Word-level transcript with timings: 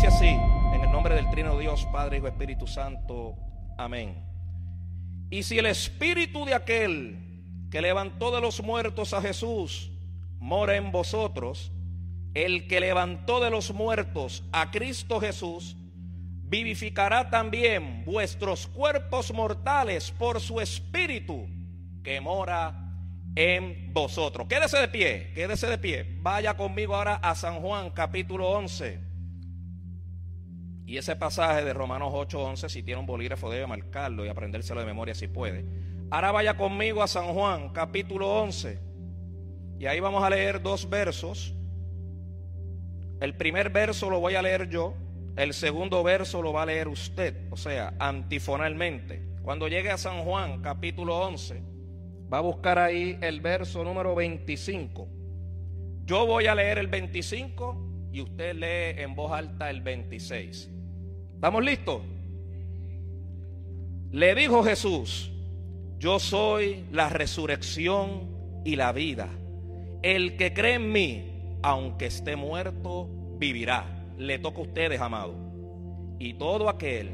dice 0.00 0.16
así, 0.16 0.40
en 0.74 0.82
el 0.82 0.90
nombre 0.90 1.14
del 1.14 1.28
Trino 1.28 1.58
Dios, 1.58 1.86
Padre, 1.92 2.16
Hijo, 2.16 2.26
Espíritu 2.26 2.66
Santo. 2.66 3.36
Amén. 3.76 4.24
Y 5.28 5.42
si 5.42 5.58
el 5.58 5.66
espíritu 5.66 6.46
de 6.46 6.54
aquel 6.54 7.68
que 7.70 7.82
levantó 7.82 8.34
de 8.34 8.40
los 8.40 8.62
muertos 8.62 9.12
a 9.12 9.20
Jesús 9.20 9.90
mora 10.38 10.76
en 10.76 10.90
vosotros, 10.90 11.70
el 12.32 12.66
que 12.66 12.80
levantó 12.80 13.40
de 13.40 13.50
los 13.50 13.74
muertos 13.74 14.42
a 14.52 14.70
Cristo 14.70 15.20
Jesús, 15.20 15.76
vivificará 16.44 17.28
también 17.28 18.02
vuestros 18.06 18.68
cuerpos 18.68 19.34
mortales 19.34 20.10
por 20.12 20.40
su 20.40 20.62
espíritu 20.62 21.46
que 22.02 22.22
mora 22.22 22.90
en 23.36 23.92
vosotros. 23.92 24.46
Quédese 24.48 24.78
de 24.78 24.88
pie, 24.88 25.32
quédese 25.34 25.66
de 25.66 25.76
pie. 25.76 26.16
Vaya 26.22 26.56
conmigo 26.56 26.96
ahora 26.96 27.16
a 27.16 27.34
San 27.34 27.60
Juan 27.60 27.90
capítulo 27.90 28.48
11. 28.48 29.09
Y 30.90 30.98
ese 30.98 31.14
pasaje 31.14 31.64
de 31.64 31.72
Romanos 31.72 32.10
8:11, 32.12 32.68
si 32.68 32.82
tiene 32.82 32.98
un 32.98 33.06
bolígrafo 33.06 33.48
debe 33.48 33.64
marcarlo 33.64 34.26
y 34.26 34.28
aprendérselo 34.28 34.80
de 34.80 34.86
memoria 34.86 35.14
si 35.14 35.28
puede. 35.28 35.64
Ahora 36.10 36.32
vaya 36.32 36.56
conmigo 36.56 37.00
a 37.00 37.06
San 37.06 37.26
Juan 37.32 37.68
capítulo 37.68 38.40
11. 38.40 38.80
Y 39.78 39.86
ahí 39.86 40.00
vamos 40.00 40.24
a 40.24 40.30
leer 40.30 40.60
dos 40.60 40.90
versos. 40.90 41.54
El 43.20 43.36
primer 43.36 43.70
verso 43.70 44.10
lo 44.10 44.18
voy 44.18 44.34
a 44.34 44.42
leer 44.42 44.68
yo, 44.68 44.96
el 45.36 45.54
segundo 45.54 46.02
verso 46.02 46.42
lo 46.42 46.52
va 46.52 46.62
a 46.62 46.66
leer 46.66 46.88
usted, 46.88 47.36
o 47.52 47.56
sea, 47.56 47.94
antifonalmente. 48.00 49.22
Cuando 49.42 49.68
llegue 49.68 49.92
a 49.92 49.96
San 49.96 50.24
Juan 50.24 50.60
capítulo 50.60 51.20
11, 51.20 51.62
va 52.34 52.38
a 52.38 52.40
buscar 52.40 52.80
ahí 52.80 53.16
el 53.20 53.40
verso 53.40 53.84
número 53.84 54.16
25. 54.16 55.06
Yo 56.04 56.26
voy 56.26 56.48
a 56.48 56.56
leer 56.56 56.78
el 56.78 56.88
25 56.88 58.08
y 58.10 58.22
usted 58.22 58.54
lee 58.56 59.00
en 59.00 59.14
voz 59.14 59.30
alta 59.30 59.70
el 59.70 59.82
26. 59.82 60.79
¿Estamos 61.40 61.64
listos? 61.64 62.02
Le 64.10 64.34
dijo 64.34 64.62
Jesús, 64.62 65.32
yo 65.98 66.18
soy 66.18 66.84
la 66.92 67.08
resurrección 67.08 68.60
y 68.62 68.76
la 68.76 68.92
vida. 68.92 69.26
El 70.02 70.36
que 70.36 70.52
cree 70.52 70.74
en 70.74 70.92
mí, 70.92 71.56
aunque 71.62 72.04
esté 72.04 72.36
muerto, 72.36 73.08
vivirá. 73.38 73.86
Le 74.18 74.38
toca 74.38 74.58
a 74.58 74.64
ustedes, 74.64 75.00
amado. 75.00 75.34
Y 76.18 76.34
todo 76.34 76.68
aquel 76.68 77.08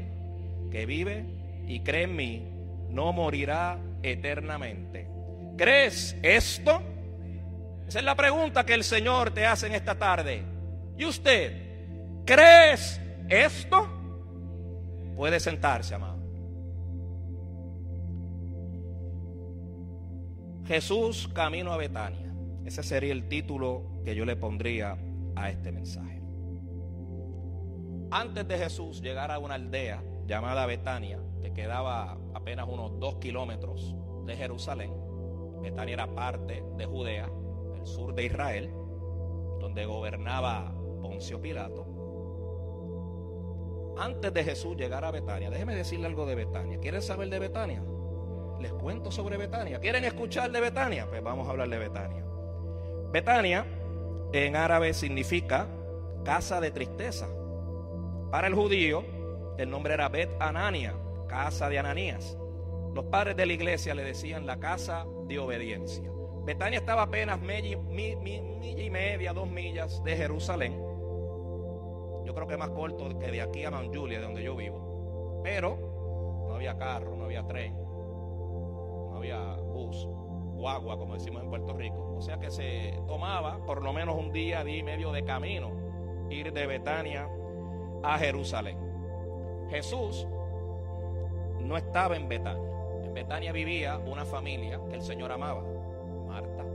que 0.71 0.85
vive 0.85 1.23
y 1.65 1.79
cree 1.79 2.03
en 2.03 2.15
mí, 2.17 2.43
no 2.89 3.13
morirá 3.13 3.79
eternamente. 4.03 5.07
¿Crees 5.57 6.17
esto? 6.21 6.81
Esa 7.87 7.99
es 7.99 8.03
la 8.05 8.15
pregunta 8.15 8.65
que 8.65 8.73
el 8.73 8.83
Señor 8.83 9.31
te 9.31 9.45
hace 9.45 9.67
en 9.67 9.75
esta 9.75 9.97
tarde. 9.97 10.43
¿Y 10.97 11.05
usted? 11.05 12.25
¿Crees 12.25 12.99
esto? 13.29 13.96
Puede 15.17 15.39
sentarse, 15.39 15.95
amado. 15.95 16.19
Jesús 20.67 21.27
camino 21.33 21.73
a 21.73 21.77
Betania. 21.77 22.31
Ese 22.65 22.83
sería 22.83 23.13
el 23.13 23.27
título 23.27 24.03
que 24.05 24.13
yo 24.13 24.25
le 24.25 24.35
pondría 24.35 24.95
a 25.35 25.49
este 25.49 25.71
mensaje. 25.71 26.21
Antes 28.11 28.47
de 28.47 28.57
Jesús 28.59 29.01
llegar 29.01 29.31
a 29.31 29.39
una 29.39 29.55
aldea 29.55 30.03
llamada 30.27 30.67
Betania, 30.67 31.19
que 31.41 31.51
quedaba 31.51 32.19
apenas 32.35 32.67
unos 32.69 32.99
dos 32.99 33.15
kilómetros 33.15 33.95
de 34.27 34.35
Jerusalén, 34.35 34.93
Betania 35.63 35.93
era 35.95 36.13
parte 36.13 36.63
de 36.77 36.85
Judea, 36.85 37.27
el 37.75 37.87
sur 37.87 38.13
de 38.13 38.25
Israel, 38.25 38.69
donde 39.59 39.83
gobernaba 39.85 40.75
Poncio 41.01 41.41
Pilato 41.41 41.86
antes 43.99 44.33
de 44.33 44.43
Jesús 44.43 44.75
llegar 44.75 45.03
a 45.05 45.11
Betania, 45.11 45.49
déjeme 45.49 45.75
decirle 45.75 46.07
algo 46.07 46.25
de 46.25 46.35
Betania. 46.35 46.79
¿Quieren 46.79 47.01
saber 47.01 47.29
de 47.29 47.39
Betania? 47.39 47.83
Les 48.59 48.71
cuento 48.73 49.11
sobre 49.11 49.37
Betania. 49.37 49.79
¿Quieren 49.79 50.03
escuchar 50.05 50.51
de 50.51 50.61
Betania? 50.61 51.07
Pues 51.07 51.23
vamos 51.23 51.47
a 51.47 51.51
hablar 51.51 51.69
de 51.69 51.77
Betania. 51.77 52.23
Betania 53.11 53.65
en 54.33 54.55
árabe 54.55 54.93
significa 54.93 55.67
casa 56.23 56.59
de 56.59 56.71
tristeza. 56.71 57.27
Para 58.31 58.47
el 58.47 58.55
judío, 58.55 59.03
el 59.57 59.69
nombre 59.69 59.93
era 59.93 60.09
Bet 60.09 60.29
Anania, 60.39 60.95
casa 61.27 61.69
de 61.69 61.79
Ananías. 61.79 62.37
Los 62.93 63.05
padres 63.05 63.35
de 63.35 63.45
la 63.45 63.53
iglesia 63.53 63.93
le 63.93 64.03
decían 64.03 64.45
la 64.45 64.59
casa 64.59 65.05
de 65.27 65.39
obediencia. 65.39 66.09
Betania 66.43 66.79
estaba 66.79 67.03
apenas 67.03 67.39
milla 67.41 67.77
y 68.61 68.89
media, 68.89 69.33
dos 69.33 69.49
millas 69.49 70.03
de 70.03 70.15
Jerusalén 70.15 70.86
yo 72.27 72.35
creo 72.35 72.45
que 72.45 72.55
es 72.55 72.59
más 72.59 72.71
corto 72.71 73.07
que 73.17 73.31
de 73.31 73.41
aquí 73.41 73.63
a 73.63 73.71
Mount 73.71 73.95
Julia, 73.95 74.19
de 74.19 74.25
donde 74.25 74.43
yo 74.43 74.53
vivo. 74.53 75.39
Pero 75.45 76.45
no 76.45 76.55
había 76.55 76.77
carro, 76.77 77.15
no 77.15 77.23
había 77.23 77.47
tren, 77.47 77.73
no 77.73 79.15
había 79.15 79.55
bus, 79.55 80.05
o 80.57 80.67
agua, 80.67 80.97
como 80.97 81.13
decimos 81.13 81.41
en 81.41 81.49
Puerto 81.49 81.71
Rico. 81.71 82.15
O 82.17 82.21
sea 82.21 82.37
que 82.37 82.51
se 82.51 82.99
tomaba 83.07 83.65
por 83.65 83.81
lo 83.81 83.93
menos 83.93 84.17
un 84.17 84.33
día, 84.33 84.65
día 84.65 84.75
y 84.75 84.83
medio 84.83 85.13
de 85.13 85.23
camino 85.23 85.71
ir 86.29 86.51
de 86.51 86.67
Betania 86.67 87.29
a 88.03 88.19
Jerusalén. 88.19 88.77
Jesús 89.69 90.27
no 91.61 91.77
estaba 91.77 92.17
en 92.17 92.27
Betania. 92.27 92.69
En 93.05 93.13
Betania 93.13 93.53
vivía 93.53 93.99
una 93.99 94.25
familia 94.25 94.81
que 94.89 94.95
el 94.95 95.01
Señor 95.01 95.31
amaba. 95.31 95.63
Marta, 96.27 96.65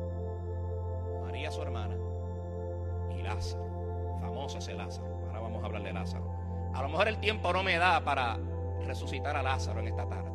María 1.21 1.51
su 1.51 1.61
hermana 1.61 1.99
y 3.15 3.21
Lázaro. 3.21 3.67
Famoso 4.23 4.57
ese 4.57 4.73
Lázaro 4.73 5.12
a 5.62 5.67
hablar 5.67 5.83
de 5.83 5.93
Lázaro. 5.93 6.25
A 6.75 6.83
lo 6.83 6.89
mejor 6.89 7.09
el 7.09 7.19
tiempo 7.19 7.53
no 7.53 7.62
me 7.62 7.77
da 7.77 8.03
para 8.03 8.39
resucitar 8.87 9.37
a 9.37 9.43
Lázaro 9.43 9.81
en 9.81 9.89
esta 9.89 10.06
tarde, 10.06 10.31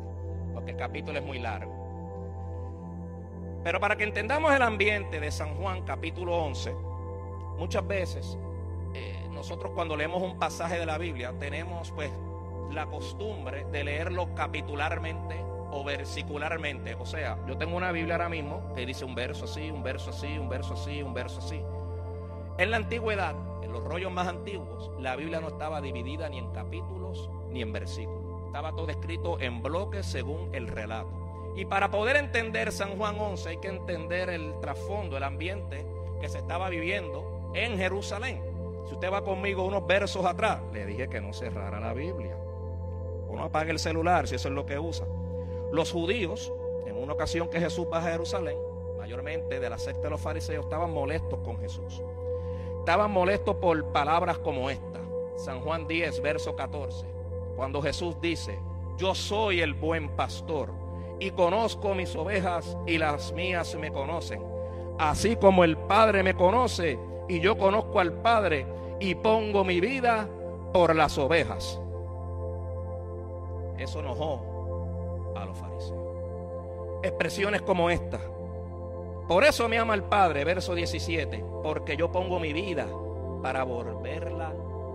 porque 0.54 0.72
el 0.72 0.76
capítulo 0.76 1.18
es 1.18 1.24
muy 1.24 1.38
largo. 1.38 1.78
Pero 3.64 3.80
para 3.80 3.96
que 3.96 4.04
entendamos 4.04 4.54
el 4.54 4.62
ambiente 4.62 5.20
de 5.20 5.30
San 5.30 5.56
Juan 5.56 5.82
capítulo 5.82 6.36
11, 6.36 6.72
muchas 7.58 7.86
veces 7.86 8.38
eh, 8.94 9.26
nosotros 9.30 9.72
cuando 9.74 9.96
leemos 9.96 10.22
un 10.22 10.38
pasaje 10.38 10.78
de 10.78 10.86
la 10.86 10.96
Biblia 10.96 11.34
tenemos 11.38 11.90
pues 11.92 12.10
la 12.72 12.86
costumbre 12.86 13.66
de 13.72 13.84
leerlo 13.84 14.34
capitularmente 14.34 15.36
o 15.70 15.84
versicularmente. 15.84 16.94
O 16.94 17.04
sea, 17.04 17.38
yo 17.46 17.56
tengo 17.56 17.76
una 17.76 17.92
Biblia 17.92 18.14
ahora 18.14 18.28
mismo 18.28 18.72
que 18.74 18.86
dice 18.86 19.04
un 19.04 19.14
verso 19.14 19.44
así, 19.44 19.70
un 19.70 19.82
verso 19.82 20.10
así, 20.10 20.38
un 20.38 20.48
verso 20.48 20.74
así, 20.74 21.02
un 21.02 21.14
verso 21.14 21.38
así. 21.40 21.60
En 22.58 22.70
la 22.70 22.76
antigüedad 22.78 23.34
los 23.68 23.84
rollos 23.84 24.10
más 24.10 24.28
antiguos, 24.28 24.90
la 24.98 25.16
Biblia 25.16 25.40
no 25.40 25.48
estaba 25.48 25.80
dividida 25.80 26.28
ni 26.28 26.38
en 26.38 26.50
capítulos 26.52 27.30
ni 27.50 27.62
en 27.62 27.72
versículos. 27.72 28.46
Estaba 28.46 28.74
todo 28.74 28.88
escrito 28.88 29.38
en 29.40 29.62
bloques 29.62 30.06
según 30.06 30.54
el 30.54 30.68
relato. 30.68 31.10
Y 31.56 31.64
para 31.64 31.90
poder 31.90 32.16
entender 32.16 32.72
San 32.72 32.96
Juan 32.96 33.18
11 33.18 33.48
hay 33.48 33.56
que 33.58 33.68
entender 33.68 34.30
el 34.30 34.58
trasfondo, 34.60 35.16
el 35.16 35.22
ambiente 35.22 35.84
que 36.20 36.28
se 36.28 36.38
estaba 36.38 36.68
viviendo 36.68 37.50
en 37.54 37.76
Jerusalén. 37.76 38.42
Si 38.86 38.94
usted 38.94 39.12
va 39.12 39.22
conmigo 39.22 39.64
unos 39.64 39.86
versos 39.86 40.24
atrás, 40.24 40.60
le 40.72 40.86
dije 40.86 41.08
que 41.08 41.20
no 41.20 41.32
cerrara 41.32 41.78
la 41.80 41.92
Biblia. 41.92 42.36
O 43.28 43.36
no 43.36 43.44
apague 43.44 43.70
el 43.70 43.78
celular 43.78 44.26
si 44.28 44.36
eso 44.36 44.48
es 44.48 44.54
lo 44.54 44.64
que 44.64 44.78
usa. 44.78 45.06
Los 45.72 45.92
judíos, 45.92 46.52
en 46.86 46.96
una 46.96 47.12
ocasión 47.12 47.48
que 47.48 47.60
Jesús 47.60 47.86
va 47.92 47.98
a 47.98 48.10
Jerusalén, 48.10 48.56
mayormente 48.96 49.60
de 49.60 49.68
la 49.68 49.78
secta 49.78 50.02
de 50.02 50.10
los 50.10 50.20
fariseos, 50.20 50.64
estaban 50.64 50.90
molestos 50.90 51.40
con 51.40 51.58
Jesús 51.58 52.02
estaban 52.88 53.10
molestos 53.10 53.54
por 53.56 53.92
palabras 53.92 54.38
como 54.38 54.70
esta. 54.70 54.98
San 55.36 55.60
Juan 55.60 55.86
10, 55.86 56.22
verso 56.22 56.56
14. 56.56 57.06
Cuando 57.54 57.82
Jesús 57.82 58.16
dice, 58.18 58.58
yo 58.96 59.14
soy 59.14 59.60
el 59.60 59.74
buen 59.74 60.08
pastor 60.16 60.70
y 61.20 61.30
conozco 61.32 61.94
mis 61.94 62.16
ovejas 62.16 62.78
y 62.86 62.96
las 62.96 63.30
mías 63.32 63.74
me 63.74 63.92
conocen. 63.92 64.42
Así 64.98 65.36
como 65.36 65.64
el 65.64 65.76
Padre 65.76 66.22
me 66.22 66.32
conoce 66.32 66.98
y 67.28 67.40
yo 67.40 67.58
conozco 67.58 68.00
al 68.00 68.14
Padre 68.14 68.64
y 69.00 69.14
pongo 69.16 69.64
mi 69.64 69.80
vida 69.80 70.26
por 70.72 70.96
las 70.96 71.18
ovejas. 71.18 71.78
Eso 73.76 74.00
enojó 74.00 75.34
a 75.36 75.44
los 75.44 75.58
fariseos. 75.58 75.92
Expresiones 77.02 77.60
como 77.60 77.90
esta 77.90 78.18
por 79.28 79.44
eso 79.44 79.68
me 79.68 79.78
ama 79.78 79.92
el 79.92 80.04
Padre, 80.04 80.42
verso 80.44 80.74
17, 80.74 81.44
porque 81.62 81.98
yo 81.98 82.10
pongo 82.10 82.40
mi 82.40 82.54
vida 82.54 82.86
para 83.42 83.62
volverla 83.62 84.54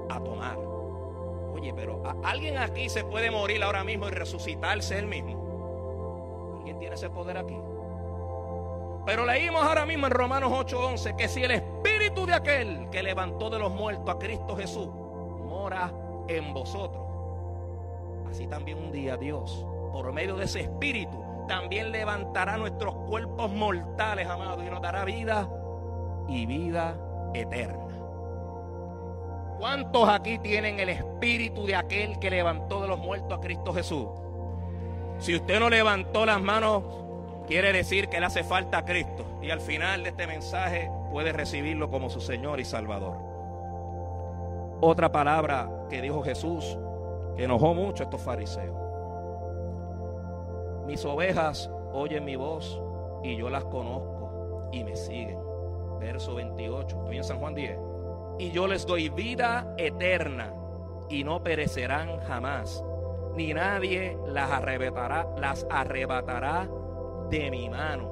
a 0.10 0.20
tomar. 0.20 0.58
Oye, 1.54 1.72
pero 1.76 2.02
¿alguien 2.24 2.58
aquí 2.58 2.90
se 2.90 3.04
puede 3.04 3.30
morir 3.30 3.64
ahora 3.64 3.84
mismo 3.84 4.08
y 4.08 4.12
resucitarse 4.12 4.98
él 4.98 5.06
mismo? 5.06 6.56
¿Alguien 6.58 6.80
tiene 6.80 6.96
ese 6.96 7.12
poder 7.12 7.38
aquí? 7.38 7.56
Pero 9.06 9.26
leímos 9.26 9.64
ahora 9.64 9.86
mismo 9.86 10.08
en 10.08 10.14
Romanos 10.14 10.52
8:11 10.52 11.16
que 11.16 11.28
si 11.28 11.44
el 11.44 11.52
espíritu 11.52 12.26
de 12.26 12.34
aquel 12.34 12.90
que 12.90 13.04
levantó 13.04 13.52
de 13.52 13.60
los 13.60 13.72
muertos 13.72 14.16
a 14.16 14.18
Cristo 14.18 14.56
Jesús 14.56 14.88
mora 14.88 15.94
en 16.28 16.54
vosotros, 16.54 17.06
así 18.30 18.48
también 18.48 18.80
un 18.80 18.92
día 18.92 19.16
Dios, 19.16 19.66
por 19.92 20.12
medio 20.12 20.36
de 20.38 20.46
ese 20.46 20.62
espíritu, 20.62 21.23
también 21.48 21.92
levantará 21.92 22.58
nuestros 22.58 22.96
cuerpos 23.08 23.52
mortales, 23.52 24.28
amados, 24.28 24.64
y 24.66 24.70
nos 24.70 24.82
dará 24.82 25.06
vida 25.06 25.48
y 26.28 26.46
vida 26.46 26.96
eterna. 27.34 27.80
¿Cuántos 29.60 30.10
aquí 30.10 30.40
tienen 30.40 30.80
el 30.80 30.90
espíritu 30.90 31.66
de 31.66 31.76
aquel 31.76 32.20
que 32.20 32.30
levantó 32.30 32.82
de 32.82 32.88
los 32.88 33.00
muertos 33.00 33.38
a 33.38 33.42
Cristo 33.42 33.74
Jesús? 33.74 34.08
Si 35.20 35.36
usted 35.36 35.60
no 35.60 35.70
levantó 35.70 36.26
las 36.26 36.42
manos, 36.42 36.84
quiere 37.48 37.72
decir 37.72 38.10
que 38.10 38.20
le 38.20 38.26
hace 38.26 38.44
falta 38.44 38.80
a 38.80 38.86
Cristo. 38.86 39.24
Y 39.42 39.52
al 39.52 39.62
final 39.62 40.04
de 40.04 40.10
este 40.10 40.28
mensaje 40.28 40.92
puede 41.12 41.32
recibirlo 41.32 41.90
como 41.90 42.10
su 42.10 42.20
Señor 42.20 42.60
y 42.60 42.66
Salvador. 42.66 43.18
Otra 44.82 45.12
palabra 45.12 45.70
que 45.90 46.02
dijo 46.02 46.22
Jesús 46.24 46.78
que 47.38 47.46
enojó 47.46 47.74
mucho 47.74 48.04
a 48.04 48.06
estos 48.06 48.22
fariseos. 48.22 48.83
Mis 50.86 51.06
ovejas 51.06 51.70
oyen 51.94 52.26
mi 52.26 52.36
voz 52.36 52.82
y 53.24 53.38
yo 53.38 53.50
las 53.50 53.64
conozco 53.66 54.70
y 54.72 54.84
me 54.84 54.96
siguen. 54.96 55.40
Verso 56.00 56.36
28, 56.36 56.98
estoy 56.98 57.18
en 57.18 57.24
San 57.24 57.40
Juan 57.40 57.56
10. 57.56 57.80
Y 58.40 58.52
yo 58.52 58.68
les 58.68 58.86
doy 58.86 59.10
vida 59.10 59.74
eterna 59.78 60.54
y 61.10 61.24
no 61.24 61.44
perecerán 61.44 62.20
jamás, 62.22 62.84
ni 63.36 63.54
nadie 63.54 64.18
las 64.28 64.52
arrebatará, 64.52 65.28
las 65.38 65.66
arrebatará 65.70 66.68
de 67.30 67.52
mi 67.52 67.70
mano. 67.70 68.12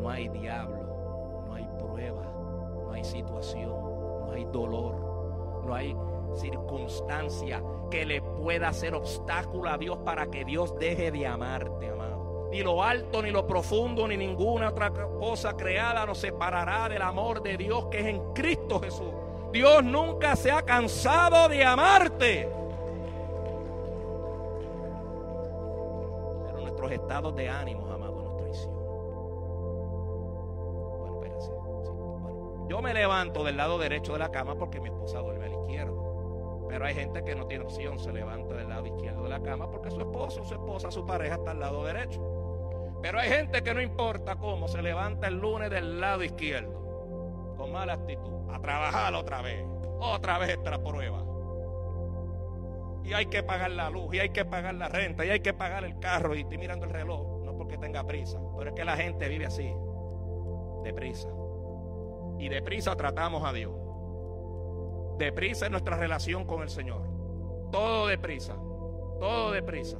No 0.00 0.08
hay 0.08 0.28
diablo, 0.28 1.44
no 1.46 1.54
hay 1.54 1.68
prueba, 1.78 2.22
no 2.84 2.92
hay 2.92 3.04
situación, 3.04 3.70
no 4.26 4.32
hay 4.32 4.44
dolor, 4.46 5.62
no 5.66 5.74
hay 5.74 5.94
circunstancia 6.36 7.62
que 7.90 8.06
le 8.06 8.22
pueda 8.22 8.68
hacer 8.68 8.94
obstáculo 8.94 9.68
a 9.68 9.78
Dios 9.78 9.98
para 10.04 10.30
que 10.30 10.44
Dios 10.44 10.78
deje 10.78 11.10
de 11.10 11.26
amarte, 11.26 11.88
amado. 11.88 12.48
Ni 12.50 12.62
lo 12.62 12.82
alto, 12.82 13.22
ni 13.22 13.30
lo 13.30 13.46
profundo, 13.46 14.08
ni 14.08 14.16
ninguna 14.16 14.70
otra 14.70 14.90
cosa 14.90 15.56
creada 15.56 16.04
nos 16.06 16.18
separará 16.18 16.88
del 16.88 17.02
amor 17.02 17.42
de 17.42 17.56
Dios 17.56 17.86
que 17.86 18.00
es 18.00 18.06
en 18.06 18.32
Cristo 18.32 18.80
Jesús. 18.80 19.12
Dios 19.52 19.84
nunca 19.84 20.36
se 20.36 20.50
ha 20.50 20.62
cansado 20.62 21.48
de 21.48 21.64
amarte. 21.64 22.48
Pero 26.46 26.60
nuestros 26.60 26.92
estados 26.92 27.34
de 27.34 27.48
ánimo, 27.48 27.86
amado, 27.92 28.22
nos 28.22 28.36
traicionan. 28.36 28.80
Bueno, 30.98 31.22
espérate. 31.22 31.52
Bueno, 31.52 32.68
yo 32.68 32.82
me 32.82 32.94
levanto 32.94 33.44
del 33.44 33.56
lado 33.56 33.78
derecho 33.78 34.12
de 34.12 34.20
la 34.20 34.30
cama 34.30 34.56
porque 34.56 34.80
mi 34.80 34.88
esposa 34.88 35.18
duerme 35.18 35.46
al 35.46 35.52
izquierdo. 35.52 35.99
Pero 36.70 36.86
hay 36.86 36.94
gente 36.94 37.24
que 37.24 37.34
no 37.34 37.46
tiene 37.46 37.64
opción, 37.64 37.98
se 37.98 38.12
levanta 38.12 38.54
del 38.54 38.68
lado 38.68 38.86
izquierdo 38.86 39.24
de 39.24 39.28
la 39.28 39.42
cama 39.42 39.68
porque 39.68 39.90
su 39.90 39.98
esposo, 39.98 40.44
su 40.44 40.54
esposa, 40.54 40.88
su 40.92 41.04
pareja 41.04 41.34
está 41.34 41.50
al 41.50 41.58
lado 41.58 41.84
derecho. 41.84 42.20
Pero 43.02 43.18
hay 43.18 43.28
gente 43.28 43.60
que 43.62 43.74
no 43.74 43.82
importa 43.82 44.36
cómo, 44.36 44.68
se 44.68 44.80
levanta 44.80 45.26
el 45.26 45.40
lunes 45.40 45.68
del 45.68 46.00
lado 46.00 46.22
izquierdo, 46.22 47.54
con 47.56 47.72
mala 47.72 47.94
actitud, 47.94 48.48
a 48.52 48.60
trabajar 48.60 49.12
otra 49.14 49.42
vez, 49.42 49.64
otra 49.98 50.38
vez 50.38 50.50
esta 50.50 50.80
prueba. 50.80 51.24
Y 53.02 53.14
hay 53.14 53.26
que 53.26 53.42
pagar 53.42 53.72
la 53.72 53.90
luz, 53.90 54.14
y 54.14 54.20
hay 54.20 54.28
que 54.28 54.44
pagar 54.44 54.74
la 54.74 54.88
renta, 54.88 55.26
y 55.26 55.30
hay 55.30 55.40
que 55.40 55.52
pagar 55.52 55.84
el 55.84 55.98
carro, 55.98 56.36
y 56.36 56.42
estoy 56.42 56.58
mirando 56.58 56.86
el 56.86 56.92
reloj, 56.92 57.42
no 57.42 57.56
porque 57.56 57.78
tenga 57.78 58.06
prisa, 58.06 58.38
pero 58.56 58.70
es 58.70 58.76
que 58.76 58.84
la 58.84 58.96
gente 58.96 59.28
vive 59.28 59.46
así, 59.46 59.74
deprisa. 60.84 61.28
Y 62.38 62.48
deprisa 62.48 62.94
tratamos 62.94 63.42
a 63.44 63.52
Dios. 63.52 63.79
Deprisa 65.20 65.66
es 65.66 65.70
nuestra 65.70 65.98
relación 65.98 66.46
con 66.46 66.62
el 66.62 66.70
Señor. 66.70 67.02
Todo 67.70 68.06
deprisa. 68.06 68.54
Todo 68.54 69.50
deprisa. 69.52 69.98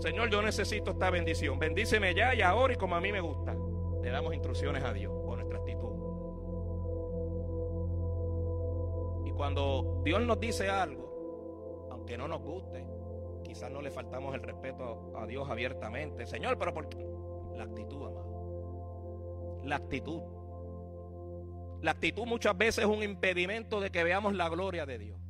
Señor, 0.00 0.28
yo 0.28 0.42
necesito 0.42 0.90
esta 0.90 1.08
bendición. 1.08 1.58
Bendíceme 1.58 2.14
ya 2.14 2.34
y 2.34 2.42
ahora 2.42 2.74
y 2.74 2.76
como 2.76 2.96
a 2.96 3.00
mí 3.00 3.10
me 3.12 3.22
gusta. 3.22 3.56
Le 4.02 4.10
damos 4.10 4.34
instrucciones 4.34 4.84
a 4.84 4.92
Dios 4.92 5.10
por 5.24 5.38
nuestra 5.38 5.58
actitud. 5.58 5.88
Y 9.24 9.32
cuando 9.32 10.02
Dios 10.04 10.20
nos 10.20 10.38
dice 10.38 10.68
algo, 10.68 11.88
aunque 11.90 12.18
no 12.18 12.28
nos 12.28 12.42
guste, 12.42 12.86
quizás 13.42 13.70
no 13.70 13.80
le 13.80 13.90
faltamos 13.90 14.34
el 14.34 14.42
respeto 14.42 15.14
a 15.16 15.24
Dios 15.24 15.48
abiertamente. 15.48 16.26
Señor, 16.26 16.58
pero 16.58 16.74
¿por 16.74 16.90
qué? 16.90 17.08
La 17.54 17.64
actitud, 17.64 18.06
amado. 18.06 19.62
La 19.64 19.76
actitud. 19.76 20.20
La 21.82 21.92
actitud 21.92 22.26
muchas 22.26 22.56
veces 22.56 22.84
es 22.84 22.90
un 22.90 23.02
impedimento 23.02 23.80
de 23.80 23.90
que 23.90 24.02
veamos 24.02 24.34
la 24.34 24.48
gloria 24.48 24.86
de 24.86 24.98
Dios. 24.98 25.20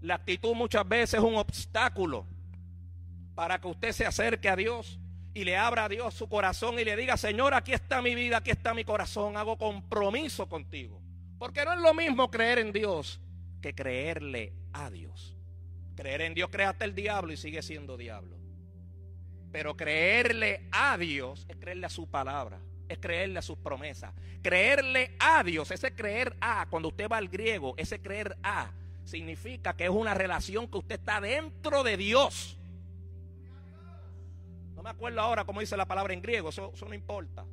La 0.00 0.16
actitud 0.16 0.54
muchas 0.54 0.88
veces 0.88 1.14
es 1.14 1.24
un 1.24 1.36
obstáculo 1.36 2.26
para 3.34 3.60
que 3.60 3.68
usted 3.68 3.92
se 3.92 4.06
acerque 4.06 4.48
a 4.48 4.56
Dios 4.56 4.98
y 5.32 5.44
le 5.44 5.56
abra 5.56 5.84
a 5.84 5.88
Dios 5.88 6.14
su 6.14 6.28
corazón 6.28 6.78
y 6.78 6.84
le 6.84 6.96
diga, 6.96 7.16
Señor, 7.16 7.54
aquí 7.54 7.72
está 7.72 8.02
mi 8.02 8.14
vida, 8.14 8.38
aquí 8.38 8.50
está 8.50 8.74
mi 8.74 8.84
corazón, 8.84 9.36
hago 9.36 9.56
compromiso 9.56 10.48
contigo. 10.48 11.00
Porque 11.38 11.64
no 11.64 11.72
es 11.72 11.80
lo 11.80 11.94
mismo 11.94 12.30
creer 12.30 12.58
en 12.58 12.72
Dios 12.72 13.20
que 13.62 13.74
creerle 13.74 14.54
a 14.72 14.90
Dios. 14.90 15.36
Creer 15.94 16.22
en 16.22 16.34
Dios 16.34 16.50
crea 16.50 16.70
hasta 16.70 16.84
el 16.84 16.94
diablo 16.94 17.32
y 17.32 17.36
sigue 17.36 17.62
siendo 17.62 17.96
diablo. 17.96 18.38
Pero 19.52 19.76
creerle 19.76 20.68
a 20.72 20.96
Dios 20.96 21.46
es 21.48 21.56
creerle 21.56 21.86
a 21.86 21.90
su 21.90 22.08
palabra 22.08 22.60
es 22.90 22.98
creerle 22.98 23.38
a 23.38 23.42
sus 23.42 23.56
promesas. 23.56 24.12
Creerle 24.42 25.14
a 25.20 25.44
Dios, 25.44 25.70
ese 25.70 25.94
creer 25.94 26.36
a, 26.40 26.66
cuando 26.68 26.88
usted 26.88 27.08
va 27.08 27.18
al 27.18 27.28
griego, 27.28 27.74
ese 27.76 28.02
creer 28.02 28.36
a, 28.42 28.72
significa 29.04 29.76
que 29.76 29.84
es 29.84 29.90
una 29.90 30.12
relación 30.12 30.66
que 30.66 30.78
usted 30.78 30.96
está 30.96 31.20
dentro 31.20 31.84
de 31.84 31.96
Dios. 31.96 32.58
No 34.74 34.82
me 34.82 34.90
acuerdo 34.90 35.20
ahora 35.20 35.44
cómo 35.44 35.60
dice 35.60 35.76
la 35.76 35.86
palabra 35.86 36.12
en 36.14 36.20
griego, 36.20 36.48
eso, 36.48 36.72
no 36.86 36.94
importa. 36.94 37.46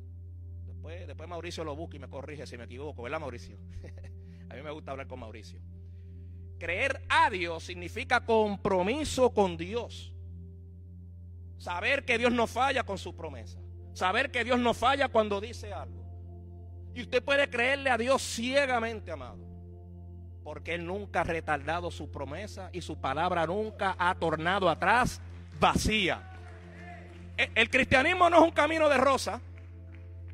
Después, 0.66 1.06
después 1.06 1.28
Mauricio 1.28 1.62
lo 1.62 1.76
busca 1.76 1.96
y 1.96 2.00
me 2.00 2.08
corrige 2.08 2.44
si 2.44 2.58
me 2.58 2.64
equivoco, 2.64 3.02
¿verdad 3.02 3.20
Mauricio? 3.20 3.56
a 4.50 4.54
mí 4.54 4.62
me 4.62 4.72
gusta 4.72 4.90
hablar 4.90 5.06
con 5.06 5.20
Mauricio. 5.20 5.60
Creer 6.58 7.00
a 7.08 7.30
Dios 7.30 7.62
significa 7.62 8.24
compromiso 8.26 9.32
con 9.32 9.56
Dios. 9.56 10.12
Saber 11.58 12.04
que 12.04 12.18
Dios 12.18 12.32
no 12.32 12.48
falla 12.48 12.82
con 12.82 12.98
su 12.98 13.14
promesa. 13.14 13.60
Saber 13.98 14.30
que 14.30 14.44
Dios 14.44 14.60
no 14.60 14.74
falla 14.74 15.08
cuando 15.08 15.40
dice 15.40 15.72
algo. 15.72 16.04
Y 16.94 17.02
usted 17.02 17.20
puede 17.20 17.50
creerle 17.50 17.90
a 17.90 17.98
Dios 17.98 18.22
ciegamente, 18.22 19.10
amado. 19.10 19.38
Porque 20.44 20.74
Él 20.74 20.86
nunca 20.86 21.22
ha 21.22 21.24
retardado 21.24 21.90
su 21.90 22.08
promesa 22.08 22.70
y 22.72 22.80
su 22.80 23.00
palabra 23.00 23.44
nunca 23.48 23.96
ha 23.98 24.14
tornado 24.14 24.68
atrás 24.68 25.20
vacía. 25.58 26.22
E, 27.36 27.50
el 27.56 27.68
cristianismo 27.70 28.30
no 28.30 28.36
es 28.36 28.42
un 28.44 28.52
camino 28.52 28.88
de 28.88 28.98
rosa. 28.98 29.40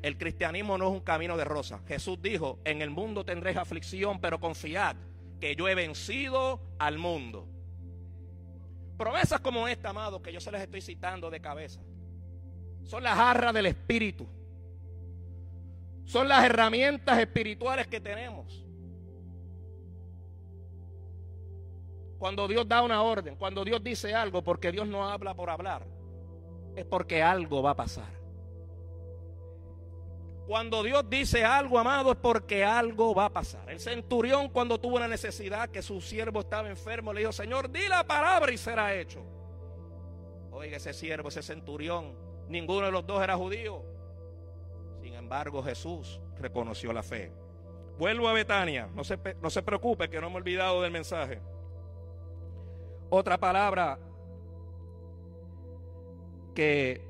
El 0.03 0.15
cristianismo 0.15 0.77
no 0.77 0.89
es 0.89 0.91
un 0.91 1.01
camino 1.01 1.35
de 1.35 1.45
rosa. 1.45 1.79
Jesús 1.87 2.21
dijo, 2.21 2.59
en 2.65 2.83
el 2.83 2.91
mundo 2.91 3.25
tendréis 3.25 3.57
aflicción, 3.57 4.21
pero 4.21 4.39
confiad 4.39 4.95
que 5.41 5.55
yo 5.55 5.67
he 5.67 5.73
vencido 5.73 6.61
al 6.77 6.99
mundo. 6.99 7.47
Promesas 8.95 9.39
como 9.39 9.67
esta, 9.67 9.89
amado, 9.89 10.21
que 10.21 10.31
yo 10.31 10.39
se 10.39 10.51
les 10.51 10.61
estoy 10.61 10.81
citando 10.81 11.31
de 11.31 11.41
cabeza. 11.41 11.81
Son 12.85 13.03
las 13.03 13.15
jarras 13.15 13.53
del 13.53 13.65
Espíritu. 13.65 14.27
Son 16.05 16.27
las 16.27 16.45
herramientas 16.45 17.19
espirituales 17.19 17.87
que 17.87 17.99
tenemos. 17.99 18.63
Cuando 22.17 22.47
Dios 22.47 22.67
da 22.67 22.81
una 22.81 23.01
orden, 23.01 23.35
cuando 23.35 23.65
Dios 23.65 23.83
dice 23.83 24.13
algo, 24.13 24.43
porque 24.43 24.71
Dios 24.71 24.87
no 24.87 25.09
habla 25.09 25.33
por 25.33 25.49
hablar, 25.49 25.85
es 26.75 26.85
porque 26.85 27.21
algo 27.21 27.61
va 27.61 27.71
a 27.71 27.75
pasar. 27.75 28.15
Cuando 30.47 30.83
Dios 30.83 31.09
dice 31.09 31.43
algo, 31.43 31.79
amado, 31.79 32.11
es 32.11 32.17
porque 32.17 32.63
algo 32.63 33.15
va 33.15 33.25
a 33.25 33.33
pasar. 33.33 33.67
El 33.69 33.79
centurión 33.79 34.49
cuando 34.49 34.79
tuvo 34.79 34.97
una 34.97 35.07
necesidad, 35.07 35.69
que 35.69 35.81
su 35.81 35.99
siervo 36.01 36.41
estaba 36.41 36.69
enfermo, 36.69 37.13
le 37.13 37.21
dijo, 37.21 37.31
Señor, 37.31 37.71
di 37.71 37.87
la 37.87 38.05
palabra 38.05 38.51
y 38.51 38.57
será 38.57 38.93
hecho. 38.93 39.23
Oiga, 40.51 40.77
ese 40.77 40.93
siervo, 40.93 41.29
ese 41.29 41.41
centurión, 41.41 42.24
Ninguno 42.47 42.85
de 42.85 42.91
los 42.91 43.05
dos 43.05 43.23
era 43.23 43.35
judío. 43.35 43.81
Sin 45.01 45.13
embargo, 45.13 45.63
Jesús 45.63 46.19
reconoció 46.39 46.93
la 46.93 47.03
fe. 47.03 47.31
Vuelvo 47.97 48.27
a 48.27 48.33
Betania. 48.33 48.89
No 48.93 49.03
se, 49.03 49.17
no 49.41 49.49
se 49.49 49.63
preocupe 49.63 50.09
que 50.09 50.19
no 50.19 50.29
me 50.29 50.35
he 50.35 50.37
olvidado 50.37 50.81
del 50.81 50.91
mensaje. 50.91 51.39
Otra 53.09 53.37
palabra 53.37 53.99
que 56.53 57.01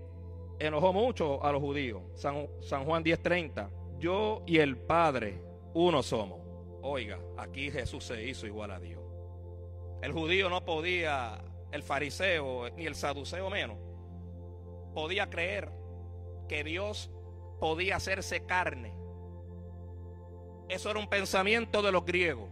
enojó 0.59 0.93
mucho 0.93 1.43
a 1.43 1.51
los 1.51 1.61
judíos. 1.61 2.01
San, 2.15 2.47
San 2.61 2.85
Juan 2.85 3.03
10:30. 3.03 3.69
Yo 3.99 4.43
y 4.45 4.57
el 4.57 4.77
Padre 4.77 5.41
uno 5.73 6.03
somos. 6.03 6.39
Oiga, 6.81 7.19
aquí 7.37 7.71
Jesús 7.71 8.03
se 8.03 8.23
hizo 8.23 8.45
igual 8.45 8.71
a 8.71 8.79
Dios. 8.79 9.01
El 10.01 10.11
judío 10.11 10.49
no 10.49 10.63
podía, 10.63 11.41
el 11.71 11.81
fariseo 11.81 12.69
ni 12.75 12.85
el 12.85 12.95
saduceo 12.95 13.49
menos, 13.49 13.77
podía 14.95 15.29
creer 15.29 15.69
que 16.49 16.63
Dios 16.63 17.11
podía 17.59 17.97
hacerse 17.97 18.45
carne. 18.47 18.95
Eso 20.67 20.89
era 20.89 20.99
un 20.99 21.07
pensamiento 21.07 21.83
de 21.83 21.91
los 21.91 22.03
griegos. 22.03 22.49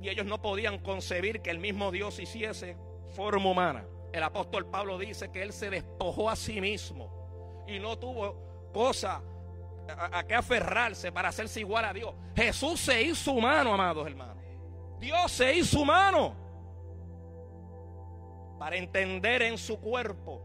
Y 0.00 0.10
ellos 0.10 0.26
no 0.26 0.42
podían 0.42 0.78
concebir 0.78 1.40
que 1.40 1.50
el 1.50 1.58
mismo 1.58 1.90
Dios 1.90 2.18
hiciese 2.18 2.76
forma 3.14 3.50
humana. 3.50 3.86
El 4.12 4.22
apóstol 4.22 4.66
Pablo 4.66 4.98
dice 4.98 5.30
que 5.30 5.42
él 5.42 5.52
se 5.52 5.70
despojó 5.70 6.28
a 6.28 6.36
sí 6.36 6.60
mismo 6.60 7.64
y 7.66 7.78
no 7.78 7.98
tuvo 7.98 8.70
cosa 8.72 9.22
a, 9.88 10.24
qué 10.24 10.34
aferrarse 10.34 11.12
para 11.12 11.30
hacerse 11.30 11.60
igual 11.60 11.84
a 11.84 11.92
Dios. 11.92 12.14
Jesús 12.34 12.80
se 12.80 13.02
hizo 13.02 13.32
humano, 13.32 13.72
amados 13.72 14.06
hermanos. 14.06 14.36
Dios 14.98 15.32
se 15.32 15.56
hizo 15.56 15.80
humano 15.80 16.34
para 18.58 18.76
entender 18.76 19.42
en 19.42 19.58
su 19.58 19.78
cuerpo, 19.78 20.42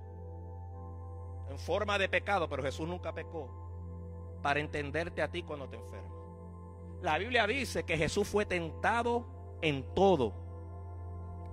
en 1.51 1.59
forma 1.59 1.97
de 1.97 2.09
pecado, 2.09 2.49
pero 2.49 2.63
Jesús 2.63 2.87
nunca 2.87 3.13
pecó, 3.13 4.39
para 4.41 4.59
entenderte 4.59 5.21
a 5.21 5.29
ti 5.29 5.43
cuando 5.43 5.69
te 5.69 5.77
enfermas. 5.77 6.11
La 7.01 7.17
Biblia 7.17 7.45
dice 7.45 7.83
que 7.83 7.97
Jesús 7.97 8.27
fue 8.27 8.45
tentado 8.45 9.57
en 9.61 9.93
todo. 9.93 10.33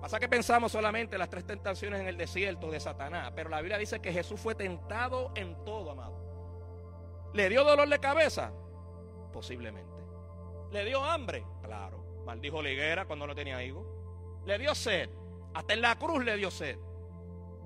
Pasa 0.01 0.19
que 0.19 0.29
pensamos 0.29 0.71
solamente 0.71 1.15
en 1.15 1.19
las 1.19 1.29
tres 1.29 1.45
tentaciones 1.45 1.99
en 1.99 2.07
el 2.07 2.17
desierto 2.17 2.71
de 2.71 2.79
Satanás, 2.79 3.33
pero 3.35 3.49
la 3.49 3.59
Biblia 3.59 3.77
dice 3.77 3.99
que 3.99 4.13
Jesús 4.13 4.39
fue 4.39 4.55
tentado 4.55 5.31
en 5.35 5.63
todo, 5.65 5.91
amado. 5.91 7.29
¿Le 7.33 7.49
dio 7.49 7.63
dolor 7.63 7.89
de 7.89 7.99
cabeza? 7.99 8.51
Posiblemente. 9.33 9.99
¿Le 10.71 10.85
dio 10.85 11.03
hambre? 11.03 11.43
Claro. 11.61 12.23
Maldijo 12.25 12.61
la 12.61 12.69
higuera 12.69 13.05
cuando 13.05 13.27
no 13.27 13.35
tenía 13.35 13.61
higo. 13.63 14.41
¿Le 14.45 14.57
dio 14.57 14.73
sed? 14.73 15.09
Hasta 15.53 15.73
en 15.73 15.81
la 15.81 15.97
cruz 15.97 16.23
le 16.23 16.37
dio 16.37 16.49
sed. 16.49 16.77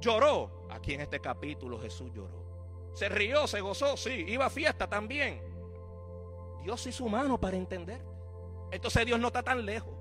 ¿Lloró? 0.04 0.52
Aquí 0.70 0.94
en 0.94 1.02
este 1.02 1.22
capítulo 1.22 1.80
Jesús 1.80 2.12
lloró. 2.14 2.44
¿Se 2.94 3.08
rió? 3.08 3.48
¿Se 3.48 3.62
gozó? 3.62 3.96
Sí. 3.96 4.26
¿Iba 4.28 4.48
a 4.48 4.50
fiesta 4.50 4.90
también? 4.90 5.42
Dios 6.62 6.86
es 6.88 7.00
humano 7.00 7.40
para 7.40 7.56
entender. 7.56 8.02
Entonces 8.70 9.06
Dios 9.06 9.18
no 9.18 9.28
está 9.28 9.42
tan 9.42 9.66
lejos. 9.66 9.94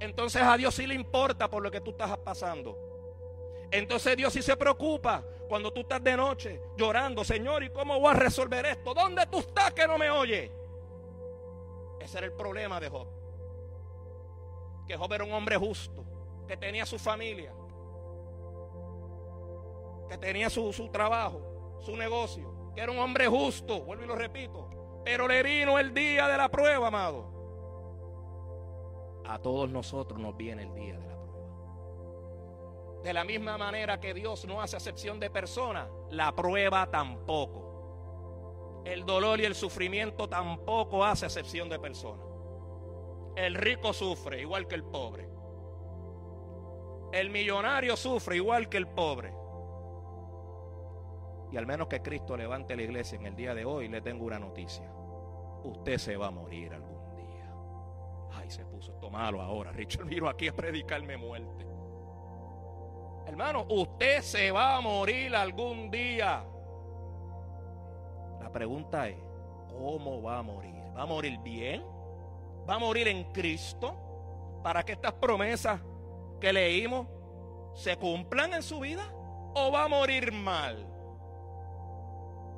Entonces 0.00 0.42
a 0.42 0.56
Dios 0.56 0.74
sí 0.74 0.88
le 0.88 0.94
importa 0.94 1.48
por 1.48 1.62
lo 1.62 1.70
que 1.70 1.80
tú 1.80 1.92
estás 1.92 2.18
pasando. 2.18 2.76
Entonces 3.70 4.16
Dios 4.16 4.32
sí 4.32 4.42
se 4.42 4.56
preocupa 4.56 5.22
cuando 5.48 5.72
tú 5.72 5.82
estás 5.82 6.02
de 6.02 6.16
noche 6.16 6.60
llorando, 6.76 7.22
Señor, 7.22 7.62
¿y 7.62 7.70
cómo 7.70 8.00
voy 8.00 8.10
a 8.10 8.14
resolver 8.14 8.66
esto? 8.66 8.94
¿Dónde 8.94 9.26
tú 9.26 9.38
estás 9.38 9.72
que 9.72 9.86
no 9.86 9.96
me 9.96 10.10
oye? 10.10 10.50
Ese 12.00 12.18
era 12.18 12.26
el 12.26 12.32
problema 12.32 12.80
de 12.80 12.88
Job. 12.88 13.06
Que 14.88 14.96
Job 14.96 15.12
era 15.12 15.24
un 15.24 15.32
hombre 15.32 15.56
justo, 15.56 16.04
que 16.48 16.56
tenía 16.56 16.84
su 16.84 16.98
familia, 16.98 17.52
que 20.14 20.18
tenía 20.18 20.48
su, 20.48 20.72
su 20.72 20.88
trabajo, 20.90 21.80
su 21.80 21.96
negocio, 21.96 22.72
que 22.72 22.80
era 22.80 22.92
un 22.92 22.98
hombre 22.98 23.26
justo, 23.26 23.80
vuelvo 23.80 24.04
y 24.04 24.06
lo 24.06 24.14
repito, 24.14 24.70
pero 25.04 25.26
le 25.26 25.42
vino 25.42 25.76
el 25.76 25.92
día 25.92 26.28
de 26.28 26.36
la 26.36 26.48
prueba, 26.48 26.86
amado. 26.86 27.32
A 29.26 29.40
todos 29.40 29.68
nosotros 29.68 30.20
nos 30.20 30.36
viene 30.36 30.62
el 30.62 30.72
día 30.72 30.96
de 30.96 31.06
la 31.08 31.16
prueba. 31.16 33.02
De 33.02 33.12
la 33.12 33.24
misma 33.24 33.58
manera 33.58 33.98
que 33.98 34.14
Dios 34.14 34.44
no 34.44 34.62
hace 34.62 34.76
acepción 34.76 35.18
de 35.18 35.30
personas, 35.30 35.88
la 36.10 36.32
prueba 36.32 36.88
tampoco. 36.88 38.82
El 38.84 39.04
dolor 39.04 39.40
y 39.40 39.46
el 39.46 39.56
sufrimiento 39.56 40.28
tampoco 40.28 41.04
hace 41.04 41.26
acepción 41.26 41.68
de 41.68 41.80
personas. 41.80 42.24
El 43.34 43.56
rico 43.56 43.92
sufre 43.92 44.42
igual 44.42 44.68
que 44.68 44.76
el 44.76 44.84
pobre. 44.84 45.28
El 47.10 47.30
millonario 47.30 47.96
sufre 47.96 48.36
igual 48.36 48.68
que 48.68 48.76
el 48.76 48.86
pobre. 48.86 49.43
Y 51.54 51.56
al 51.56 51.68
menos 51.68 51.86
que 51.86 52.02
Cristo 52.02 52.36
levante 52.36 52.74
la 52.74 52.82
iglesia 52.82 53.14
en 53.14 53.26
el 53.26 53.36
día 53.36 53.54
de 53.54 53.64
hoy, 53.64 53.86
le 53.86 54.00
tengo 54.00 54.24
una 54.24 54.40
noticia. 54.40 54.90
Usted 55.62 55.98
se 55.98 56.16
va 56.16 56.26
a 56.26 56.30
morir 56.32 56.74
algún 56.74 57.14
día. 57.14 57.48
Ay, 58.32 58.50
se 58.50 58.64
puso 58.64 58.90
esto 58.90 59.08
ahora. 59.16 59.70
Richard 59.70 60.04
miro 60.04 60.28
aquí 60.28 60.48
a 60.48 60.52
predicarme 60.52 61.16
muerte. 61.16 61.64
Hermano, 63.28 63.66
usted 63.68 64.20
se 64.22 64.50
va 64.50 64.78
a 64.78 64.80
morir 64.80 65.36
algún 65.36 65.92
día. 65.92 66.44
La 68.40 68.50
pregunta 68.50 69.08
es, 69.08 69.16
¿cómo 69.68 70.22
va 70.22 70.38
a 70.38 70.42
morir? 70.42 70.74
¿Va 70.96 71.02
a 71.02 71.06
morir 71.06 71.38
bien? 71.38 71.84
¿Va 72.68 72.74
a 72.74 72.78
morir 72.80 73.06
en 73.06 73.32
Cristo? 73.32 74.60
Para 74.64 74.82
que 74.82 74.90
estas 74.90 75.12
promesas 75.12 75.80
que 76.40 76.52
leímos 76.52 77.06
se 77.76 77.96
cumplan 77.96 78.54
en 78.54 78.62
su 78.64 78.80
vida? 78.80 79.08
¿O 79.54 79.70
va 79.70 79.84
a 79.84 79.88
morir 79.88 80.32
mal? 80.32 80.93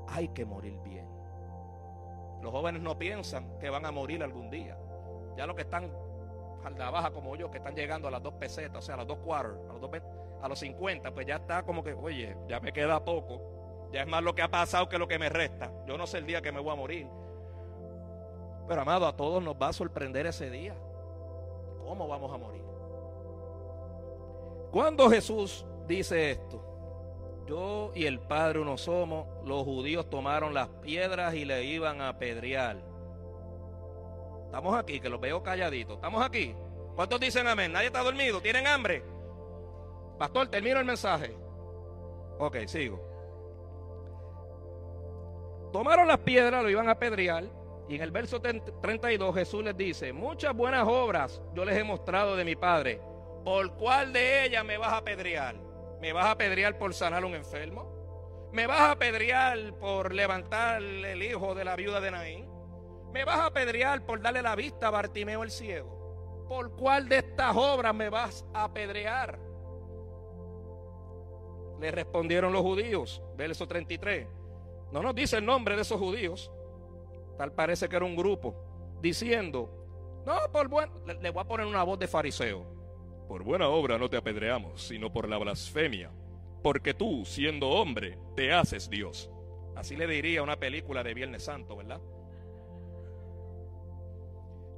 Hay 0.08 0.28
que 0.28 0.44
morir 0.44 0.78
bien. 0.84 1.06
Los 2.42 2.52
jóvenes 2.52 2.82
no 2.82 2.98
piensan 2.98 3.58
que 3.58 3.70
van 3.70 3.86
a 3.86 3.90
morir 3.90 4.22
algún 4.22 4.50
día. 4.50 4.78
Ya 5.36 5.46
los 5.46 5.56
que 5.56 5.62
están 5.62 5.90
la 6.74 6.90
baja 6.90 7.10
como 7.10 7.36
yo, 7.36 7.50
que 7.50 7.58
están 7.58 7.74
llegando 7.74 8.08
a 8.08 8.10
las 8.10 8.22
dos 8.22 8.34
pesetas, 8.34 8.78
o 8.78 8.82
sea, 8.82 8.94
a 8.94 8.98
las 8.98 9.06
dos 9.06 9.18
quarters, 9.18 9.58
a 9.70 9.72
los 9.74 9.90
a 10.42 10.48
los 10.48 10.58
50, 10.58 11.12
pues 11.12 11.26
ya 11.26 11.36
está 11.36 11.62
como 11.62 11.82
que, 11.82 11.94
oye, 11.94 12.36
ya 12.48 12.60
me 12.60 12.72
queda 12.72 13.04
poco. 13.04 13.40
Ya 13.92 14.02
es 14.02 14.06
más 14.06 14.22
lo 14.22 14.34
que 14.34 14.42
ha 14.42 14.50
pasado 14.50 14.88
que 14.88 14.98
lo 14.98 15.08
que 15.08 15.18
me 15.18 15.28
resta. 15.28 15.72
Yo 15.86 15.96
no 15.96 16.06
sé 16.06 16.18
el 16.18 16.26
día 16.26 16.42
que 16.42 16.52
me 16.52 16.60
voy 16.60 16.72
a 16.72 16.76
morir. 16.76 17.08
Pero 18.68 18.80
amado, 18.82 19.06
a 19.06 19.16
todos 19.16 19.42
nos 19.42 19.54
va 19.54 19.68
a 19.68 19.72
sorprender 19.72 20.26
ese 20.26 20.50
día. 20.50 20.74
¿Cómo 21.84 22.08
vamos 22.08 22.32
a 22.32 22.36
morir? 22.36 22.62
Cuando 24.72 25.08
Jesús 25.08 25.64
dice 25.86 26.32
esto, 26.32 26.60
yo 27.46 27.92
y 27.94 28.06
el 28.06 28.20
Padre 28.20 28.60
uno 28.60 28.76
somos, 28.76 29.26
los 29.44 29.62
judíos 29.64 30.10
tomaron 30.10 30.52
las 30.52 30.68
piedras 30.68 31.34
y 31.34 31.44
le 31.44 31.64
iban 31.64 32.00
a 32.00 32.10
apedrear. 32.10 32.76
Estamos 34.46 34.76
aquí, 34.76 35.00
que 35.00 35.08
los 35.08 35.20
veo 35.20 35.42
calladitos. 35.42 35.96
Estamos 35.96 36.24
aquí. 36.24 36.54
¿Cuántos 36.94 37.20
dicen 37.20 37.46
amén? 37.46 37.72
¿Nadie 37.72 37.88
está 37.88 38.02
dormido? 38.02 38.40
¿Tienen 38.40 38.66
hambre? 38.66 39.02
Pastor, 40.18 40.48
termino 40.48 40.78
el 40.78 40.84
mensaje. 40.84 41.34
Ok, 42.38 42.58
sigo. 42.66 43.00
Tomaron 45.72 46.08
las 46.08 46.18
piedras, 46.18 46.62
lo 46.62 46.70
iban 46.70 46.88
a 46.88 46.92
apedrear. 46.92 47.44
Y 47.88 47.96
en 47.96 48.02
el 48.02 48.10
verso 48.10 48.40
32 48.40 49.34
Jesús 49.34 49.62
les 49.62 49.76
dice, 49.76 50.12
muchas 50.12 50.54
buenas 50.54 50.86
obras 50.88 51.40
yo 51.54 51.64
les 51.64 51.76
he 51.76 51.84
mostrado 51.84 52.34
de 52.34 52.44
mi 52.44 52.56
Padre. 52.56 53.00
¿Por 53.44 53.72
cuál 53.74 54.12
de 54.12 54.46
ellas 54.46 54.64
me 54.64 54.78
vas 54.78 54.92
a 54.92 54.96
apedrear? 54.96 55.65
¿Me 56.00 56.12
vas 56.12 56.26
a 56.26 56.30
apedrear 56.32 56.78
por 56.78 56.94
sanar 56.94 57.22
a 57.22 57.26
un 57.26 57.34
enfermo? 57.34 58.50
¿Me 58.52 58.66
vas 58.66 58.80
a 58.80 58.90
apedrear 58.92 59.74
por 59.78 60.14
levantar 60.14 60.82
el 60.82 61.22
hijo 61.22 61.54
de 61.54 61.64
la 61.64 61.76
viuda 61.76 62.00
de 62.00 62.10
Naín? 62.10 62.48
¿Me 63.12 63.24
vas 63.24 63.38
a 63.38 63.46
apedrear 63.46 64.04
por 64.04 64.20
darle 64.20 64.42
la 64.42 64.54
vista 64.54 64.88
a 64.88 64.90
Bartimeo 64.90 65.42
el 65.42 65.50
ciego? 65.50 66.44
¿Por 66.48 66.76
cuál 66.76 67.08
de 67.08 67.18
estas 67.18 67.56
obras 67.56 67.94
me 67.94 68.08
vas 68.08 68.44
a 68.54 68.64
apedrear? 68.64 69.38
Le 71.80 71.90
respondieron 71.90 72.52
los 72.52 72.62
judíos, 72.62 73.22
verso 73.36 73.66
33. 73.66 74.26
No 74.92 75.02
nos 75.02 75.14
dice 75.14 75.38
el 75.38 75.44
nombre 75.44 75.76
de 75.76 75.82
esos 75.82 75.98
judíos. 75.98 76.50
Tal 77.36 77.52
parece 77.52 77.88
que 77.88 77.96
era 77.96 78.04
un 78.04 78.16
grupo. 78.16 78.54
Diciendo, 79.00 80.22
no, 80.24 80.36
por 80.52 80.68
buen... 80.68 80.90
Le, 81.20 81.30
voy 81.30 81.42
a 81.42 81.46
poner 81.46 81.66
una 81.66 81.82
voz 81.82 81.98
de 81.98 82.08
fariseo. 82.08 82.75
Por 83.28 83.42
buena 83.42 83.68
obra 83.68 83.98
no 83.98 84.08
te 84.08 84.16
apedreamos, 84.16 84.82
sino 84.82 85.12
por 85.12 85.28
la 85.28 85.38
blasfemia. 85.38 86.10
Porque 86.62 86.94
tú, 86.94 87.24
siendo 87.24 87.68
hombre, 87.70 88.18
te 88.34 88.52
haces 88.52 88.88
Dios. 88.88 89.30
Así 89.74 89.96
le 89.96 90.06
diría 90.06 90.42
una 90.42 90.56
película 90.56 91.02
de 91.02 91.14
Viernes 91.14 91.44
Santo, 91.44 91.76
¿verdad? 91.76 92.00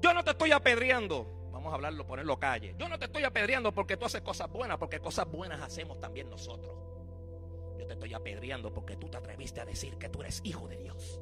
Yo 0.00 0.14
no 0.14 0.24
te 0.24 0.30
estoy 0.30 0.52
apedreando. 0.52 1.50
Vamos 1.52 1.72
a 1.72 1.74
hablarlo, 1.76 2.06
ponerlo 2.06 2.38
calle. 2.38 2.74
Yo 2.78 2.88
no 2.88 2.98
te 2.98 3.06
estoy 3.06 3.24
apedreando 3.24 3.72
porque 3.72 3.96
tú 3.96 4.06
haces 4.06 4.22
cosas 4.22 4.50
buenas, 4.50 4.78
porque 4.78 5.00
cosas 5.00 5.30
buenas 5.30 5.60
hacemos 5.60 6.00
también 6.00 6.30
nosotros. 6.30 6.74
Yo 7.78 7.86
te 7.86 7.94
estoy 7.94 8.14
apedreando 8.14 8.72
porque 8.72 8.96
tú 8.96 9.08
te 9.08 9.16
atreviste 9.16 9.60
a 9.60 9.64
decir 9.64 9.96
que 9.98 10.08
tú 10.08 10.20
eres 10.20 10.40
hijo 10.44 10.68
de 10.68 10.76
Dios. 10.76 11.20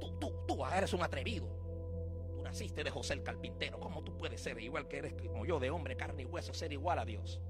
Tú, 0.00 0.18
tú, 0.18 0.32
tú 0.46 0.66
eres 0.66 0.92
un 0.92 1.02
atrevido. 1.02 1.63
De 2.54 2.90
José 2.90 3.14
el 3.14 3.24
carpintero. 3.24 3.80
¿Cómo 3.80 4.04
tú 4.04 4.16
puedes 4.16 4.40
ser 4.40 4.60
igual 4.60 4.86
que 4.86 4.98
eres 4.98 5.14
como 5.14 5.44
yo, 5.44 5.58
de 5.58 5.70
hombre, 5.70 5.96
carne 5.96 6.22
y 6.22 6.24
hueso, 6.24 6.54
ser 6.54 6.72
igual 6.72 7.00
a 7.00 7.04
Dios? 7.04 7.40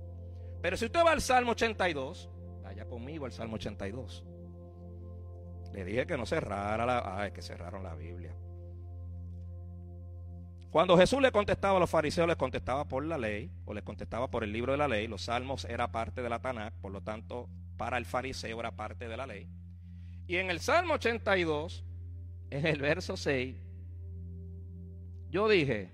Pero 0.62 0.78
si 0.78 0.86
usted 0.86 1.04
va 1.04 1.12
al 1.12 1.20
Salmo 1.20 1.52
82, 1.52 2.30
vaya 2.62 2.86
conmigo 2.86 3.26
al 3.26 3.32
Salmo 3.32 3.56
82. 3.56 4.24
Le 5.74 5.84
dije 5.84 6.06
que 6.06 6.16
no 6.16 6.24
cerrara 6.24 6.86
la... 6.86 7.20
Ay, 7.20 7.32
que 7.32 7.42
cerraron 7.42 7.82
la 7.82 7.94
Biblia. 7.94 8.34
Cuando 10.70 10.96
Jesús 10.96 11.20
le 11.20 11.30
contestaba 11.30 11.76
a 11.76 11.80
los 11.80 11.90
fariseos, 11.90 12.26
les 12.26 12.36
contestaba 12.36 12.88
por 12.88 13.04
la 13.04 13.18
ley, 13.18 13.50
o 13.66 13.74
les 13.74 13.84
contestaba 13.84 14.30
por 14.30 14.42
el 14.42 14.52
libro 14.52 14.72
de 14.72 14.78
la 14.78 14.88
ley. 14.88 15.06
Los 15.06 15.24
salmos 15.24 15.66
era 15.66 15.92
parte 15.92 16.22
de 16.22 16.30
la 16.30 16.40
Tanakh, 16.40 16.80
por 16.80 16.90
lo 16.90 17.02
tanto, 17.02 17.50
para 17.76 17.98
el 17.98 18.06
fariseo 18.06 18.58
era 18.58 18.74
parte 18.74 19.06
de 19.06 19.16
la 19.18 19.26
ley. 19.26 19.50
Y 20.26 20.36
en 20.36 20.48
el 20.48 20.60
Salmo 20.60 20.94
82, 20.94 21.84
en 22.50 22.66
el 22.66 22.80
verso 22.80 23.18
6, 23.18 23.63
yo 25.34 25.48
dije, 25.48 25.90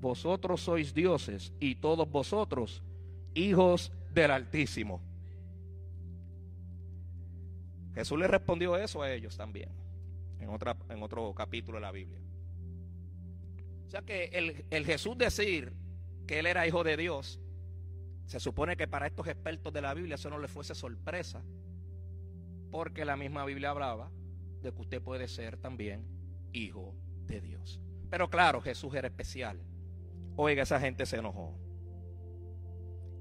vosotros 0.00 0.60
sois 0.60 0.94
dioses 0.94 1.52
y 1.58 1.74
todos 1.74 2.08
vosotros 2.08 2.84
hijos 3.34 3.90
del 4.14 4.30
Altísimo. 4.30 5.00
Jesús 7.96 8.16
le 8.16 8.28
respondió 8.28 8.76
eso 8.76 9.02
a 9.02 9.12
ellos 9.12 9.36
también, 9.36 9.70
en, 10.38 10.50
otra, 10.50 10.76
en 10.88 11.02
otro 11.02 11.34
capítulo 11.34 11.78
de 11.78 11.82
la 11.82 11.90
Biblia. 11.90 12.20
O 13.88 13.90
sea 13.90 14.02
que 14.02 14.26
el, 14.26 14.64
el 14.70 14.86
Jesús 14.86 15.18
decir 15.18 15.72
que 16.28 16.38
él 16.38 16.46
era 16.46 16.64
hijo 16.64 16.84
de 16.84 16.96
Dios 16.96 17.40
se 18.26 18.38
supone 18.38 18.76
que 18.76 18.86
para 18.86 19.08
estos 19.08 19.26
expertos 19.26 19.72
de 19.72 19.82
la 19.82 19.94
Biblia 19.94 20.14
eso 20.14 20.30
no 20.30 20.38
les 20.38 20.48
fuese 20.48 20.76
sorpresa, 20.76 21.42
porque 22.70 23.04
la 23.04 23.16
misma 23.16 23.44
Biblia 23.44 23.70
hablaba 23.70 24.12
de 24.62 24.70
que 24.70 24.80
usted 24.80 25.02
puede 25.02 25.26
ser 25.26 25.56
también 25.56 26.06
hijo 26.52 26.94
de 27.26 27.40
Dios. 27.40 27.80
Pero 28.10 28.28
claro, 28.28 28.60
Jesús 28.60 28.94
era 28.94 29.08
especial. 29.08 29.58
Oiga, 30.36 30.62
esa 30.62 30.80
gente 30.80 31.06
se 31.06 31.16
enojó. 31.16 31.54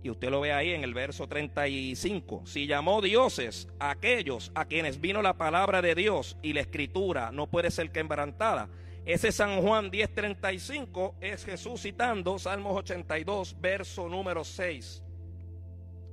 Y 0.01 0.09
usted 0.09 0.29
lo 0.29 0.41
ve 0.41 0.53
ahí 0.53 0.71
en 0.71 0.83
el 0.83 0.93
verso 0.93 1.27
35. 1.27 2.43
Si 2.45 2.67
llamó 2.67 3.01
dioses 3.01 3.67
a 3.79 3.91
aquellos 3.91 4.51
a 4.55 4.65
quienes 4.65 5.01
vino 5.01 5.21
la 5.21 5.37
palabra 5.37 5.81
de 5.81 5.93
Dios 5.93 6.37
y 6.41 6.53
la 6.53 6.61
escritura 6.61 7.31
no 7.31 7.47
puede 7.47 7.69
ser 7.69 7.91
quebrantada. 7.91 8.69
Ese 9.05 9.31
San 9.31 9.61
Juan 9.61 9.91
10:35 9.91 11.15
es 11.19 11.43
Jesús 11.43 11.81
citando 11.81 12.39
Salmos 12.39 12.77
82, 12.77 13.59
verso 13.59 14.07
número 14.07 14.43
6. 14.43 15.03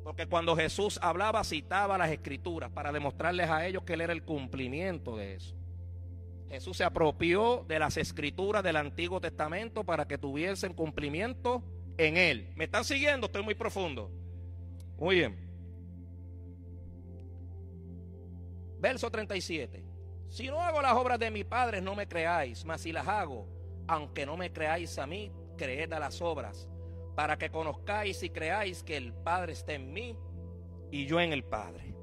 Porque 0.02 0.26
cuando 0.26 0.56
Jesús 0.56 0.99
hablaba, 1.02 1.45
citaba 1.45 1.99
las 1.99 2.11
escrituras 2.11 2.71
para 2.71 2.92
demostrarles 2.92 3.50
a 3.50 3.66
ellos 3.66 3.83
que 3.85 3.95
Él 3.95 4.00
era 4.00 4.12
el 4.12 4.23
cumplimiento 4.23 5.16
de 5.16 5.35
eso. 5.35 5.54
Jesús 6.48 6.76
se 6.76 6.84
apropió 6.84 7.64
de 7.66 7.78
las 7.78 7.96
escrituras 7.96 8.62
del 8.62 8.76
Antiguo 8.76 9.20
Testamento 9.20 9.84
para 9.84 10.06
que 10.06 10.18
tuviesen 10.18 10.74
cumplimiento 10.74 11.62
en 11.98 12.16
Él. 12.16 12.52
¿Me 12.54 12.64
están 12.64 12.84
siguiendo? 12.84 13.26
Estoy 13.26 13.42
muy 13.42 13.54
profundo. 13.54 14.10
Muy 14.98 15.16
bien. 15.16 15.46
Verso 18.78 19.10
37. 19.10 19.84
Si 20.28 20.48
no 20.48 20.60
hago 20.60 20.82
las 20.82 20.92
obras 20.92 21.18
de 21.18 21.30
mis 21.30 21.44
padres, 21.44 21.82
no 21.82 21.94
me 21.94 22.06
creáis, 22.06 22.64
mas 22.64 22.82
si 22.82 22.92
las 22.92 23.06
hago, 23.08 23.48
aunque 23.88 24.26
no 24.26 24.36
me 24.36 24.52
creáis 24.52 24.98
a 24.98 25.06
mí, 25.06 25.32
creed 25.56 25.92
a 25.92 26.00
las 26.00 26.20
obras, 26.20 26.68
para 27.14 27.38
que 27.38 27.50
conozcáis 27.50 28.22
y 28.22 28.30
creáis 28.30 28.82
que 28.82 28.96
el 28.96 29.14
Padre 29.14 29.52
está 29.54 29.72
en 29.72 29.92
mí 29.92 30.16
y 30.90 31.06
yo 31.06 31.20
en 31.20 31.32
el 31.32 31.44
Padre. 31.44 31.95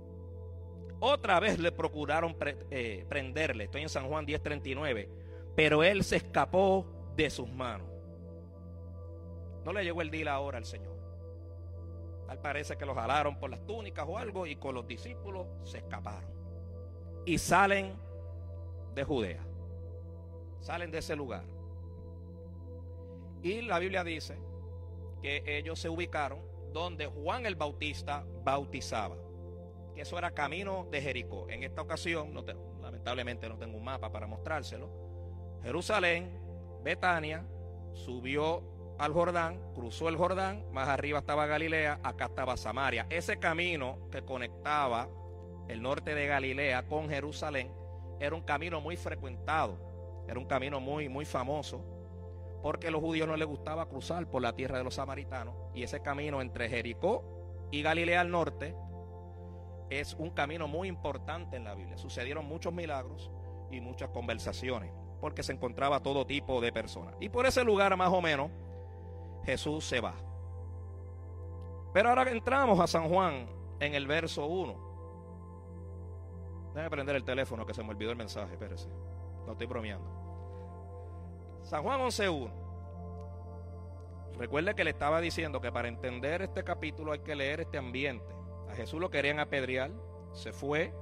Otra 1.05 1.37
vez 1.41 1.59
le 1.59 1.73
procuraron 1.73 2.33
eh, 2.71 3.05
prenderle, 3.09 3.65
estoy 3.65 3.81
en 3.81 3.89
San 3.89 4.07
Juan 4.07 4.25
10:39, 4.25 5.09
pero 5.53 5.83
él 5.83 6.01
se 6.01 6.15
escapó 6.15 6.85
de 7.17 7.29
sus 7.29 7.49
manos. 7.49 7.85
No 9.65 9.73
le 9.73 9.83
llegó 9.83 10.01
el 10.01 10.09
día 10.09 10.31
ahora 10.31 10.59
al 10.59 10.65
Señor. 10.65 10.95
Tal 12.25 12.39
parece 12.39 12.77
que 12.77 12.85
lo 12.85 12.95
jalaron 12.95 13.37
por 13.37 13.49
las 13.49 13.65
túnicas 13.65 14.05
o 14.07 14.17
algo 14.17 14.47
y 14.47 14.55
con 14.55 14.75
los 14.75 14.87
discípulos 14.87 15.45
se 15.63 15.79
escaparon. 15.79 16.31
Y 17.25 17.37
salen 17.37 17.97
de 18.95 19.03
Judea. 19.03 19.45
Salen 20.61 20.89
de 20.89 20.99
ese 20.99 21.17
lugar. 21.17 21.43
Y 23.41 23.61
la 23.63 23.77
Biblia 23.79 24.05
dice 24.05 24.37
que 25.21 25.43
ellos 25.45 25.79
se 25.79 25.89
ubicaron 25.89 26.39
donde 26.71 27.07
Juan 27.07 27.45
el 27.45 27.55
Bautista 27.55 28.25
bautizaba. 28.45 29.17
Que 29.93 30.01
eso 30.01 30.17
era 30.17 30.31
camino 30.31 30.87
de 30.89 31.01
Jericó. 31.01 31.47
En 31.49 31.63
esta 31.63 31.81
ocasión, 31.81 32.33
no 32.33 32.43
lamentablemente 32.81 33.47
no 33.47 33.57
tengo 33.57 33.77
un 33.77 33.83
mapa 33.83 34.11
para 34.11 34.27
mostrárselo. 34.27 34.89
Jerusalén, 35.63 36.31
Betania, 36.83 37.45
subió 37.93 38.63
al 38.97 39.13
Jordán, 39.13 39.59
cruzó 39.73 40.09
el 40.09 40.17
Jordán, 40.17 40.65
más 40.71 40.87
arriba 40.87 41.19
estaba 41.19 41.45
Galilea, 41.45 41.99
acá 42.03 42.25
estaba 42.25 42.57
Samaria. 42.57 43.07
Ese 43.09 43.37
camino 43.37 43.97
que 44.11 44.23
conectaba 44.23 45.09
el 45.67 45.81
norte 45.81 46.15
de 46.15 46.27
Galilea 46.27 46.83
con 46.87 47.09
Jerusalén 47.09 47.71
era 48.19 48.35
un 48.35 48.41
camino 48.41 48.81
muy 48.81 48.95
frecuentado, 48.97 49.77
era 50.27 50.39
un 50.39 50.45
camino 50.45 50.79
muy, 50.79 51.09
muy 51.09 51.25
famoso, 51.25 51.83
porque 52.61 52.87
a 52.87 52.91
los 52.91 53.01
judíos 53.01 53.27
no 53.27 53.35
les 53.35 53.47
gustaba 53.47 53.87
cruzar 53.87 54.29
por 54.29 54.41
la 54.41 54.53
tierra 54.53 54.77
de 54.77 54.83
los 54.83 54.95
samaritanos, 54.95 55.55
y 55.73 55.83
ese 55.83 56.01
camino 56.01 56.41
entre 56.41 56.69
Jericó 56.69 57.67
y 57.71 57.81
Galilea 57.81 58.21
al 58.21 58.31
norte 58.31 58.75
es 59.99 60.13
un 60.13 60.29
camino 60.29 60.67
muy 60.67 60.87
importante 60.87 61.57
en 61.57 61.63
la 61.63 61.75
Biblia. 61.75 61.97
Sucedieron 61.97 62.45
muchos 62.45 62.73
milagros 62.73 63.31
y 63.71 63.81
muchas 63.81 64.09
conversaciones, 64.09 64.91
porque 65.19 65.43
se 65.43 65.53
encontraba 65.53 66.01
todo 66.01 66.25
tipo 66.25 66.61
de 66.61 66.71
personas. 66.71 67.15
Y 67.19 67.29
por 67.29 67.45
ese 67.45 67.63
lugar 67.63 67.95
más 67.97 68.09
o 68.09 68.21
menos 68.21 68.51
Jesús 69.45 69.85
se 69.85 69.99
va. 69.99 70.13
Pero 71.93 72.09
ahora 72.09 72.29
entramos 72.31 72.79
a 72.79 72.87
San 72.87 73.07
Juan 73.09 73.47
en 73.79 73.93
el 73.93 74.07
verso 74.07 74.45
1. 74.45 74.93
Déjame 76.73 76.89
prender 76.89 77.15
el 77.15 77.23
teléfono 77.23 77.65
que 77.65 77.73
se 77.73 77.83
me 77.83 77.89
olvidó 77.89 78.11
el 78.11 78.17
mensaje, 78.17 78.53
espérese. 78.53 78.89
No 79.45 79.51
estoy 79.51 79.67
bromeando. 79.67 80.23
San 81.63 81.83
Juan 81.83 81.99
11.1. 82.01 82.51
Recuerde 84.37 84.73
que 84.73 84.83
le 84.83 84.89
estaba 84.89 85.21
diciendo 85.21 85.61
que 85.61 85.71
para 85.71 85.87
entender 85.87 86.41
este 86.41 86.63
capítulo 86.63 87.11
hay 87.11 87.19
que 87.19 87.35
leer 87.35 87.61
este 87.61 87.77
ambiente. 87.77 88.32
A 88.69 88.75
Jesús 88.75 88.99
lo 88.99 89.09
querían 89.09 89.39
apedrear, 89.39 89.91
se 90.33 90.51
fue 90.51 90.93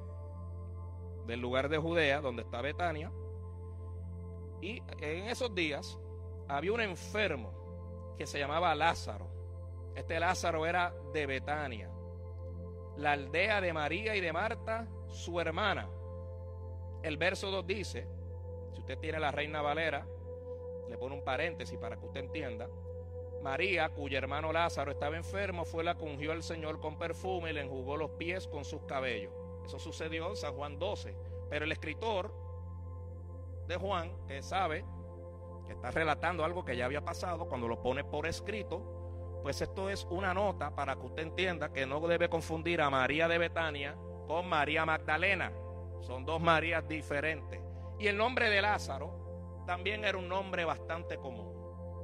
del 1.25 1.39
lugar 1.39 1.69
de 1.69 1.77
Judea, 1.77 2.21
donde 2.21 2.41
está 2.41 2.61
Betania, 2.61 3.11
y 4.61 4.81
en 4.99 5.27
esos 5.27 5.53
días 5.55 5.97
había 6.47 6.73
un 6.73 6.81
enfermo 6.81 8.13
que 8.17 8.27
se 8.27 8.39
llamaba 8.39 8.75
Lázaro. 8.75 9.27
Este 9.95 10.19
Lázaro 10.19 10.65
era 10.65 10.93
de 11.13 11.25
Betania, 11.25 11.89
la 12.97 13.13
aldea 13.13 13.61
de 13.61 13.73
María 13.73 14.15
y 14.15 14.21
de 14.21 14.31
Marta, 14.31 14.87
su 15.07 15.39
hermana. 15.39 15.89
El 17.01 17.17
verso 17.17 17.49
2 17.49 17.65
dice, 17.65 18.07
si 18.73 18.79
usted 18.79 18.99
tiene 18.99 19.19
la 19.19 19.31
reina 19.31 19.61
Valera, 19.61 20.05
le 20.87 20.97
pone 20.97 21.15
un 21.15 21.23
paréntesis 21.23 21.77
para 21.79 21.97
que 21.97 22.05
usted 22.05 22.21
entienda. 22.21 22.69
María, 23.41 23.89
cuyo 23.89 24.17
hermano 24.17 24.53
Lázaro 24.53 24.91
estaba 24.91 25.17
enfermo, 25.17 25.65
fue 25.65 25.83
la 25.83 25.95
que 25.95 26.03
ungió 26.03 26.31
al 26.31 26.43
Señor 26.43 26.79
con 26.79 26.97
perfume 26.97 27.49
y 27.49 27.53
le 27.53 27.61
enjugó 27.61 27.97
los 27.97 28.11
pies 28.11 28.47
con 28.47 28.63
sus 28.63 28.83
cabellos. 28.83 29.33
Eso 29.65 29.79
sucedió 29.79 30.29
en 30.29 30.35
San 30.35 30.53
Juan 30.53 30.77
12. 30.77 31.15
Pero 31.49 31.65
el 31.65 31.71
escritor 31.71 32.33
de 33.67 33.75
Juan, 33.77 34.11
que 34.27 34.41
sabe 34.41 34.85
está 35.71 35.91
relatando 35.91 36.43
algo 36.43 36.63
que 36.63 36.75
ya 36.75 36.85
había 36.85 37.03
pasado, 37.03 37.47
cuando 37.47 37.67
lo 37.67 37.81
pone 37.81 38.03
por 38.03 38.27
escrito, 38.27 39.39
pues 39.41 39.61
esto 39.61 39.89
es 39.89 40.05
una 40.09 40.33
nota 40.33 40.75
para 40.75 40.95
que 40.95 41.05
usted 41.05 41.23
entienda 41.23 41.73
que 41.73 41.85
no 41.85 41.99
debe 42.07 42.29
confundir 42.29 42.81
a 42.81 42.89
María 42.89 43.27
de 43.27 43.37
Betania 43.37 43.95
con 44.27 44.47
María 44.47 44.85
Magdalena. 44.85 45.51
Son 46.01 46.25
dos 46.25 46.41
Marías 46.41 46.87
diferentes. 46.87 47.59
Y 47.99 48.07
el 48.07 48.17
nombre 48.17 48.49
de 48.49 48.61
Lázaro 48.61 49.63
también 49.65 50.05
era 50.05 50.17
un 50.17 50.27
nombre 50.27 50.65
bastante 50.65 51.17
común. 51.17 51.60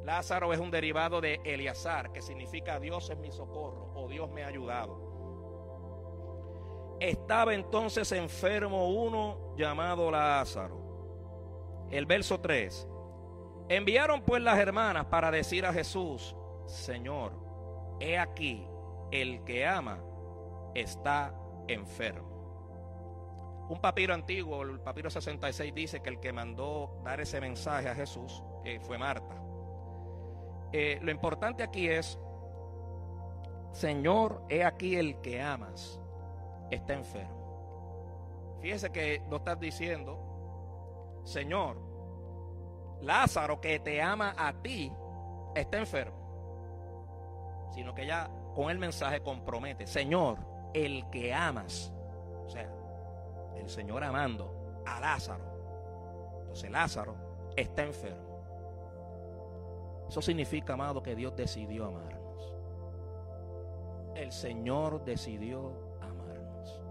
Lázaro 0.07 0.51
es 0.53 0.59
un 0.61 0.71
derivado 0.71 1.19
de 1.19 1.41
Eleazar, 1.43 2.13
que 2.13 2.21
significa 2.21 2.79
Dios 2.79 3.09
es 3.09 3.17
mi 3.17 3.29
socorro 3.29 3.91
o 3.93 4.07
Dios 4.07 4.31
me 4.31 4.41
ha 4.41 4.47
ayudado. 4.47 4.97
Estaba 7.01 7.53
entonces 7.53 8.09
enfermo 8.13 8.87
uno 8.87 9.53
llamado 9.57 10.09
Lázaro. 10.09 11.89
El 11.91 12.05
verso 12.05 12.39
3. 12.39 12.87
Enviaron 13.67 14.21
pues 14.21 14.41
las 14.41 14.57
hermanas 14.57 15.07
para 15.07 15.29
decir 15.29 15.65
a 15.65 15.73
Jesús, 15.73 16.37
Señor, 16.67 17.33
he 17.99 18.17
aquí, 18.17 18.65
el 19.11 19.43
que 19.43 19.67
ama 19.67 19.99
está 20.73 21.35
enfermo. 21.67 23.67
Un 23.69 23.81
papiro 23.81 24.13
antiguo, 24.13 24.61
el 24.61 24.79
papiro 24.79 25.09
66, 25.09 25.75
dice 25.75 25.99
que 25.99 26.07
el 26.07 26.21
que 26.21 26.31
mandó 26.31 27.01
dar 27.03 27.19
ese 27.19 27.41
mensaje 27.41 27.89
a 27.89 27.95
Jesús 27.95 28.41
eh, 28.63 28.79
fue 28.79 28.97
Marta. 28.97 29.46
Eh, 30.71 30.99
lo 31.01 31.12
importante 31.12 31.63
aquí 31.63 31.88
es, 31.88 32.19
Señor, 33.71 34.43
he 34.49 34.63
aquí 34.63 34.95
el 34.95 35.21
que 35.21 35.41
amas 35.41 35.99
está 36.71 36.93
enfermo. 36.93 38.58
Fíjese 38.62 38.91
que 38.91 39.21
no 39.30 39.38
estás 39.38 39.60
diciendo, 39.60 41.21
Señor, 41.23 41.77
Lázaro 43.01 43.62
que 43.62 43.80
te 43.80 44.01
ama 44.01 44.34
a 44.38 44.53
ti 44.53 44.91
está 45.56 45.77
enfermo. 45.77 46.17
Sino 47.73 47.93
que 47.93 48.06
ya 48.06 48.30
con 48.56 48.69
el 48.71 48.80
mensaje 48.80 49.21
compromete, 49.21 49.86
Señor, 49.86 50.39
el 50.73 51.08
que 51.10 51.34
amas, 51.34 51.93
o 52.45 52.49
sea, 52.49 52.69
el 53.56 53.69
Señor 53.69 54.03
amando 54.03 54.82
a 54.86 54.99
Lázaro. 54.99 55.45
Entonces 56.39 56.71
Lázaro 56.71 57.15
está 57.56 57.84
enfermo. 57.84 58.26
Eso 60.07 60.21
significa, 60.21 60.73
amado, 60.73 61.03
que 61.03 61.15
Dios 61.15 61.35
decidió 61.35 61.85
amarnos. 61.85 62.53
El 64.15 64.31
Señor 64.31 65.03
decidió 65.03 65.73
amarnos. 66.01 66.81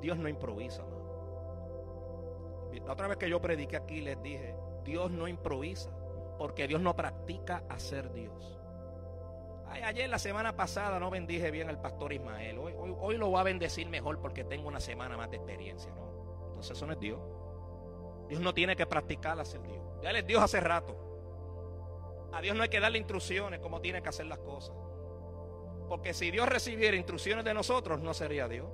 Dios 0.00 0.18
no 0.18 0.28
improvisa, 0.28 0.82
amado. 0.82 0.98
La 2.86 2.92
otra 2.92 3.08
vez 3.08 3.18
que 3.18 3.28
yo 3.28 3.40
prediqué 3.40 3.76
aquí 3.76 4.00
les 4.00 4.20
dije, 4.22 4.54
Dios 4.82 5.10
no 5.10 5.28
improvisa, 5.28 5.90
porque 6.38 6.66
Dios 6.66 6.80
no 6.80 6.96
practica 6.96 7.64
hacer 7.68 8.12
Dios. 8.12 8.58
ayer 9.66 10.08
la 10.08 10.18
semana 10.18 10.56
pasada 10.56 10.98
no 10.98 11.10
bendije 11.10 11.50
bien 11.50 11.68
al 11.68 11.80
pastor 11.80 12.14
Ismael. 12.14 12.58
Hoy, 12.58 12.74
hoy, 12.98 13.16
lo 13.18 13.30
va 13.30 13.40
a 13.40 13.44
bendecir 13.44 13.88
mejor 13.88 14.20
porque 14.20 14.44
tengo 14.44 14.68
una 14.68 14.80
semana 14.80 15.18
más 15.18 15.30
de 15.30 15.36
experiencia, 15.36 15.92
¿no? 15.94 16.48
Entonces 16.48 16.76
eso 16.76 16.86
no 16.86 16.94
es 16.94 17.00
Dios. 17.00 17.20
Dios 18.28 18.40
no 18.40 18.52
tiene 18.52 18.76
que 18.76 18.86
practicar 18.86 19.38
hacer 19.40 19.62
Dios. 19.62 19.78
Ya 20.02 20.12
les 20.12 20.26
Dios 20.26 20.42
hace 20.42 20.60
rato. 20.60 20.96
A 22.32 22.40
Dios 22.40 22.56
no 22.56 22.62
hay 22.62 22.68
que 22.68 22.80
darle 22.80 22.98
instrucciones 22.98 23.60
como 23.60 23.80
tiene 23.80 24.02
que 24.02 24.08
hacer 24.08 24.26
las 24.26 24.38
cosas. 24.38 24.76
Porque 25.88 26.12
si 26.12 26.30
Dios 26.30 26.46
recibiera 26.46 26.96
instrucciones 26.96 27.44
de 27.44 27.54
nosotros, 27.54 28.00
no 28.00 28.12
sería 28.12 28.46
Dios. 28.46 28.68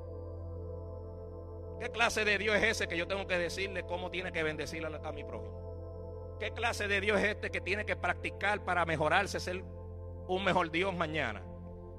¿Qué 1.80 1.90
clase 1.90 2.24
de 2.24 2.38
Dios 2.38 2.56
es 2.56 2.64
ese 2.64 2.88
que 2.88 2.96
yo 2.96 3.06
tengo 3.06 3.26
que 3.26 3.38
decirle 3.38 3.84
cómo 3.84 4.10
tiene 4.10 4.32
que 4.32 4.42
bendecir 4.42 4.84
a, 4.84 5.12
mi 5.12 5.22
prójimo? 5.22 6.36
¿Qué 6.40 6.50
clase 6.50 6.88
de 6.88 7.00
Dios 7.00 7.20
es 7.20 7.26
este 7.26 7.50
que 7.50 7.60
tiene 7.60 7.84
que 7.84 7.94
practicar 7.94 8.64
para 8.64 8.84
mejorarse, 8.84 9.38
ser 9.38 9.62
un 10.26 10.44
mejor 10.44 10.70
Dios 10.70 10.94
mañana? 10.94 11.42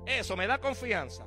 ¿Eso 0.05 0.35
me 0.35 0.47
da 0.47 0.57
confianza? 0.57 1.25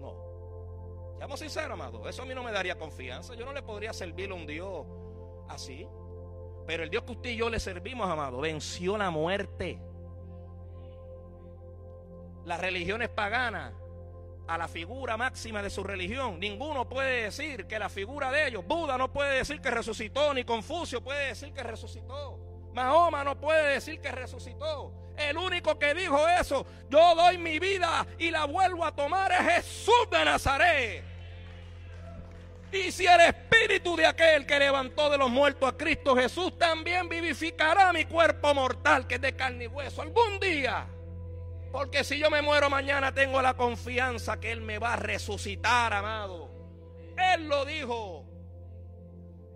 No. 0.00 1.14
Seamos 1.18 1.38
sinceros, 1.40 1.72
amado. 1.72 2.08
Eso 2.08 2.22
a 2.22 2.26
mí 2.26 2.34
no 2.34 2.42
me 2.42 2.52
daría 2.52 2.78
confianza. 2.78 3.34
Yo 3.34 3.44
no 3.44 3.52
le 3.52 3.62
podría 3.62 3.92
servir 3.92 4.30
a 4.30 4.34
un 4.34 4.46
Dios 4.46 4.86
así. 5.54 5.86
Pero 6.66 6.84
el 6.84 6.90
Dios 6.90 7.02
que 7.04 7.12
usted 7.12 7.30
y 7.30 7.36
yo 7.36 7.50
le 7.50 7.60
servimos, 7.60 8.08
amado, 8.08 8.40
venció 8.40 8.96
la 8.96 9.10
muerte. 9.10 9.80
Las 12.44 12.60
religiones 12.60 13.08
paganas 13.08 13.72
a 14.46 14.58
la 14.58 14.68
figura 14.68 15.16
máxima 15.16 15.62
de 15.62 15.70
su 15.70 15.82
religión. 15.82 16.38
Ninguno 16.38 16.88
puede 16.88 17.24
decir 17.24 17.66
que 17.66 17.78
la 17.78 17.88
figura 17.88 18.30
de 18.30 18.48
ellos, 18.48 18.66
Buda 18.66 18.98
no 18.98 19.12
puede 19.12 19.38
decir 19.38 19.60
que 19.60 19.70
resucitó, 19.70 20.34
ni 20.34 20.44
Confucio 20.44 21.02
puede 21.02 21.28
decir 21.28 21.52
que 21.52 21.62
resucitó. 21.62 22.38
Mahoma 22.74 23.22
no 23.22 23.38
puede 23.38 23.74
decir 23.74 24.00
que 24.00 24.10
resucitó. 24.10 24.92
El 25.16 25.36
único 25.36 25.78
que 25.78 25.94
dijo 25.94 26.26
eso, 26.28 26.66
yo 26.88 27.14
doy 27.14 27.38
mi 27.38 27.58
vida 27.58 28.06
y 28.18 28.30
la 28.30 28.46
vuelvo 28.46 28.84
a 28.84 28.94
tomar, 28.94 29.30
es 29.30 29.40
Jesús 29.56 30.08
de 30.10 30.24
Nazaret. 30.24 31.11
Y 32.72 32.90
si 32.90 33.06
el 33.06 33.20
espíritu 33.20 33.96
de 33.96 34.06
aquel 34.06 34.46
que 34.46 34.58
levantó 34.58 35.10
de 35.10 35.18
los 35.18 35.30
muertos 35.30 35.68
a 35.68 35.76
Cristo 35.76 36.16
Jesús 36.16 36.56
también 36.56 37.08
vivificará 37.08 37.92
mi 37.92 38.06
cuerpo 38.06 38.54
mortal, 38.54 39.06
que 39.06 39.16
es 39.16 39.20
de 39.20 39.36
carne 39.36 39.64
y 39.64 39.66
hueso, 39.66 40.00
algún 40.00 40.40
día. 40.40 40.86
Porque 41.70 42.02
si 42.02 42.18
yo 42.18 42.30
me 42.30 42.40
muero 42.40 42.70
mañana, 42.70 43.12
tengo 43.12 43.42
la 43.42 43.54
confianza 43.54 44.40
que 44.40 44.52
Él 44.52 44.62
me 44.62 44.78
va 44.78 44.94
a 44.94 44.96
resucitar, 44.96 45.92
amado. 45.92 46.50
Él 47.34 47.46
lo 47.48 47.64
dijo. 47.64 48.26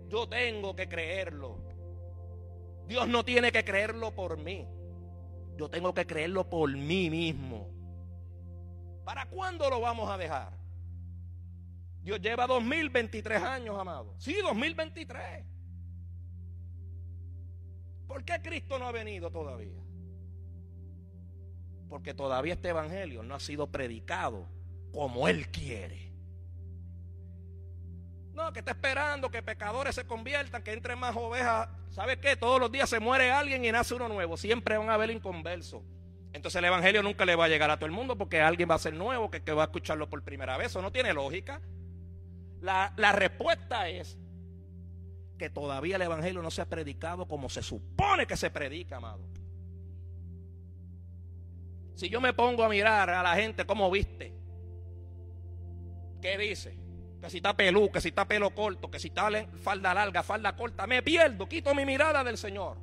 Yo 0.09 0.27
tengo 0.27 0.75
que 0.75 0.87
creerlo. 0.87 1.57
Dios 2.87 3.07
no 3.07 3.25
tiene 3.25 3.51
que 3.51 3.65
creerlo 3.65 4.15
por 4.15 4.37
mí. 4.37 4.65
Yo 5.57 5.69
tengo 5.69 5.93
que 5.93 6.05
creerlo 6.05 6.49
por 6.49 6.71
mí 6.71 7.09
mismo. 7.09 7.67
¿Para 9.03 9.25
cuándo 9.25 9.69
lo 9.69 9.81
vamos 9.81 10.09
a 10.09 10.17
dejar? 10.17 10.66
Dios 12.07 12.21
lleva 12.21 12.47
2023 12.47 13.43
años, 13.43 13.77
amado. 13.77 14.15
Sí, 14.17 14.33
2023. 14.41 15.43
¿Por 18.07 18.23
qué 18.23 18.41
Cristo 18.41 18.79
no 18.79 18.87
ha 18.87 18.93
venido 18.93 19.29
todavía? 19.29 19.83
Porque 21.89 22.13
todavía 22.13 22.53
este 22.53 22.69
evangelio 22.69 23.23
no 23.23 23.35
ha 23.35 23.41
sido 23.41 23.69
predicado 23.69 24.47
como 24.93 25.27
Él 25.27 25.49
quiere. 25.49 26.13
No, 28.33 28.53
que 28.53 28.59
está 28.59 28.71
esperando 28.71 29.29
que 29.29 29.43
pecadores 29.43 29.93
se 29.93 30.07
conviertan, 30.07 30.63
que 30.63 30.71
entren 30.71 30.97
más 30.97 31.13
ovejas. 31.13 31.67
¿Sabe 31.89 32.21
qué? 32.21 32.37
Todos 32.37 32.61
los 32.61 32.71
días 32.71 32.89
se 32.89 33.01
muere 33.01 33.31
alguien 33.31 33.65
y 33.65 33.71
nace 33.73 33.95
uno 33.95 34.07
nuevo. 34.07 34.37
Siempre 34.37 34.77
van 34.77 34.89
a 34.89 34.93
haber 34.93 35.09
inconversos. 35.09 35.83
Entonces 36.31 36.57
el 36.59 36.63
evangelio 36.63 37.03
nunca 37.03 37.25
le 37.25 37.35
va 37.35 37.43
a 37.43 37.49
llegar 37.49 37.69
a 37.69 37.75
todo 37.75 37.87
el 37.87 37.91
mundo 37.91 38.17
porque 38.17 38.39
alguien 38.39 38.69
va 38.69 38.75
a 38.75 38.79
ser 38.79 38.93
nuevo 38.93 39.29
que, 39.29 39.43
que 39.43 39.51
va 39.51 39.63
a 39.63 39.65
escucharlo 39.65 40.09
por 40.09 40.23
primera 40.23 40.55
vez. 40.55 40.67
Eso 40.67 40.81
no 40.81 40.89
tiene 40.89 41.13
lógica. 41.13 41.59
La, 42.61 42.93
la 42.97 43.11
respuesta 43.11 43.89
es 43.89 44.17
que 45.37 45.49
todavía 45.49 45.95
el 45.95 46.01
Evangelio 46.01 46.41
no 46.41 46.51
se 46.51 46.61
ha 46.61 46.65
predicado 46.65 47.27
como 47.27 47.49
se 47.49 47.61
supone 47.61 48.25
que 48.25 48.35
se 48.35 48.49
predica, 48.49 48.97
amado. 48.97 49.23
Si 51.95 52.09
yo 52.09 52.19
me 52.21 52.33
pongo 52.33 52.63
a 52.63 52.69
mirar 52.69 53.09
a 53.09 53.23
la 53.23 53.35
gente 53.35 53.65
cómo 53.65 53.89
viste, 53.89 54.33
¿qué 56.21 56.37
dice? 56.37 56.77
Que 57.21 57.29
si 57.29 57.37
está 57.37 57.55
pelú, 57.55 57.91
que 57.91 58.01
si 58.01 58.09
está 58.09 58.27
pelo 58.27 58.53
corto, 58.53 58.91
que 58.91 58.99
si 58.99 59.07
está 59.07 59.29
falda 59.61 59.93
larga, 59.93 60.21
falda 60.21 60.55
corta, 60.55 60.85
me 60.85 61.01
pierdo, 61.01 61.47
quito 61.47 61.73
mi 61.73 61.85
mirada 61.85 62.23
del 62.23 62.37
Señor. 62.37 62.77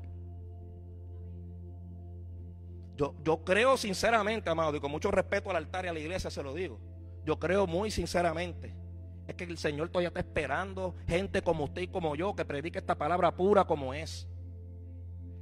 Yo, 2.97 3.15
yo 3.25 3.45
creo 3.45 3.77
sinceramente, 3.77 4.51
amado, 4.51 4.77
y 4.77 4.81
con 4.81 4.91
mucho 4.91 5.11
respeto 5.11 5.51
al 5.51 5.57
altar 5.57 5.85
y 5.85 5.89
a 5.89 5.93
la 5.93 5.99
iglesia 5.99 6.31
se 6.31 6.43
lo 6.43 6.55
digo, 6.55 6.81
yo 7.25 7.39
creo 7.39 7.67
muy 7.67 7.91
sinceramente 7.91 8.84
es 9.27 9.35
que 9.35 9.45
el 9.45 9.59
Señor 9.59 9.89
todavía 9.89 10.09
está 10.09 10.21
esperando 10.21 10.95
gente 11.09 11.43
como 11.43 11.65
usted 11.65 11.83
y 11.83 11.89
como 11.89 12.15
yo 12.15 12.35
que 12.35 12.45
predique 12.45 12.79
esta 12.79 12.97
palabra 12.97 13.35
pura 13.35 13.65
como 13.65 13.95
es. 13.95 14.29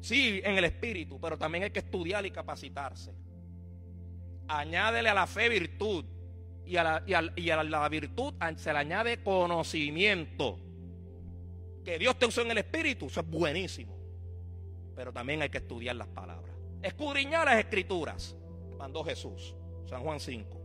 Sí, 0.01 0.41
en 0.45 0.57
el 0.57 0.65
espíritu, 0.65 1.21
pero 1.21 1.39
también 1.39 1.65
hay 1.65 1.71
que 1.71 1.81
estudiar 1.81 2.25
y 2.27 2.31
capacitarse. 2.31 3.13
Añádele 4.49 5.09
a 5.09 5.15
la 5.15 5.27
fe 5.27 5.49
virtud. 5.49 6.05
Y 6.65 6.77
a 6.77 6.85
la, 6.85 7.03
y 7.37 7.51
a 7.51 7.63
la 7.63 7.89
virtud 7.89 8.35
se 8.57 8.73
le 8.73 8.79
añade 8.79 9.23
conocimiento. 9.23 10.61
Que 11.85 11.99
Dios 11.99 12.17
te 12.17 12.27
usó 12.27 12.43
en 12.43 12.53
el 12.53 12.59
espíritu, 12.59 13.07
eso 13.07 13.21
es 13.21 13.29
buenísimo. 13.29 13.99
Pero 14.95 15.13
también 15.13 15.43
hay 15.43 15.51
que 15.51 15.59
estudiar 15.59 15.97
las 15.97 16.07
palabras. 16.09 16.55
Escudriñar 16.83 17.47
las 17.47 17.59
escrituras. 17.59 18.37
Mandó 18.79 19.03
Jesús. 19.05 19.57
San 19.87 20.03
Juan 20.03 20.21
5. 20.21 20.62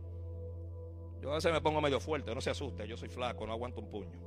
Yo 1.28 1.32
a 1.32 1.34
veces 1.34 1.52
me 1.52 1.60
pongo 1.60 1.82
medio 1.82 2.00
fuerte, 2.00 2.34
no 2.34 2.40
se 2.40 2.48
asuste, 2.48 2.88
yo 2.88 2.96
soy 2.96 3.10
flaco, 3.10 3.46
no 3.46 3.52
aguanto 3.52 3.82
un 3.82 3.90
puño. 3.90 4.18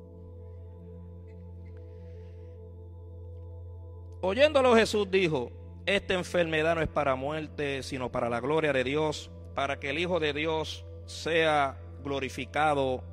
Oyéndolo 4.22 4.76
Jesús 4.76 5.10
dijo, 5.10 5.52
esta 5.88 6.14
enfermedad 6.14 6.76
no 6.76 6.82
es 6.84 6.88
para 6.88 7.16
muerte, 7.16 7.82
sino 7.82 8.12
para 8.12 8.30
la 8.30 8.40
gloria 8.40 8.72
de 8.72 8.84
Dios, 8.84 9.32
para 9.56 9.80
que 9.80 9.90
el 9.90 9.98
Hijo 9.98 10.20
de 10.20 10.32
Dios 10.32 10.86
sea 11.08 11.76
glorificado 12.04 13.04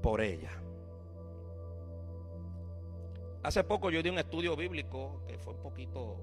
por 0.00 0.22
ella. 0.22 0.52
Hace 3.42 3.62
poco 3.62 3.90
yo 3.90 4.02
di 4.02 4.08
un 4.08 4.18
estudio 4.18 4.56
bíblico 4.56 5.20
que 5.28 5.36
fue 5.36 5.52
un 5.52 5.60
poquito 5.60 6.16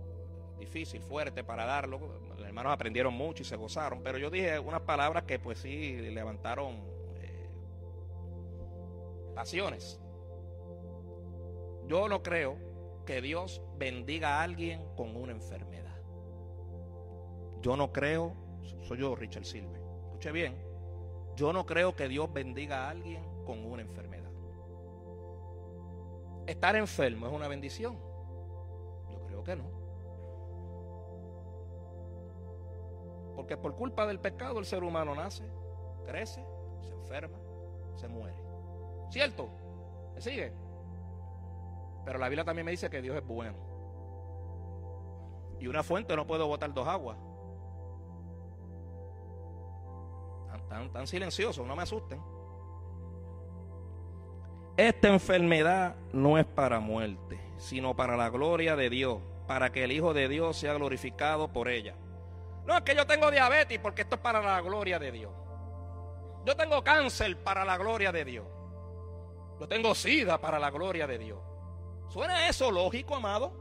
difícil, 0.58 1.04
fuerte 1.04 1.44
para 1.44 1.66
darlo. 1.66 2.00
Los 2.36 2.48
hermanos 2.48 2.74
aprendieron 2.74 3.14
mucho 3.14 3.44
y 3.44 3.46
se 3.46 3.58
gozaron, 3.58 4.02
pero 4.02 4.18
yo 4.18 4.32
dije 4.32 4.58
unas 4.58 4.82
palabras 4.82 5.26
que 5.26 5.38
pues 5.38 5.60
sí 5.60 5.98
levantaron 5.98 7.00
pasiones. 9.32 10.00
Yo 11.88 12.08
no 12.08 12.22
creo 12.24 12.58
que 13.06 13.22
Dios 13.22 13.62
bendiga 13.78 14.39
a 14.39 14.44
alguien 14.44 14.86
con 14.96 15.15
una 15.15 15.32
enfermedad. 15.32 15.96
Yo 17.62 17.76
no 17.76 17.91
creo, 17.91 18.34
soy 18.84 19.00
yo 19.00 19.15
Richard 19.15 19.46
Silve, 19.46 19.80
escuche 20.06 20.32
bien, 20.32 20.56
yo 21.36 21.54
no 21.54 21.65
creo 21.65 21.96
que 21.96 22.08
Dios 22.08 22.32
bendiga 22.32 22.86
a 22.86 22.89
alguien 22.89 23.24
con 23.46 23.65
una 23.65 23.82
enfermedad. 23.82 24.32
Estar 26.48 26.76
enfermo 26.76 27.28
es 27.28 27.34
una 27.34 27.48
bendición. 27.48 27.98
Yo 29.10 29.26
creo 29.28 29.44
que 29.44 29.56
no. 29.56 29.63
Porque 33.36 33.58
por 33.58 33.76
culpa 33.76 34.06
del 34.06 34.20
pecado 34.20 34.60
el 34.60 34.65
ser 34.65 34.84
humano 34.84 35.15
nace, 35.15 35.46
crece, 36.06 36.44
se 36.82 36.94
enferma, 36.94 37.38
se 37.96 38.08
muere. 38.08 38.51
¿Cierto? 39.12 39.50
¿Me 40.15 40.21
sigue? 40.21 40.54
Pero 42.06 42.17
la 42.17 42.30
Biblia 42.30 42.45
también 42.45 42.65
me 42.65 42.71
dice 42.71 42.89
que 42.89 43.02
Dios 43.02 43.15
es 43.15 43.26
bueno. 43.26 43.58
Y 45.60 45.67
una 45.67 45.84
fuente 45.84 46.15
no 46.15 46.26
puede 46.26 46.43
botar 46.43 46.74
dos 46.74 46.88
aguas. 46.88 47.17
Tan, 50.69 50.89
tan, 50.93 51.06
silencioso, 51.06 51.65
no 51.65 51.76
me 51.76 51.84
asusten. 51.84 52.21
Esta 54.78 55.10
enfermedad 55.10 55.97
no 56.13 56.38
es 56.38 56.45
para 56.45 56.80
muerte, 56.80 57.38
sino 57.58 57.93
para 57.93 58.15
la 58.15 58.30
gloria 58.30 58.78
de 58.78 58.89
Dios, 58.89 59.19
para 59.47 59.74
que 59.74 59.84
el 59.84 59.91
Hijo 59.91 60.13
de 60.13 60.30
Dios 60.30 60.56
sea 60.56 60.74
glorificado 60.74 61.50
por 61.50 61.67
ella. 61.67 61.95
No 62.65 62.78
es 62.78 62.84
que 62.84 62.95
yo 62.95 63.06
tengo 63.06 63.30
diabetes 63.30 63.80
porque 63.80 64.04
esto 64.04 64.15
es 64.15 64.21
para 64.21 64.41
la 64.41 64.62
gloria 64.62 64.97
de 64.97 65.12
Dios. 65.12 65.34
Yo 66.45 66.56
tengo 66.56 66.82
cáncer 66.86 67.38
para 67.43 67.65
la 67.65 67.78
gloria 67.78 68.13
de 68.13 68.24
Dios. 68.24 68.61
Yo 69.62 69.67
tengo 69.67 69.93
sida 69.93 70.41
para 70.41 70.58
la 70.58 70.71
gloria 70.71 71.06
de 71.06 71.19
Dios. 71.19 71.39
¿Suena 72.10 72.50
eso 72.50 72.71
lógico, 72.71 73.15
amado? 73.15 73.54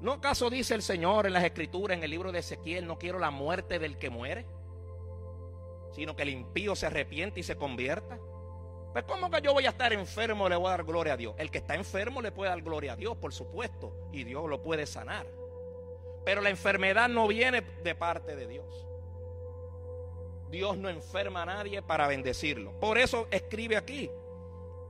¿No 0.00 0.12
acaso 0.12 0.48
dice 0.48 0.76
el 0.76 0.82
Señor 0.82 1.26
en 1.26 1.32
las 1.32 1.42
Escrituras, 1.42 1.98
en 1.98 2.04
el 2.04 2.10
libro 2.12 2.30
de 2.30 2.38
Ezequiel, 2.38 2.86
no 2.86 3.00
quiero 3.00 3.18
la 3.18 3.32
muerte 3.32 3.80
del 3.80 3.98
que 3.98 4.10
muere? 4.10 4.46
Sino 5.90 6.14
que 6.14 6.22
el 6.22 6.28
impío 6.28 6.76
se 6.76 6.86
arrepiente 6.86 7.40
y 7.40 7.42
se 7.42 7.56
convierta. 7.56 8.16
Pues 8.92 9.04
¿cómo 9.06 9.28
que 9.28 9.40
yo 9.40 9.52
voy 9.52 9.66
a 9.66 9.70
estar 9.70 9.92
enfermo 9.92 10.48
le 10.48 10.54
voy 10.54 10.68
a 10.68 10.70
dar 10.70 10.84
gloria 10.84 11.14
a 11.14 11.16
Dios? 11.16 11.34
El 11.36 11.50
que 11.50 11.58
está 11.58 11.74
enfermo 11.74 12.22
le 12.22 12.30
puede 12.30 12.50
dar 12.50 12.62
gloria 12.62 12.92
a 12.92 12.96
Dios, 12.96 13.16
por 13.16 13.32
supuesto, 13.32 14.08
y 14.12 14.22
Dios 14.22 14.48
lo 14.48 14.62
puede 14.62 14.86
sanar. 14.86 15.26
Pero 16.24 16.42
la 16.42 16.50
enfermedad 16.50 17.08
no 17.08 17.26
viene 17.26 17.62
de 17.82 17.94
parte 17.96 18.36
de 18.36 18.46
Dios. 18.46 18.86
Dios 20.50 20.76
no 20.78 20.88
enferma 20.88 21.42
a 21.42 21.46
nadie 21.46 21.82
para 21.82 22.06
bendecirlo. 22.06 22.72
Por 22.78 22.98
eso 22.98 23.26
escribe 23.30 23.76
aquí 23.76 24.10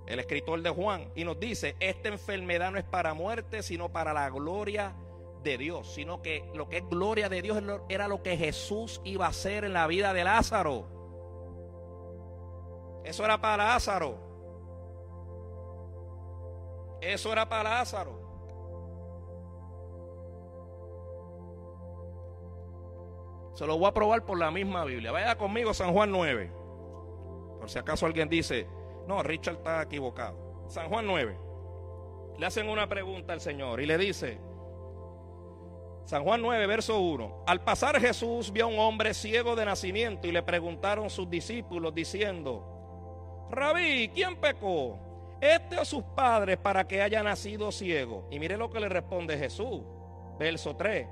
el 0.07 0.21
escritor 0.21 0.63
de 0.63 0.71
Juan 0.71 1.11
y 1.15 1.25
nos 1.25 1.39
dice, 1.39 1.77
esta 1.81 2.09
enfermedad 2.09 2.71
no 2.71 2.79
es 2.79 2.85
para 2.85 3.15
muerte, 3.15 3.63
sino 3.63 3.91
para 3.91 4.13
la 4.13 4.31
gloria 4.31 4.95
de 5.43 5.59
Dios, 5.59 5.93
sino 5.93 6.23
que 6.23 6.45
lo 6.55 6.69
que 6.69 6.79
es 6.79 6.89
gloria 6.89 7.29
de 7.29 7.43
Dios 7.43 7.63
era 7.89 8.09
lo 8.09 8.23
que 8.23 8.37
Jesús 8.37 9.01
iba 9.05 9.27
a 9.27 9.31
hacer 9.31 9.65
en 9.65 9.73
la 9.73 9.87
vida 9.87 10.13
de 10.13 10.25
Lázaro. 10.25 10.87
Eso 13.05 13.25
era 13.25 13.41
para 13.41 13.65
Lázaro. 13.65 14.19
Eso 17.01 17.33
era 17.33 17.49
para 17.49 17.71
Lázaro. 17.71 18.26
Se 23.57 23.67
lo 23.67 23.79
voy 23.79 23.89
a 23.89 23.95
probar 23.95 24.23
por 24.27 24.39
la 24.39 24.51
misma 24.51 24.85
Biblia. 24.85 25.13
Vaya 25.13 25.39
conmigo 25.39 25.73
San 25.73 25.95
Juan 25.95 26.11
9. 26.11 26.53
Por 27.59 27.71
si 27.71 27.79
acaso 27.79 28.05
alguien 28.05 28.29
dice, 28.29 28.67
no, 29.09 29.23
Richard 29.23 29.57
está 29.57 29.81
equivocado. 29.81 30.37
San 30.69 30.91
Juan 30.91 31.07
9. 31.07 31.39
Le 32.39 32.45
hacen 32.45 32.69
una 32.69 32.87
pregunta 32.87 33.33
al 33.33 33.41
Señor 33.41 33.81
y 33.81 33.87
le 33.87 33.97
dice, 33.97 34.39
San 36.05 36.23
Juan 36.23 36.43
9, 36.43 36.67
verso 36.67 37.01
1. 37.01 37.45
Al 37.47 37.63
pasar 37.63 37.99
Jesús 37.99 38.53
vio 38.53 38.67
a 38.67 38.69
un 38.69 38.79
hombre 38.79 39.15
ciego 39.15 39.57
de 39.57 39.65
nacimiento 39.65 40.27
y 40.27 40.33
le 40.33 40.43
preguntaron 40.43 41.09
sus 41.09 41.31
discípulos 41.31 41.95
diciendo, 41.95 43.47
Rabí, 43.51 44.11
¿quién 44.11 44.37
pecó? 44.37 44.99
¿Este 45.41 45.79
o 45.79 45.85
sus 45.87 46.03
padres 46.15 46.59
para 46.59 46.87
que 46.87 47.01
haya 47.01 47.23
nacido 47.23 47.73
ciego? 47.73 48.29
Y 48.31 48.39
mire 48.39 48.59
lo 48.59 48.69
que 48.69 48.81
le 48.81 48.91
responde 48.91 49.39
Jesús. 49.39 49.81
Verso 50.39 50.77
3. 50.77 51.07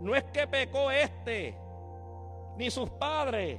No 0.00 0.16
es 0.16 0.24
que 0.24 0.46
pecó 0.46 0.90
este, 0.90 1.54
ni 2.60 2.70
sus 2.70 2.90
padres, 2.90 3.58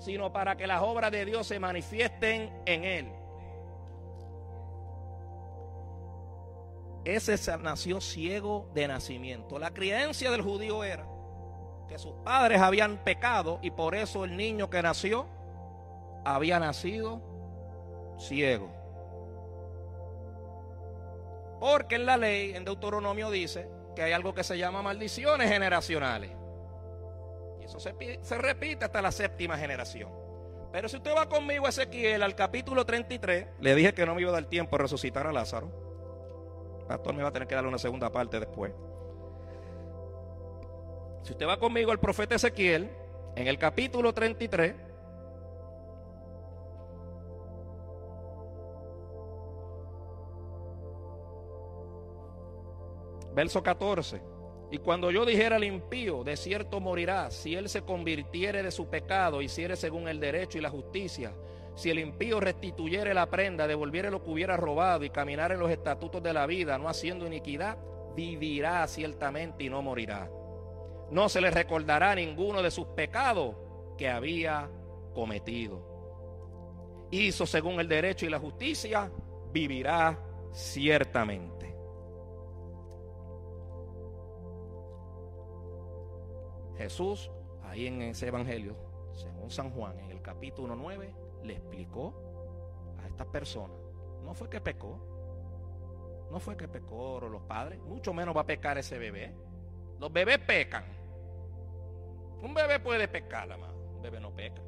sino 0.00 0.32
para 0.32 0.56
que 0.56 0.66
las 0.66 0.82
obras 0.82 1.10
de 1.12 1.24
Dios 1.24 1.46
se 1.46 1.58
manifiesten 1.58 2.52
en 2.66 2.84
él. 2.84 3.12
Ese 7.04 7.36
nació 7.58 8.00
ciego 8.00 8.68
de 8.74 8.88
nacimiento. 8.88 9.58
La 9.58 9.70
creencia 9.70 10.30
del 10.30 10.42
judío 10.42 10.84
era 10.84 11.06
que 11.88 11.98
sus 11.98 12.12
padres 12.24 12.60
habían 12.60 12.98
pecado 12.98 13.58
y 13.62 13.70
por 13.70 13.94
eso 13.94 14.24
el 14.24 14.36
niño 14.36 14.68
que 14.68 14.82
nació 14.82 15.26
había 16.24 16.58
nacido 16.58 17.22
ciego. 18.18 18.68
Porque 21.60 21.94
en 21.94 22.06
la 22.06 22.16
ley, 22.16 22.52
en 22.54 22.64
Deuteronomio 22.64 23.30
dice 23.30 23.68
que 23.94 24.02
hay 24.02 24.12
algo 24.12 24.34
que 24.34 24.42
se 24.44 24.58
llama 24.58 24.82
maldiciones 24.82 25.48
generacionales. 25.48 26.39
Eso 27.76 27.78
se, 27.78 28.38
repite 28.38 28.84
hasta 28.84 29.00
la 29.00 29.12
séptima 29.12 29.56
generación. 29.56 30.10
Pero 30.72 30.88
si 30.88 30.96
usted 30.96 31.12
va 31.16 31.28
conmigo 31.28 31.66
a 31.66 31.68
Ezequiel 31.68 32.22
al 32.22 32.34
capítulo 32.34 32.84
33, 32.84 33.46
le 33.60 33.74
dije 33.74 33.94
que 33.94 34.06
no 34.06 34.14
me 34.14 34.22
iba 34.22 34.30
a 34.30 34.34
dar 34.34 34.44
tiempo 34.44 34.76
a 34.76 34.80
resucitar 34.80 35.26
a 35.26 35.32
Lázaro 35.32 35.90
pastor 36.90 37.14
me 37.14 37.22
va 37.22 37.28
a 37.28 37.32
tener 37.32 37.46
que 37.46 37.54
darle 37.54 37.68
una 37.68 37.78
segunda 37.78 38.10
parte 38.10 38.40
después. 38.40 38.72
Si 41.22 41.30
usted 41.30 41.46
va 41.46 41.56
conmigo 41.56 41.92
al 41.92 42.00
profeta 42.00 42.34
Ezequiel, 42.34 42.90
en 43.36 43.46
el 43.46 43.58
capítulo 43.58 44.12
33, 44.12 44.74
verso 53.32 53.62
14. 53.62 54.20
Y 54.70 54.78
cuando 54.78 55.10
yo 55.10 55.24
dijera 55.24 55.56
al 55.56 55.64
impío, 55.64 56.22
de 56.22 56.36
cierto 56.36 56.80
morirá, 56.80 57.30
si 57.30 57.54
él 57.56 57.68
se 57.68 57.82
convirtiere 57.82 58.62
de 58.62 58.70
su 58.70 58.88
pecado, 58.88 59.42
hiciere 59.42 59.74
según 59.74 60.06
el 60.06 60.20
derecho 60.20 60.58
y 60.58 60.60
la 60.60 60.70
justicia, 60.70 61.34
si 61.74 61.90
el 61.90 61.98
impío 61.98 62.40
restituyere 62.40 63.14
la 63.14 63.30
prenda, 63.30 63.66
devolviere 63.66 64.10
lo 64.10 64.22
que 64.22 64.30
hubiera 64.30 64.56
robado 64.56 65.04
y 65.04 65.10
caminar 65.10 65.50
en 65.50 65.58
los 65.58 65.70
estatutos 65.70 66.22
de 66.22 66.32
la 66.32 66.46
vida, 66.46 66.78
no 66.78 66.88
haciendo 66.88 67.26
iniquidad, 67.26 67.78
vivirá 68.14 68.86
ciertamente 68.86 69.64
y 69.64 69.70
no 69.70 69.82
morirá. 69.82 70.30
No 71.10 71.28
se 71.28 71.40
le 71.40 71.50
recordará 71.50 72.14
ninguno 72.14 72.62
de 72.62 72.70
sus 72.70 72.86
pecados 72.88 73.56
que 73.98 74.08
había 74.08 74.70
cometido. 75.14 77.08
Hizo 77.10 77.44
según 77.44 77.80
el 77.80 77.88
derecho 77.88 78.26
y 78.26 78.30
la 78.30 78.38
justicia, 78.38 79.10
vivirá 79.52 80.18
ciertamente. 80.52 81.59
Jesús, 86.80 87.30
ahí 87.64 87.86
en 87.86 88.00
ese 88.00 88.28
evangelio, 88.28 88.74
según 89.12 89.50
San 89.50 89.70
Juan, 89.70 89.98
en 90.00 90.10
el 90.10 90.22
capítulo 90.22 90.74
9, 90.74 91.14
le 91.42 91.52
explicó 91.52 92.14
a 92.98 93.06
estas 93.06 93.26
personas. 93.26 93.76
No 94.24 94.32
fue 94.32 94.48
que 94.48 94.62
pecó. 94.62 94.98
No 96.30 96.40
fue 96.40 96.56
que 96.56 96.68
pecó 96.68 97.20
los 97.20 97.42
padres. 97.42 97.78
Mucho 97.80 98.14
menos 98.14 98.34
va 98.34 98.40
a 98.40 98.46
pecar 98.46 98.78
ese 98.78 98.96
bebé. 98.98 99.34
Los 99.98 100.10
bebés 100.10 100.38
pecan. 100.38 100.84
Un 102.40 102.54
bebé 102.54 102.80
puede 102.80 103.06
pecar, 103.08 103.52
amado. 103.52 103.74
Un 103.96 104.00
bebé 104.00 104.18
no 104.18 104.34
peca. 104.34 104.62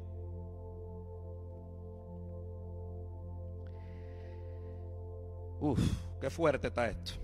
Uf, 5.61 5.79
qué 6.21 6.29
fuerte 6.29 6.67
está 6.67 6.89
esto. 6.89 7.22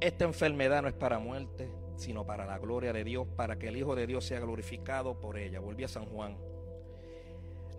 Esta 0.00 0.24
enfermedad 0.24 0.82
no 0.82 0.88
es 0.88 0.94
para 0.94 1.18
muerte, 1.18 1.70
sino 1.96 2.26
para 2.26 2.44
la 2.44 2.58
gloria 2.58 2.92
de 2.92 3.04
Dios, 3.04 3.26
para 3.36 3.58
que 3.58 3.68
el 3.68 3.76
Hijo 3.76 3.94
de 3.94 4.06
Dios 4.06 4.24
sea 4.24 4.40
glorificado 4.40 5.18
por 5.20 5.38
ella. 5.38 5.60
Volví 5.60 5.84
a 5.84 5.88
San 5.88 6.06
Juan. 6.06 6.36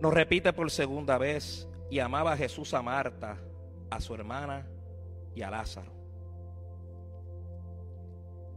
Nos 0.00 0.12
repite 0.12 0.52
por 0.52 0.70
segunda 0.70 1.18
vez, 1.18 1.68
y 1.90 1.98
amaba 2.00 2.36
Jesús 2.36 2.74
a 2.74 2.82
Marta, 2.82 3.38
a 3.90 4.00
su 4.00 4.14
hermana 4.14 4.66
y 5.34 5.42
a 5.42 5.50
Lázaro. 5.50 5.92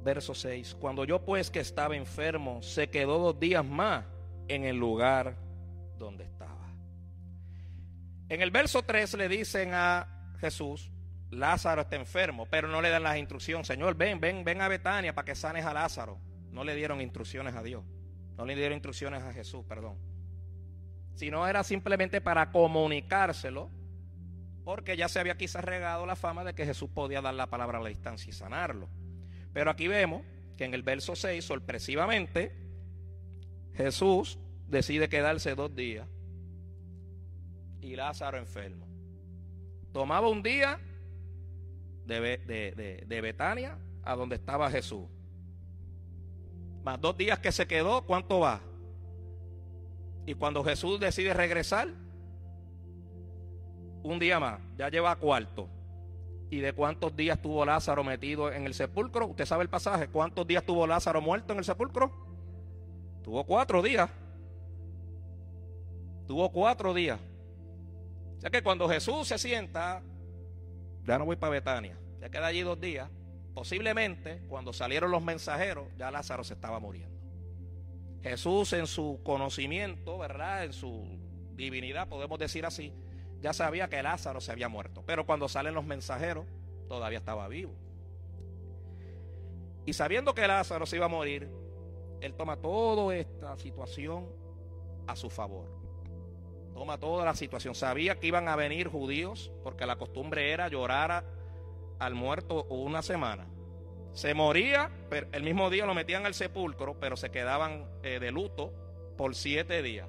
Verso 0.04 0.34
6. 0.34 0.76
Cuando 0.80 1.06
yo 1.06 1.24
pues 1.24 1.50
que 1.50 1.60
estaba 1.60 1.96
enfermo, 1.96 2.62
se 2.62 2.90
quedó 2.90 3.20
dos 3.20 3.40
días 3.40 3.64
más 3.64 4.06
en 4.48 4.66
el 4.66 4.78
lugar 4.78 5.38
donde 5.98 6.26
estaba. 6.26 6.74
En 8.28 8.42
el 8.42 8.52
verso 8.52 8.82
3 8.84 9.14
le 9.16 9.30
dicen 9.30 9.72
a 9.74 10.34
Jesús, 10.40 10.92
Lázaro 11.32 11.82
está 11.82 11.96
enfermo, 11.96 12.46
pero 12.46 12.68
no 12.68 12.82
le 12.82 12.90
dan 12.90 13.04
las 13.04 13.18
instrucciones. 13.18 13.66
Señor, 13.66 13.96
ven, 13.96 14.20
ven, 14.20 14.44
ven 14.44 14.62
a 14.62 14.68
Betania 14.68 15.16
para 15.16 15.26
que 15.26 15.36
sanes 15.36 15.66
a 15.66 15.74
Lázaro. 15.74 16.20
No 16.52 16.64
le 16.64 16.76
dieron 16.76 17.00
instrucciones 17.00 17.56
a 17.56 17.64
Dios. 17.64 17.84
No 18.38 18.46
le 18.46 18.56
dieron 18.56 18.74
instrucciones 18.74 19.24
a 19.24 19.32
Jesús, 19.32 19.66
perdón. 19.66 19.98
Sino 21.16 21.48
era 21.48 21.64
simplemente 21.64 22.20
para 22.20 22.52
comunicárselo, 22.52 23.70
porque 24.66 24.98
ya 24.98 25.08
se 25.08 25.20
había 25.20 25.38
quizás 25.38 25.64
regado 25.64 26.06
la 26.06 26.16
fama 26.16 26.44
de 26.44 26.54
que 26.54 26.66
Jesús 26.66 26.90
podía 26.90 27.22
dar 27.22 27.34
la 27.34 27.48
palabra 27.48 27.78
a 27.78 27.82
la 27.82 27.90
distancia 27.90 28.30
y 28.30 28.34
sanarlo. 28.34 28.90
Pero 29.54 29.72
aquí 29.72 29.88
vemos 29.88 30.24
que 30.58 30.66
en 30.66 30.74
el 30.74 30.84
verso 30.84 31.16
6, 31.16 31.44
sorpresivamente, 31.44 32.56
Jesús 33.74 34.38
decide 34.68 35.10
quedarse 35.10 35.56
dos 35.56 35.74
días 35.76 36.08
y 37.82 37.96
Lázaro 37.96 38.38
enfermo. 38.38 38.88
Tomaba 39.92 40.30
un 40.30 40.44
día 40.44 40.80
de, 42.06 43.20
Betania 43.22 43.78
a 44.04 44.16
donde 44.16 44.36
estaba 44.36 44.70
Jesús. 44.70 45.06
Más 46.84 47.00
dos 47.00 47.16
días 47.18 47.40
que 47.40 47.52
se 47.52 47.68
quedó, 47.68 48.02
¿cuánto 48.04 48.40
va? 48.40 48.62
Y 50.26 50.34
cuando 50.34 50.64
Jesús 50.64 51.00
decide 51.00 51.34
regresar, 51.34 51.90
un 54.04 54.20
día 54.20 54.40
más, 54.40 54.60
ya 54.78 54.90
lleva 54.90 55.16
cuarto. 55.16 55.70
¿Y 56.50 56.60
de 56.60 56.74
cuántos 56.74 57.16
días 57.16 57.42
tuvo 57.42 57.64
Lázaro 57.66 58.04
metido 58.04 58.52
en 58.52 58.66
el 58.66 58.74
sepulcro? 58.74 59.28
¿Usted 59.28 59.46
sabe 59.46 59.64
el 59.64 59.70
pasaje? 59.70 60.10
¿Cuántos 60.10 60.46
días 60.46 60.66
tuvo 60.66 60.86
Lázaro 60.86 61.22
muerto 61.22 61.54
en 61.54 61.60
el 61.60 61.66
sepulcro? 61.66 62.12
Tuvo 63.24 63.46
cuatro 63.46 63.82
días. 63.82 64.10
Tuvo 66.28 66.52
cuatro 66.52 66.94
días. 66.94 67.20
O 68.38 68.42
sea 68.42 68.50
que 68.50 68.64
cuando 68.64 68.90
Jesús 68.90 69.28
se 69.28 69.38
sienta, 69.38 70.02
ya 71.06 71.18
no 71.18 71.26
voy 71.26 71.36
para 71.36 71.52
Betania, 71.52 71.98
ya 72.20 72.30
queda 72.30 72.48
allí 72.48 72.62
dos 72.62 72.80
días. 72.80 73.10
Posiblemente 73.54 74.42
cuando 74.48 74.72
salieron 74.72 75.12
los 75.12 75.24
mensajeros, 75.24 75.88
ya 75.98 76.10
Lázaro 76.12 76.44
se 76.44 76.54
estaba 76.54 76.80
muriendo. 76.80 77.20
Jesús 78.24 78.74
en 78.74 78.88
su 78.88 79.20
conocimiento, 79.24 80.18
¿verdad? 80.18 80.64
En 80.64 80.74
su 80.74 81.20
divinidad, 81.56 82.08
podemos 82.08 82.40
decir 82.40 82.66
así, 82.66 82.94
ya 83.42 83.54
sabía 83.54 83.90
que 83.90 84.02
Lázaro 84.04 84.40
se 84.40 84.52
había 84.52 84.70
muerto. 84.70 85.04
Pero 85.06 85.26
cuando 85.26 85.50
salen 85.50 85.74
los 85.74 85.86
mensajeros, 85.86 86.46
todavía 86.88 87.18
estaba 87.18 87.48
vivo. 87.48 87.74
Y 89.86 89.94
sabiendo 89.94 90.36
que 90.36 90.48
Lázaro 90.48 90.86
se 90.86 90.98
iba 90.98 91.06
a 91.06 91.10
morir, 91.10 91.50
él 92.22 92.36
toma 92.36 92.58
toda 92.58 93.16
esta 93.16 93.58
situación 93.58 94.28
a 95.08 95.16
su 95.16 95.30
favor. 95.30 95.81
Toma 96.74 96.98
toda 96.98 97.26
la 97.26 97.36
situación. 97.36 97.76
Sabía 97.76 98.20
que 98.20 98.28
iban 98.28 98.48
a 98.48 98.56
venir 98.56 98.88
judíos, 98.88 99.52
porque 99.64 99.86
la 99.86 99.98
costumbre 99.98 100.52
era 100.52 100.68
llorar 100.68 101.26
al 102.00 102.16
muerto 102.16 102.64
una 102.66 103.02
semana. 103.02 103.48
Se 104.14 104.34
moría, 104.34 104.90
pero 105.10 105.28
el 105.32 105.44
mismo 105.44 105.70
día 105.70 105.86
lo 105.86 105.94
metían 105.94 106.26
al 106.26 106.34
sepulcro, 106.34 107.00
pero 107.00 107.16
se 107.16 107.32
quedaban 107.32 107.86
eh, 108.04 108.20
de 108.20 108.32
luto 108.32 108.74
por 109.18 109.36
siete 109.36 109.82
días. 109.82 110.08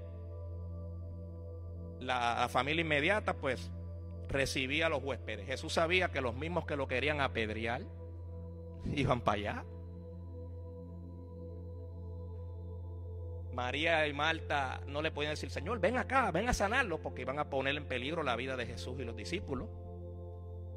La, 2.00 2.48
familia 2.48 2.80
inmediata, 2.80 3.34
pues, 3.34 3.70
recibía 4.28 4.86
a 4.86 4.88
los 4.88 5.04
huéspedes. 5.04 5.46
Jesús 5.46 5.74
sabía 5.74 6.10
que 6.10 6.20
los 6.20 6.34
mismos 6.34 6.66
que 6.66 6.76
lo 6.76 6.88
querían 6.88 7.20
apedrear 7.20 7.82
iban 8.94 9.20
para 9.20 9.38
allá. 9.38 9.64
María 13.52 14.06
y 14.06 14.12
Marta 14.12 14.80
no 14.86 15.02
le 15.02 15.10
podían 15.10 15.32
decir, 15.32 15.50
Señor, 15.50 15.78
ven 15.78 15.98
acá, 15.98 16.30
ven 16.30 16.48
a 16.48 16.54
sanarlo, 16.54 17.00
porque 17.00 17.22
iban 17.22 17.38
a 17.38 17.50
poner 17.50 17.76
en 17.76 17.86
peligro 17.86 18.22
la 18.22 18.36
vida 18.36 18.56
de 18.56 18.66
Jesús 18.66 18.98
y 18.98 19.04
los 19.04 19.14
discípulos. 19.14 19.68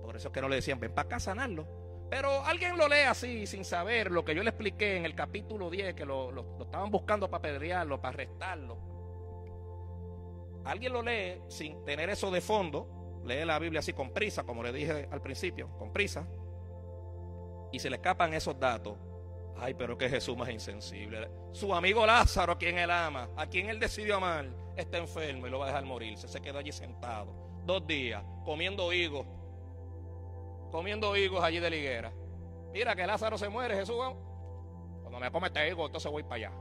Por 0.01 0.15
eso 0.15 0.27
es 0.27 0.33
que 0.33 0.41
no 0.41 0.49
le 0.49 0.57
decían, 0.57 0.79
ven 0.79 0.93
para 0.93 1.05
acá 1.05 1.15
a 1.15 1.19
sanarlo. 1.21 1.67
Pero 2.09 2.43
alguien 2.43 2.77
lo 2.77 2.87
lee 2.87 3.05
así, 3.07 3.47
sin 3.47 3.65
saber 3.65 4.11
lo 4.11 4.23
que 4.23 4.35
yo 4.35 4.43
le 4.43 4.49
expliqué 4.49 4.97
en 4.97 5.05
el 5.05 5.15
capítulo 5.15 5.69
10, 5.69 5.95
que 5.95 6.05
lo, 6.05 6.31
lo 6.31 6.61
estaban 6.61 6.91
buscando 6.91 7.29
para 7.29 7.41
pedrearlo, 7.41 7.99
para 7.99 8.13
arrestarlo. 8.13 8.77
Alguien 10.65 10.93
lo 10.93 11.01
lee 11.01 11.41
sin 11.47 11.83
tener 11.85 12.09
eso 12.09 12.29
de 12.29 12.41
fondo, 12.41 13.21
lee 13.25 13.45
la 13.45 13.57
Biblia 13.57 13.79
así 13.79 13.93
con 13.93 14.11
prisa, 14.11 14.43
como 14.43 14.61
le 14.61 14.71
dije 14.71 15.07
al 15.09 15.21
principio, 15.21 15.69
con 15.77 15.93
prisa, 15.93 16.27
y 17.71 17.79
se 17.79 17.89
le 17.89 17.95
escapan 17.97 18.33
esos 18.33 18.59
datos 18.59 18.97
Ay, 19.57 19.73
pero 19.73 19.97
que 19.97 20.09
Jesús 20.09 20.35
más 20.35 20.49
insensible. 20.49 21.29
Su 21.53 21.73
amigo 21.73 22.05
Lázaro, 22.05 22.53
a 22.53 22.57
quien 22.57 22.77
él 22.77 22.91
ama, 22.91 23.29
a 23.37 23.47
quien 23.47 23.69
él 23.69 23.79
decidió 23.79 24.17
amar, 24.17 24.47
está 24.75 24.97
enfermo 24.97 25.47
y 25.47 25.49
lo 25.49 25.59
va 25.59 25.65
a 25.65 25.67
dejar 25.69 25.85
morirse. 25.85 26.27
Se 26.27 26.41
quedó 26.41 26.59
allí 26.59 26.71
sentado 26.71 27.45
dos 27.65 27.85
días 27.87 28.23
comiendo 28.43 28.93
higos, 28.93 29.25
comiendo 30.71 31.15
higos 31.15 31.43
allí 31.43 31.59
de 31.59 31.69
la 31.69 31.75
higuera. 31.75 32.13
Mira 32.73 32.95
que 32.95 33.07
Lázaro 33.07 33.37
se 33.37 33.49
muere, 33.49 33.75
Jesús. 33.75 33.95
Cuando 35.01 35.19
me 35.19 35.31
come 35.31 35.47
este 35.47 35.69
higo, 35.69 35.85
entonces 35.85 36.11
voy 36.11 36.23
para 36.23 36.35
allá. 36.35 36.51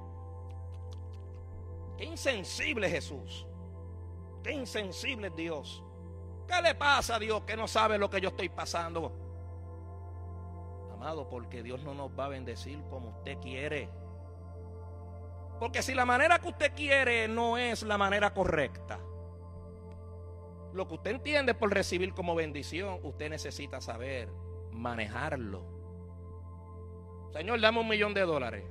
Qué 1.98 2.04
insensible 2.04 2.88
Jesús. 2.88 3.46
Qué 4.42 4.52
insensible 4.52 5.30
Dios. 5.30 5.82
¿Qué 6.46 6.60
le 6.62 6.74
pasa 6.74 7.16
a 7.16 7.18
Dios 7.18 7.42
que 7.42 7.56
no 7.56 7.66
sabe 7.66 7.98
lo 7.98 8.08
que 8.08 8.20
yo 8.20 8.28
estoy 8.28 8.48
pasando? 8.48 9.23
Porque 11.28 11.62
Dios 11.62 11.82
no 11.82 11.94
nos 11.94 12.10
va 12.18 12.26
a 12.26 12.28
bendecir 12.28 12.82
como 12.88 13.10
usted 13.10 13.38
quiere. 13.38 13.88
Porque 15.60 15.82
si 15.82 15.94
la 15.94 16.04
manera 16.04 16.38
que 16.38 16.48
usted 16.48 16.72
quiere 16.74 17.28
no 17.28 17.58
es 17.58 17.82
la 17.82 17.98
manera 17.98 18.32
correcta, 18.32 18.98
lo 20.72 20.88
que 20.88 20.94
usted 20.94 21.10
entiende 21.12 21.54
por 21.54 21.72
recibir 21.72 22.14
como 22.14 22.34
bendición, 22.34 22.98
usted 23.02 23.30
necesita 23.30 23.80
saber 23.80 24.30
manejarlo. 24.72 25.62
Señor, 27.32 27.60
dame 27.60 27.80
un 27.80 27.88
millón 27.88 28.14
de 28.14 28.22
dólares. 28.22 28.64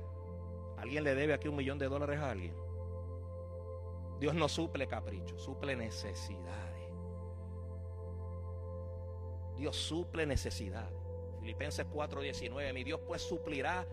¿Alguien 0.76 1.04
le 1.04 1.14
debe 1.14 1.34
aquí 1.34 1.48
un 1.48 1.56
millón 1.56 1.78
de 1.78 1.88
dólares 1.88 2.18
a 2.18 2.30
alguien? 2.30 2.54
Dios 4.18 4.34
no 4.34 4.48
suple 4.48 4.86
caprichos, 4.86 5.42
suple 5.42 5.76
necesidades. 5.76 6.90
Dios 9.56 9.76
suple 9.76 10.26
necesidades. 10.26 11.03
Filipenses 11.44 11.86
4:19, 11.92 12.72
mi 12.72 12.84
Dios 12.84 12.98
pues 13.06 13.20
suplirá 13.20 13.86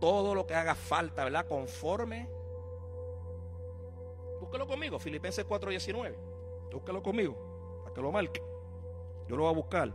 todo 0.00 0.34
lo 0.34 0.46
que 0.46 0.54
haga 0.54 0.74
falta, 0.74 1.24
¿verdad? 1.24 1.46
Conforme. 1.46 2.28
Búsquelo 4.38 4.66
conmigo, 4.66 4.98
Filipenses 4.98 5.46
4:19. 5.46 6.14
Búsquelo 6.70 7.02
conmigo, 7.02 7.80
para 7.82 7.94
que 7.94 8.02
lo 8.02 8.12
marque. 8.12 8.42
Yo 9.26 9.34
lo 9.36 9.44
voy 9.44 9.52
a 9.52 9.54
buscar. 9.54 9.92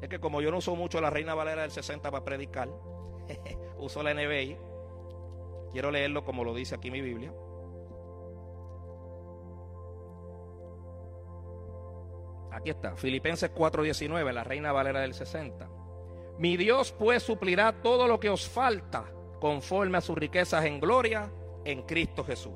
Es 0.00 0.08
que 0.08 0.20
como 0.20 0.40
yo 0.40 0.52
no 0.52 0.58
uso 0.58 0.76
mucho 0.76 1.00
la 1.00 1.10
Reina 1.10 1.34
Valera 1.34 1.62
del 1.62 1.72
60 1.72 2.08
para 2.08 2.24
predicar, 2.24 2.68
uso 3.78 4.04
la 4.04 4.14
NBI. 4.14 4.56
Quiero 5.72 5.90
leerlo 5.90 6.24
como 6.24 6.44
lo 6.44 6.54
dice 6.54 6.76
aquí 6.76 6.92
mi 6.92 7.00
Biblia. 7.00 7.34
Aquí 12.52 12.68
está, 12.68 12.94
Filipenses 12.96 13.50
4:19, 13.50 14.32
la 14.32 14.44
Reina 14.44 14.72
Valera 14.72 15.00
del 15.00 15.14
60. 15.14 15.68
Mi 16.38 16.56
Dios 16.56 16.92
pues 16.92 17.22
suplirá 17.22 17.82
todo 17.82 18.06
lo 18.06 18.20
que 18.20 18.28
os 18.28 18.46
falta 18.46 19.10
conforme 19.40 19.98
a 19.98 20.02
sus 20.02 20.16
riquezas 20.16 20.64
en 20.66 20.78
gloria 20.78 21.32
en 21.64 21.82
Cristo 21.82 22.24
Jesús. 22.24 22.52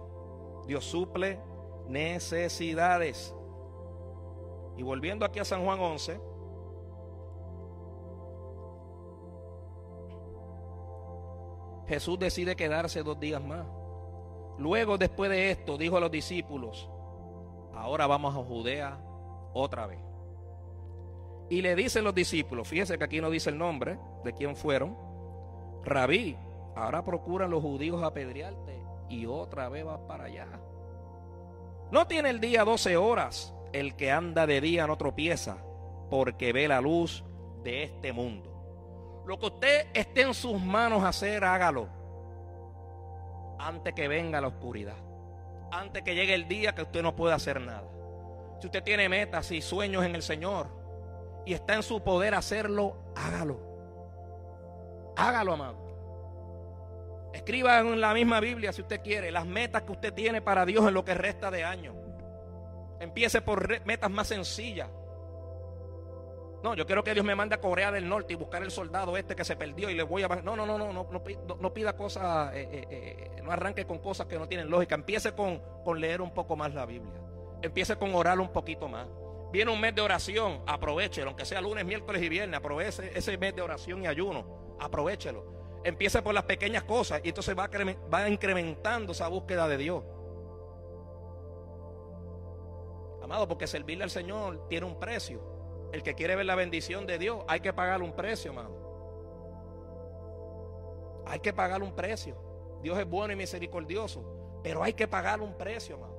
Dios 0.67 0.85
suple 0.85 1.41
necesidades. 1.89 3.35
Y 4.77 4.83
volviendo 4.83 5.25
aquí 5.25 5.39
a 5.39 5.45
San 5.45 5.65
Juan 5.65 5.81
11, 5.81 6.21
Jesús 11.89 12.19
decide 12.19 12.55
quedarse 12.55 13.03
dos 13.03 13.19
días 13.19 13.43
más. 13.43 13.67
Luego, 14.59 14.99
después 14.99 15.31
de 15.31 15.51
esto, 15.51 15.79
dijo 15.79 15.97
a 15.97 16.01
los 16.01 16.11
discípulos, 16.11 16.91
ahora 17.75 18.07
vamos 18.07 18.35
a 18.35 18.45
Judea 18.45 19.06
otra 19.57 19.87
vez. 19.87 19.99
Y 21.49 21.63
le 21.63 21.77
dicen 21.77 22.05
los 22.05 22.15
discípulos, 22.15 22.67
fíjense 22.67 22.99
que 22.99 23.05
aquí 23.05 23.21
no 23.21 23.31
dice 23.31 23.51
el 23.51 23.59
nombre 23.59 23.99
de 24.25 24.33
quién 24.33 24.57
fueron, 24.57 24.97
Rabí, 25.85 26.37
ahora 26.75 27.05
procuran 27.05 27.51
los 27.51 27.63
judíos 27.63 28.03
apedrearte 28.03 28.83
y 29.09 29.27
otra 29.27 29.69
vez 29.69 29.87
va 29.87 30.07
para 30.07 30.25
allá. 30.25 30.49
No 31.93 32.09
tiene 32.09 32.31
el 32.31 32.41
día 32.41 32.65
12 32.65 32.97
horas, 32.97 33.55
el 33.73 33.95
que 33.95 34.11
anda 34.11 34.47
de 34.47 34.61
día 34.61 34.89
no 34.89 34.99
tropieza, 34.99 35.59
porque 36.11 36.53
ve 36.53 36.67
la 36.67 36.81
luz 36.81 37.25
de 37.63 37.85
este 37.85 38.13
mundo. 38.13 39.23
Lo 39.27 39.39
que 39.39 39.47
usted 39.47 39.87
esté 39.95 40.23
en 40.23 40.35
sus 40.35 40.61
manos 40.61 41.05
hacer, 41.05 41.45
hágalo. 41.45 41.89
Antes 43.59 43.95
que 43.95 44.09
venga 44.09 44.41
la 44.41 44.49
oscuridad. 44.49 44.97
Antes 45.71 46.03
que 46.03 46.15
llegue 46.15 46.35
el 46.35 46.49
día 46.49 46.75
que 46.75 46.83
usted 46.83 47.03
no 47.03 47.15
pueda 47.15 47.37
hacer 47.37 47.61
nada. 47.61 47.96
Si 48.61 48.67
usted 48.67 48.83
tiene 48.83 49.09
metas 49.09 49.51
y 49.51 49.61
sueños 49.61 50.05
en 50.05 50.15
el 50.15 50.23
Señor 50.23 50.69
y 51.45 51.53
está 51.53 51.75
en 51.75 51.83
su 51.83 52.03
poder 52.03 52.35
hacerlo, 52.35 52.97
hágalo. 53.15 53.61
Hágalo, 55.17 55.53
amado. 55.53 55.87
Escriba 57.33 57.81
en 57.81 58.01
la 58.01 58.15
misma 58.15 58.41
Biblia 58.41 58.73
si 58.73 58.81
usted 58.81 59.03
quiere 59.03 59.31
las 59.31 59.47
metas 59.47 59.83
que 59.83 59.93
usted 59.93 60.13
tiene 60.13 60.41
para 60.41 60.65
Dios 60.65 60.87
en 60.89 60.95
lo 60.95 61.05
que 61.05 61.15
resta 61.15 61.51
de 61.51 61.65
año. 61.65 61.95
Empiece 62.99 63.43
por 63.43 63.85
metas 63.85 64.11
más 64.11 64.29
sencillas. 64.29 64.89
No, 66.63 66.75
yo 66.75 66.87
quiero 66.87 67.05
que 67.05 67.13
Dios 67.13 67.25
me 67.25 67.35
mande 67.35 67.55
a 67.55 67.61
Corea 67.61 67.93
del 67.93 68.09
Norte 68.09 68.33
y 68.33 68.37
buscar 68.37 68.63
el 68.63 68.71
soldado 68.71 69.17
este 69.17 69.37
que 69.37 69.45
se 69.45 69.55
perdió 69.55 69.91
y 69.91 69.95
le 69.95 70.03
voy 70.03 70.23
a... 70.23 70.29
No, 70.29 70.57
no, 70.57 70.67
no, 70.67 70.79
no, 70.79 70.93
no, 70.93 71.07
no, 71.61 71.75
pida 71.75 71.95
cosas, 71.95 72.55
eh, 72.55 72.69
eh, 72.73 72.87
eh, 72.91 73.43
no 73.43 73.53
arranque 73.53 73.87
con 73.87 73.99
cosas 73.99 74.27
que 74.27 74.39
no 74.39 74.49
tienen 74.49 74.71
lógica. 74.71 74.95
Empiece 74.95 75.33
con, 75.33 75.63
con 75.85 76.01
leer 76.01 76.23
un 76.23 76.33
poco 76.33 76.57
más 76.57 76.75
la 76.75 76.87
Biblia. 76.87 77.21
Empiece 77.63 77.97
con 77.97 78.15
orar 78.15 78.39
un 78.39 78.53
poquito 78.53 78.89
más. 78.89 79.07
Viene 79.53 79.71
un 79.71 79.81
mes 79.81 79.95
de 79.95 80.03
oración, 80.03 80.61
aprovechelo, 80.67 81.29
aunque 81.29 81.45
sea 81.45 81.61
lunes, 81.61 81.85
miércoles 81.85 82.23
y 82.23 82.29
viernes, 82.29 82.59
aproveche 82.59 83.17
ese 83.17 83.39
mes 83.39 83.55
de 83.55 83.63
oración 83.63 84.03
y 84.03 84.07
ayuno, 84.07 84.77
aprovechelo. 84.79 85.45
Empiece 85.85 86.21
por 86.21 86.35
las 86.35 86.45
pequeñas 86.45 86.83
cosas 86.83 87.21
y 87.23 87.29
entonces 87.29 87.57
va, 87.57 87.71
va 88.13 88.29
incrementando 88.29 89.13
esa 89.13 89.29
búsqueda 89.29 89.69
de 89.69 89.79
Dios. 89.79 90.05
Amado, 93.23 93.49
porque 93.49 93.67
servirle 93.67 94.05
al 94.05 94.11
Señor 94.11 94.69
tiene 94.69 94.87
un 94.87 94.99
precio. 94.99 95.41
El 95.93 96.03
que 96.03 96.15
quiere 96.15 96.37
ver 96.37 96.47
la 96.47 96.55
bendición 96.55 97.07
de 97.07 97.19
Dios, 97.19 97.45
hay 97.49 97.61
que 97.61 97.73
pagar 97.73 98.03
un 98.03 98.15
precio, 98.15 98.51
amado. 98.51 98.85
Hay 101.27 101.41
que 101.41 101.53
pagar 101.53 101.83
un 101.83 101.95
precio. 101.95 102.37
Dios 102.83 102.99
es 102.99 103.09
bueno 103.09 103.33
y 103.33 103.37
misericordioso, 103.37 104.61
pero 104.63 104.83
hay 104.83 104.93
que 104.93 105.09
pagar 105.09 105.41
un 105.41 105.57
precio, 105.57 105.97
amado. 105.97 106.16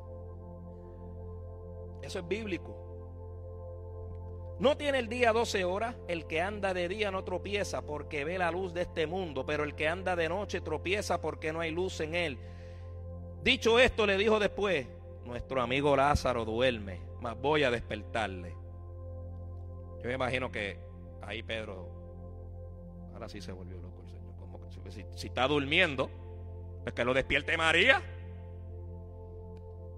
Eso 2.02 2.20
es 2.20 2.28
bíblico. 2.28 2.88
No 4.60 4.76
tiene 4.76 4.98
el 4.98 5.08
día 5.08 5.34
12 5.34 5.66
horas, 5.66 5.96
el 6.08 6.26
que 6.26 6.42
anda 6.42 6.74
de 6.74 6.88
día 6.88 7.12
no 7.12 7.24
tropieza 7.24 7.84
porque 7.84 8.26
ve 8.26 8.40
la 8.40 8.50
luz 8.50 8.74
de 8.74 8.82
este 8.82 9.06
mundo, 9.06 9.46
pero 9.46 9.64
el 9.64 9.76
que 9.76 9.88
anda 9.88 10.16
de 10.16 10.30
noche 10.30 10.62
tropieza 10.62 11.22
porque 11.22 11.54
no 11.54 11.60
hay 11.60 11.72
luz 11.72 12.00
en 12.00 12.16
él. 12.16 12.40
Dicho 13.44 13.80
esto, 13.80 14.08
le 14.08 14.18
dijo 14.18 14.40
después, 14.40 14.88
nuestro 15.26 15.62
amigo 15.62 15.96
Lázaro 15.96 16.44
duerme, 16.44 17.02
mas 17.22 17.40
voy 17.40 17.64
a 17.64 17.72
despertarle. 17.72 18.56
Yo 20.02 20.08
me 20.08 20.14
imagino 20.14 20.52
que 20.52 20.80
ahí 21.22 21.44
Pedro, 21.44 21.88
ahora 23.14 23.30
sí 23.30 23.42
se 23.42 23.52
volvió 23.52 23.78
loco 23.78 24.02
el 24.02 24.10
Señor. 24.10 24.36
Como 24.40 24.60
si, 24.90 25.06
si 25.16 25.28
está 25.28 25.48
durmiendo, 25.48 26.10
pues 26.82 26.96
que 26.96 27.06
lo 27.06 27.14
despierte 27.14 27.56
María. 27.58 28.02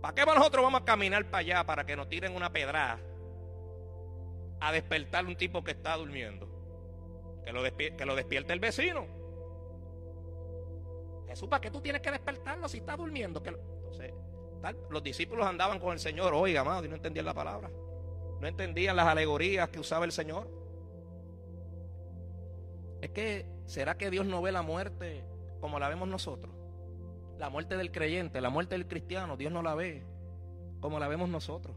¿Para 0.01 0.15
qué 0.15 0.25
nosotros 0.25 0.63
vamos 0.63 0.81
a 0.81 0.85
caminar 0.85 1.25
para 1.25 1.39
allá 1.39 1.65
para 1.65 1.85
que 1.85 1.95
nos 1.95 2.07
tiren 2.07 2.35
una 2.35 2.51
pedrada 2.51 2.99
a 4.61 4.71
despertar 4.71 5.25
un 5.25 5.35
tipo 5.35 5.63
que 5.63 5.71
está 5.71 5.95
durmiendo? 5.97 6.47
Que 7.43 7.51
lo, 7.51 8.15
despierte 8.15 8.53
el 8.53 8.59
vecino. 8.59 9.05
Jesús, 11.27 11.49
¿para 11.49 11.61
qué 11.61 11.71
tú 11.71 11.81
tienes 11.81 12.01
que 12.01 12.11
despertarlo 12.11 12.67
si 12.69 12.77
está 12.77 12.95
durmiendo? 12.95 13.41
Que 13.41 13.49
Entonces, 13.49 14.13
los 14.89 15.03
discípulos 15.03 15.45
andaban 15.45 15.79
con 15.79 15.93
el 15.93 15.99
Señor, 15.99 16.33
oiga, 16.33 16.61
amado, 16.61 16.85
y 16.85 16.89
no 16.89 16.95
entendían 16.95 17.25
la 17.25 17.33
palabra. 17.33 17.69
No 18.39 18.47
entendían 18.47 18.95
las 18.95 19.07
alegorías 19.07 19.69
que 19.69 19.79
usaba 19.79 20.05
el 20.05 20.11
Señor. 20.11 20.49
Es 23.01 23.09
que, 23.11 23.45
¿será 23.65 23.97
que 23.97 24.09
Dios 24.09 24.25
no 24.25 24.41
ve 24.41 24.51
la 24.51 24.61
muerte 24.61 25.23
como 25.59 25.79
la 25.79 25.89
vemos 25.89 26.07
nosotros? 26.07 26.59
La 27.39 27.49
muerte 27.49 27.77
del 27.77 27.89
creyente, 27.89 28.41
la 28.41 28.49
muerte 28.49 28.75
del 28.75 28.85
cristiano, 28.85 29.37
Dios 29.37 29.49
no 29.51 29.63
la 29.63 29.73
ve 29.73 30.03
como 30.81 30.99
la 30.99 31.07
vemos 31.07 31.29
nosotros. 31.29 31.73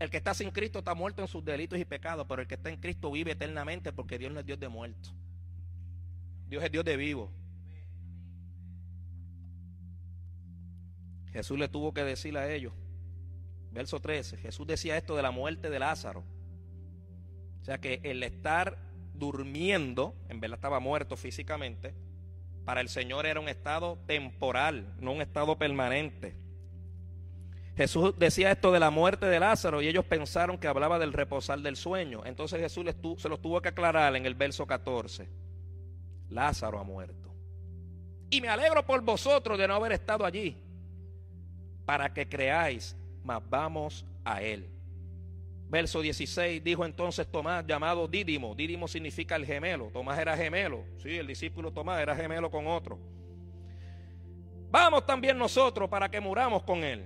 El 0.00 0.10
que 0.10 0.16
está 0.16 0.34
sin 0.34 0.50
Cristo 0.50 0.80
está 0.80 0.94
muerto 0.94 1.22
en 1.22 1.28
sus 1.28 1.44
delitos 1.44 1.78
y 1.78 1.84
pecados, 1.84 2.26
pero 2.28 2.42
el 2.42 2.48
que 2.48 2.56
está 2.56 2.68
en 2.68 2.80
Cristo 2.80 3.12
vive 3.12 3.32
eternamente 3.32 3.92
porque 3.92 4.18
Dios 4.18 4.32
no 4.32 4.40
es 4.40 4.46
Dios 4.46 4.58
de 4.58 4.68
muertos. 4.68 5.14
Dios 6.48 6.64
es 6.64 6.72
Dios 6.72 6.84
de 6.84 6.96
vivo. 6.96 7.30
Jesús 11.32 11.58
le 11.60 11.68
tuvo 11.68 11.94
que 11.94 12.02
decir 12.02 12.36
a 12.36 12.52
ellos, 12.52 12.72
verso 13.70 14.00
13, 14.00 14.36
Jesús 14.38 14.66
decía 14.66 14.96
esto 14.96 15.14
de 15.14 15.22
la 15.22 15.30
muerte 15.30 15.70
de 15.70 15.78
Lázaro. 15.78 16.24
O 17.60 17.64
sea 17.64 17.78
que 17.78 18.00
el 18.02 18.24
estar 18.24 18.78
durmiendo, 19.14 20.16
en 20.28 20.40
verdad 20.40 20.56
estaba 20.56 20.80
muerto 20.80 21.16
físicamente, 21.16 21.94
para 22.68 22.82
el 22.82 22.90
Señor 22.90 23.24
era 23.24 23.40
un 23.40 23.48
estado 23.48 23.96
temporal, 24.06 24.92
no 25.00 25.12
un 25.12 25.22
estado 25.22 25.56
permanente. 25.56 26.36
Jesús 27.78 28.12
decía 28.18 28.50
esto 28.50 28.72
de 28.72 28.78
la 28.78 28.90
muerte 28.90 29.24
de 29.24 29.40
Lázaro 29.40 29.80
y 29.80 29.88
ellos 29.88 30.04
pensaron 30.04 30.58
que 30.58 30.68
hablaba 30.68 30.98
del 30.98 31.14
reposar 31.14 31.60
del 31.60 31.76
sueño. 31.76 32.26
Entonces 32.26 32.60
Jesús 32.60 32.84
se 33.16 33.28
los 33.30 33.40
tuvo 33.40 33.62
que 33.62 33.70
aclarar 33.70 34.14
en 34.16 34.26
el 34.26 34.34
verso 34.34 34.66
14. 34.66 35.30
Lázaro 36.28 36.78
ha 36.78 36.84
muerto. 36.84 37.34
Y 38.28 38.42
me 38.42 38.48
alegro 38.50 38.84
por 38.84 39.00
vosotros 39.00 39.58
de 39.58 39.66
no 39.66 39.74
haber 39.74 39.92
estado 39.92 40.26
allí, 40.26 40.54
para 41.86 42.12
que 42.12 42.28
creáis, 42.28 42.94
mas 43.24 43.40
vamos 43.48 44.04
a 44.26 44.42
él. 44.42 44.68
Verso 45.68 46.00
16 46.00 46.64
dijo 46.64 46.84
entonces 46.84 47.26
Tomás, 47.30 47.66
llamado 47.66 48.08
Dídimo. 48.08 48.54
Dídimo 48.54 48.88
significa 48.88 49.36
el 49.36 49.44
gemelo. 49.44 49.90
Tomás 49.92 50.18
era 50.18 50.36
gemelo. 50.36 50.84
Sí, 50.96 51.16
el 51.16 51.26
discípulo 51.26 51.72
Tomás 51.72 52.00
era 52.00 52.16
gemelo 52.16 52.50
con 52.50 52.66
otro. 52.66 52.98
Vamos 54.70 55.04
también 55.04 55.36
nosotros 55.36 55.88
para 55.88 56.10
que 56.10 56.20
muramos 56.20 56.62
con 56.62 56.84
él 56.84 57.04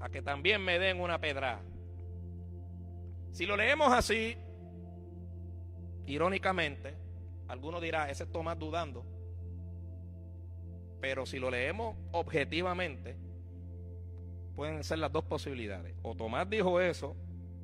a 0.00 0.08
que 0.08 0.22
también 0.22 0.62
me 0.62 0.78
den 0.78 1.00
una 1.00 1.20
pedra. 1.20 1.60
Si 3.32 3.46
lo 3.46 3.56
leemos 3.56 3.92
así, 3.92 4.36
irónicamente, 6.06 6.94
alguno 7.48 7.80
dirá, 7.80 8.10
ese 8.10 8.24
es 8.24 8.32
Tomás 8.32 8.58
dudando. 8.58 9.04
Pero 11.00 11.26
si 11.26 11.38
lo 11.38 11.50
leemos 11.50 11.96
objetivamente, 12.12 13.16
pueden 14.56 14.82
ser 14.82 14.98
las 14.98 15.12
dos 15.12 15.24
posibilidades. 15.24 15.94
O 16.02 16.16
Tomás 16.16 16.48
dijo 16.48 16.80
eso, 16.80 17.16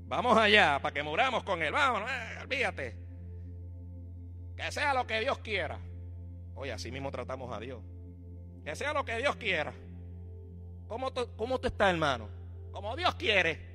vamos 0.07 0.37
allá 0.37 0.79
para 0.81 0.93
que 0.93 1.03
muramos 1.03 1.43
con 1.45 1.63
él, 1.63 1.73
vamos, 1.73 2.11
eh, 2.11 2.39
olvídate. 2.43 2.97
Que 4.57 4.71
sea 4.71 4.95
lo 4.95 5.07
que 5.07 5.21
Dios 5.21 5.39
quiera. 5.39 5.79
Oye, 6.55 6.73
así 6.73 6.91
mismo 6.91 7.11
tratamos 7.11 7.53
a 7.55 7.59
Dios. 7.59 7.83
Que 8.65 8.77
sea 8.77 8.93
lo 8.93 9.05
que 9.05 9.17
Dios 9.17 9.37
quiera. 9.37 9.73
¿Cómo, 10.87 11.13
¿Cómo 11.37 11.59
tú 11.59 11.67
estás, 11.67 11.93
hermano? 11.93 12.29
Como 12.71 12.95
Dios 12.97 13.15
quiere. 13.17 13.75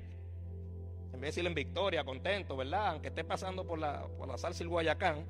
En 1.12 1.12
vez 1.12 1.20
de 1.20 1.26
decirle 1.26 1.48
en 1.48 1.54
victoria, 1.54 2.04
contento, 2.04 2.56
¿verdad? 2.56 2.88
Aunque 2.88 3.08
esté 3.08 3.24
pasando 3.24 3.66
por 3.66 3.78
la, 3.78 4.06
por 4.18 4.28
la 4.28 4.38
salsa 4.38 4.62
y 4.62 4.64
el 4.64 4.70
Guayacán. 4.70 5.26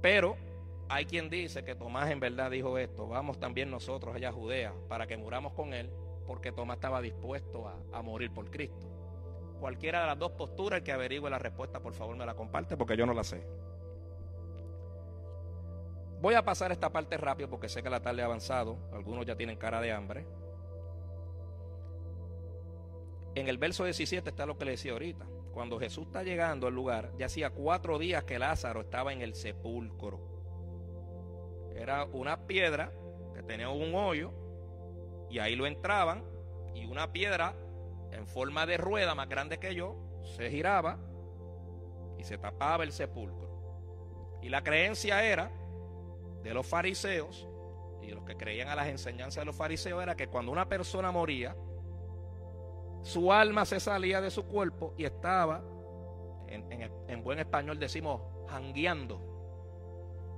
Pero 0.00 0.36
hay 0.88 1.04
quien 1.04 1.28
dice 1.28 1.64
que 1.64 1.74
Tomás 1.74 2.10
en 2.10 2.20
verdad 2.20 2.50
dijo 2.50 2.78
esto. 2.78 3.06
Vamos 3.06 3.38
también 3.38 3.70
nosotros 3.70 4.14
allá 4.14 4.30
a 4.30 4.32
Judea 4.32 4.72
para 4.88 5.06
que 5.06 5.16
muramos 5.16 5.52
con 5.52 5.74
él, 5.74 5.90
porque 6.26 6.52
Tomás 6.52 6.76
estaba 6.76 7.00
dispuesto 7.00 7.68
a, 7.68 7.76
a 7.92 8.02
morir 8.02 8.30
por 8.32 8.50
Cristo. 8.50 8.91
Cualquiera 9.62 10.00
de 10.00 10.06
las 10.08 10.18
dos 10.18 10.32
posturas, 10.32 10.78
el 10.78 10.82
que 10.82 10.90
averigüe 10.90 11.30
la 11.30 11.38
respuesta, 11.38 11.78
por 11.78 11.94
favor 11.94 12.16
me 12.16 12.26
la 12.26 12.34
comparte, 12.34 12.76
porque 12.76 12.96
yo 12.96 13.06
no 13.06 13.14
la 13.14 13.22
sé. 13.22 13.46
Voy 16.20 16.34
a 16.34 16.44
pasar 16.44 16.72
esta 16.72 16.90
parte 16.90 17.16
rápido 17.16 17.48
porque 17.48 17.68
sé 17.68 17.80
que 17.80 17.88
la 17.88 18.02
tarde 18.02 18.22
ha 18.22 18.24
avanzado. 18.24 18.76
Algunos 18.92 19.24
ya 19.24 19.36
tienen 19.36 19.56
cara 19.56 19.80
de 19.80 19.92
hambre. 19.92 20.26
En 23.36 23.46
el 23.46 23.56
verso 23.56 23.84
17 23.84 24.30
está 24.30 24.46
lo 24.46 24.58
que 24.58 24.64
le 24.64 24.72
decía 24.72 24.94
ahorita. 24.94 25.26
Cuando 25.54 25.78
Jesús 25.78 26.06
está 26.06 26.24
llegando 26.24 26.66
al 26.66 26.74
lugar, 26.74 27.12
ya 27.16 27.26
hacía 27.26 27.50
cuatro 27.50 28.00
días 28.00 28.24
que 28.24 28.40
Lázaro 28.40 28.80
estaba 28.80 29.12
en 29.12 29.22
el 29.22 29.36
sepulcro. 29.36 30.18
Era 31.76 32.06
una 32.06 32.48
piedra 32.48 32.90
que 33.32 33.44
tenía 33.44 33.68
un 33.68 33.94
hoyo 33.94 34.32
y 35.30 35.38
ahí 35.38 35.54
lo 35.54 35.66
entraban 35.66 36.24
y 36.74 36.84
una 36.84 37.12
piedra 37.12 37.54
en 38.12 38.26
forma 38.26 38.66
de 38.66 38.76
rueda 38.76 39.14
más 39.14 39.28
grande 39.28 39.58
que 39.58 39.74
yo 39.74 39.96
se 40.36 40.50
giraba 40.50 40.98
y 42.18 42.24
se 42.24 42.38
tapaba 42.38 42.84
el 42.84 42.92
sepulcro. 42.92 44.38
Y 44.42 44.48
la 44.48 44.62
creencia 44.62 45.24
era 45.24 45.50
de 46.42 46.54
los 46.54 46.66
fariseos 46.66 47.48
y 48.02 48.10
los 48.10 48.24
que 48.24 48.36
creían 48.36 48.68
a 48.68 48.74
las 48.74 48.88
enseñanzas 48.88 49.42
de 49.42 49.46
los 49.46 49.56
fariseos 49.56 50.02
era 50.02 50.16
que 50.16 50.28
cuando 50.28 50.52
una 50.52 50.68
persona 50.68 51.10
moría, 51.10 51.56
su 53.02 53.32
alma 53.32 53.64
se 53.64 53.80
salía 53.80 54.20
de 54.20 54.30
su 54.30 54.44
cuerpo 54.46 54.94
y 54.96 55.04
estaba, 55.04 55.62
en, 56.48 57.24
buen 57.24 57.38
español 57.38 57.78
decimos, 57.78 58.20
jangueando. 58.48 59.20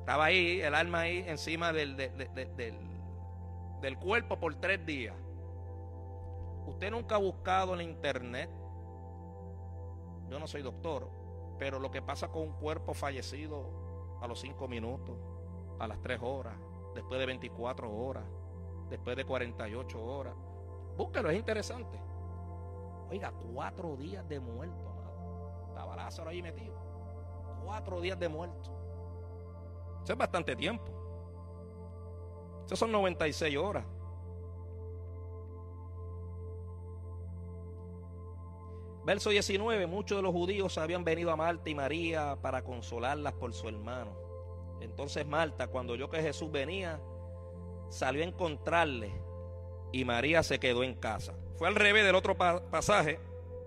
Estaba 0.01 0.27
ahí, 0.27 0.61
el 0.61 0.75
alma 0.75 1.01
ahí 1.01 1.25
encima 1.27 1.72
del, 1.72 1.97
del, 1.97 2.79
del 3.81 3.99
cuerpo 3.99 4.39
por 4.39 4.55
tres 4.57 4.85
días. 4.85 5.14
Usted 6.67 6.91
nunca 6.91 7.17
ha 7.17 7.19
buscado 7.19 7.75
en 7.75 7.83
internet, 7.83 8.51
yo 10.29 10.39
no 10.39 10.47
soy 10.47 10.62
doctor, 10.62 11.09
pero 11.59 11.79
lo 11.79 11.91
que 11.91 12.03
pasa 12.03 12.29
con 12.29 12.43
un 12.43 12.53
cuerpo 12.53 12.95
fallecido 12.95 14.19
a 14.21 14.27
los 14.27 14.41
cinco 14.41 14.67
minutos, 14.69 15.17
a 15.79 15.87
las 15.87 16.01
3 16.01 16.21
horas, 16.23 16.55
después 16.95 17.21
de 17.21 17.27
24 17.27 17.93
horas, 17.93 18.25
después 18.89 19.17
de 19.17 19.25
48 19.25 20.03
horas. 20.03 20.35
Búsquelo, 20.97 21.31
es 21.31 21.37
interesante. 21.37 21.99
Oiga, 23.11 23.33
cuatro 23.53 23.97
días 23.97 24.27
de 24.29 24.41
muerto, 24.41 24.95
Estaba 25.69 25.97
Lázaro 25.97 26.31
ahí 26.31 26.41
metido. 26.41 26.75
Cuatro 27.65 28.01
días 28.01 28.19
de 28.19 28.29
muerto. 28.29 28.71
Eso 30.05 30.12
es 30.12 30.19
bastante 30.19 30.55
tiempo. 30.55 30.85
Eso 32.65 32.77
son 32.77 32.93
96 32.93 33.57
horas. 33.57 33.85
Verso 39.05 39.30
19, 39.30 39.86
muchos 39.86 40.16
de 40.16 40.22
los 40.22 40.32
judíos 40.32 40.78
habían 40.78 41.05
venido 41.05 41.30
a 41.30 41.36
Marta 41.36 41.68
y 41.68 41.74
María 41.74 42.38
para 42.40 42.62
consolarlas 42.62 43.34
por 43.34 43.52
su 43.52 43.68
hermano. 43.68 44.16
Entonces 44.80 45.26
Marta, 45.26 45.68
cuando 45.68 45.92
oyó 45.92 46.09
que 46.09 46.22
Jesús 46.22 46.50
venía, 46.50 47.00
salió 47.90 48.22
a 48.22 48.26
encontrarle 48.26 49.12
y 49.92 50.05
María 50.05 50.42
se 50.42 50.59
quedó 50.59 50.82
en 50.84 50.94
casa. 50.94 51.34
Fue 51.57 51.68
al 51.68 51.74
revés 51.74 52.05
del 52.05 52.14
otro 52.14 52.36
pasaje, 52.36 53.20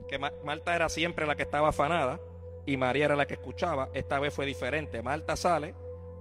que 0.07 0.17
Marta 0.17 0.75
era 0.75 0.89
siempre 0.89 1.25
la 1.25 1.35
que 1.35 1.43
estaba 1.43 1.69
afanada 1.69 2.19
y 2.65 2.75
María 2.75 3.05
era 3.05 3.15
la 3.15 3.27
que 3.27 3.35
escuchaba. 3.35 3.89
Esta 3.93 4.19
vez 4.19 4.33
fue 4.33 4.45
diferente. 4.45 5.01
Marta 5.01 5.35
sale, 5.35 5.75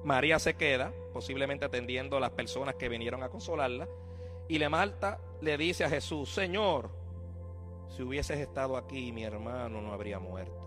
María 0.05 0.39
se 0.39 0.55
queda, 0.55 0.93
posiblemente 1.13 1.65
atendiendo 1.65 2.17
a 2.17 2.21
las 2.21 2.31
personas 2.31 2.75
que 2.75 2.89
vinieron 2.89 3.23
a 3.23 3.31
consolarla. 3.31 3.89
Y 4.49 4.59
le 4.59 4.69
Marta 4.69 5.19
le 5.41 5.57
dice 5.57 5.85
a 5.85 5.89
Jesús, 5.89 6.33
Señor, 6.33 6.91
si 7.89 8.03
hubieses 8.03 8.39
estado 8.39 8.77
aquí, 8.77 9.13
mi 9.13 9.25
hermano 9.25 9.81
no 9.81 9.93
habría 9.93 10.19
muerto. 10.19 10.67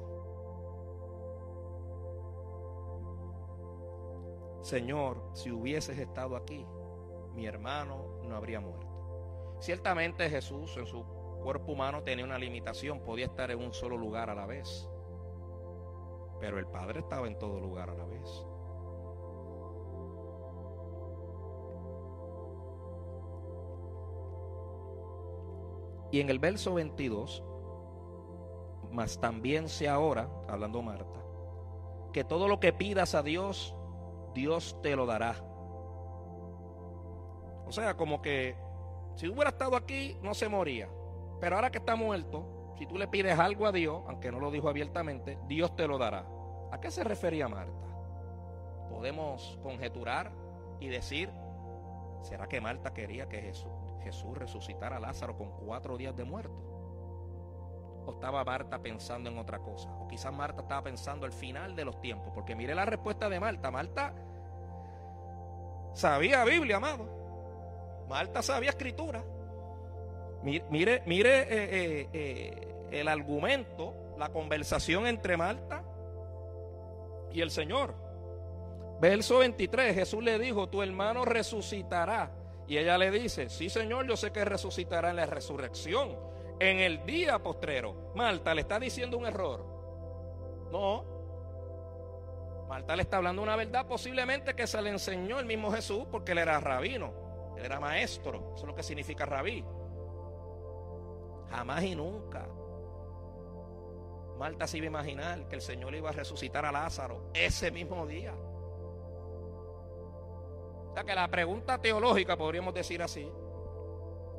Señor, 4.62 5.32
si 5.34 5.52
hubieses 5.52 5.98
estado 5.98 6.36
aquí, 6.36 6.66
mi 7.34 7.46
hermano 7.46 8.20
no 8.24 8.36
habría 8.36 8.60
muerto. 8.60 9.58
Ciertamente 9.60 10.30
Jesús 10.30 10.76
en 10.78 10.86
su 10.86 11.04
cuerpo 11.42 11.72
humano 11.72 12.04
tenía 12.04 12.26
una 12.26 12.38
limitación, 12.38 13.00
podía 13.02 13.26
estar 13.26 13.52
en 13.52 13.60
un 13.60 13.74
solo 13.74 13.98
lugar 13.98 14.30
a 14.30 14.36
la 14.36 14.46
vez. 14.46 14.90
Pero 16.40 16.60
el 16.60 16.68
Padre 16.68 17.00
estaba 17.00 17.28
en 17.28 17.38
todo 17.38 17.60
lugar 17.60 17.90
a 17.90 17.96
la 17.96 18.06
vez. 18.06 18.46
Y 26.12 26.20
en 26.22 26.30
el 26.30 26.40
verso 26.40 26.74
22, 26.74 27.44
mas 28.92 29.20
también 29.20 29.70
sea 29.70 29.96
ahora, 29.96 30.30
hablando 30.48 30.82
Marta, 30.82 31.20
que 32.14 32.24
todo 32.24 32.48
lo 32.48 32.60
que 32.60 32.74
pidas 32.74 33.14
a 33.16 33.22
Dios, 33.22 33.76
Dios 34.34 34.80
te 34.82 34.96
lo 34.96 35.06
dará. 35.06 35.36
O 37.68 37.72
sea, 37.72 37.96
como 37.96 38.22
que 38.22 38.56
si 39.16 39.28
hubiera 39.28 39.50
estado 39.50 39.76
aquí, 39.76 40.18
no 40.24 40.34
se 40.34 40.50
moría. 40.50 40.90
Pero 41.40 41.56
ahora 41.56 41.70
que 41.70 41.78
está 41.78 41.96
muerto, 41.96 42.74
si 42.78 42.86
tú 42.86 42.98
le 42.98 43.08
pides 43.08 43.38
algo 43.38 43.68
a 43.68 43.72
Dios, 43.72 44.02
aunque 44.08 44.32
no 44.32 44.40
lo 44.40 44.50
dijo 44.50 44.70
abiertamente, 44.70 45.38
Dios 45.48 45.76
te 45.76 45.88
lo 45.88 45.98
dará. 45.98 46.26
¿A 46.72 46.80
qué 46.80 46.90
se 46.90 47.04
refería 47.04 47.48
Marta? 47.48 47.88
Podemos 48.90 49.60
conjeturar 49.62 50.32
y 50.80 50.88
decir, 50.88 51.30
¿será 52.22 52.48
que 52.48 52.62
Marta 52.62 52.94
quería 52.94 53.28
que 53.28 53.42
Jesús, 53.42 53.72
Jesús 54.04 54.38
resucitara 54.38 54.98
a 54.98 55.00
Lázaro 55.00 55.38
con 55.38 55.52
cuatro 55.52 55.98
días 55.98 56.16
de 56.16 56.24
muerto? 56.24 56.56
¿O 58.06 58.12
estaba 58.12 58.44
Marta 58.44 58.80
pensando 58.80 59.30
en 59.30 59.38
otra 59.38 59.60
cosa? 59.60 59.90
O 60.00 60.08
quizás 60.08 60.34
Marta 60.34 60.62
estaba 60.62 60.84
pensando 60.84 61.26
al 61.26 61.34
final 61.34 61.76
de 61.76 61.86
los 61.86 62.00
tiempos, 62.02 62.32
porque 62.34 62.56
mire 62.56 62.74
la 62.74 62.86
respuesta 62.86 63.30
de 63.30 63.40
Marta. 63.40 63.72
Marta 63.72 64.14
sabía 65.94 66.44
Biblia, 66.44 66.78
amado. 66.78 67.08
Marta 68.08 68.42
sabía 68.42 68.72
escritura. 68.72 69.24
Mire, 70.42 71.04
mire, 71.06 71.42
eh, 71.42 71.48
eh, 71.50 72.10
eh, 72.14 72.76
el 72.92 73.08
argumento, 73.08 73.94
la 74.18 74.30
conversación 74.30 75.06
entre 75.06 75.36
Marta 75.38 75.84
y 77.32 77.42
el 77.42 77.52
Señor. 77.52 77.94
Verso 79.02 79.40
23, 79.40 79.96
Jesús 79.96 80.24
le 80.24 80.40
dijo, 80.40 80.68
tu 80.68 80.82
hermano 80.82 81.26
resucitará. 81.26 82.32
Y 82.70 82.78
ella 82.78 83.00
le 83.00 83.10
dice, 83.10 83.50
sí 83.50 83.68
Señor, 83.68 84.06
yo 84.06 84.16
sé 84.16 84.32
que 84.32 84.46
resucitará 84.46 85.10
en 85.10 85.16
la 85.16 85.26
resurrección, 85.26 86.16
en 86.60 86.80
el 86.80 87.04
día 87.04 87.40
postrero. 87.40 88.12
Marta 88.14 88.54
le 88.54 88.62
está 88.62 88.80
diciendo 88.80 89.18
un 89.18 89.26
error. 89.26 89.66
No. 90.72 91.04
Marta 92.68 92.96
le 92.96 93.02
está 93.02 93.18
hablando 93.18 93.42
una 93.42 93.56
verdad 93.56 93.88
posiblemente 93.88 94.54
que 94.54 94.68
se 94.68 94.80
le 94.84 94.92
enseñó 94.92 95.40
el 95.40 95.48
mismo 95.48 95.72
Jesús 95.72 96.06
porque 96.12 96.34
él 96.34 96.38
era 96.38 96.60
rabino, 96.60 97.12
él 97.58 97.66
era 97.66 97.80
maestro, 97.80 98.54
eso 98.54 98.66
es 98.66 98.68
lo 98.68 98.76
que 98.76 98.84
significa 98.84 99.26
rabí. 99.26 99.66
Jamás 101.50 101.84
y 101.84 101.96
nunca. 101.96 102.48
Marta 104.38 104.68
se 104.68 104.78
iba 104.78 104.86
a 104.86 104.90
imaginar 104.90 105.48
que 105.48 105.56
el 105.56 105.62
Señor 105.62 105.96
iba 105.96 106.10
a 106.10 106.14
resucitar 106.14 106.64
a 106.66 106.72
Lázaro 106.72 107.32
ese 107.34 107.72
mismo 107.72 108.06
día. 108.06 108.36
O 110.90 110.94
sea 110.94 111.04
que 111.04 111.16
la 111.16 111.28
pregunta 111.28 111.78
teológica, 111.80 112.38
podríamos 112.38 112.74
decir 112.74 113.02
así, 113.02 113.32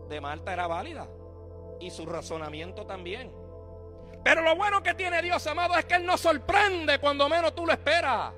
de 0.09 0.21
Marta 0.21 0.53
era 0.53 0.67
válida. 0.67 1.09
Y 1.81 1.91
su 1.91 2.05
razonamiento 2.05 2.85
también. 2.85 3.33
Pero 4.23 4.43
lo 4.43 4.55
bueno 4.55 4.83
que 4.83 4.95
tiene 4.95 5.23
Dios, 5.23 5.47
amado, 5.47 5.77
es 5.77 5.85
que 5.87 5.95
Él 5.95 6.05
nos 6.05 6.21
sorprende 6.21 6.99
cuando 6.99 7.29
menos 7.29 7.55
tú 7.55 7.65
lo 7.65 7.73
esperas. 7.73 8.35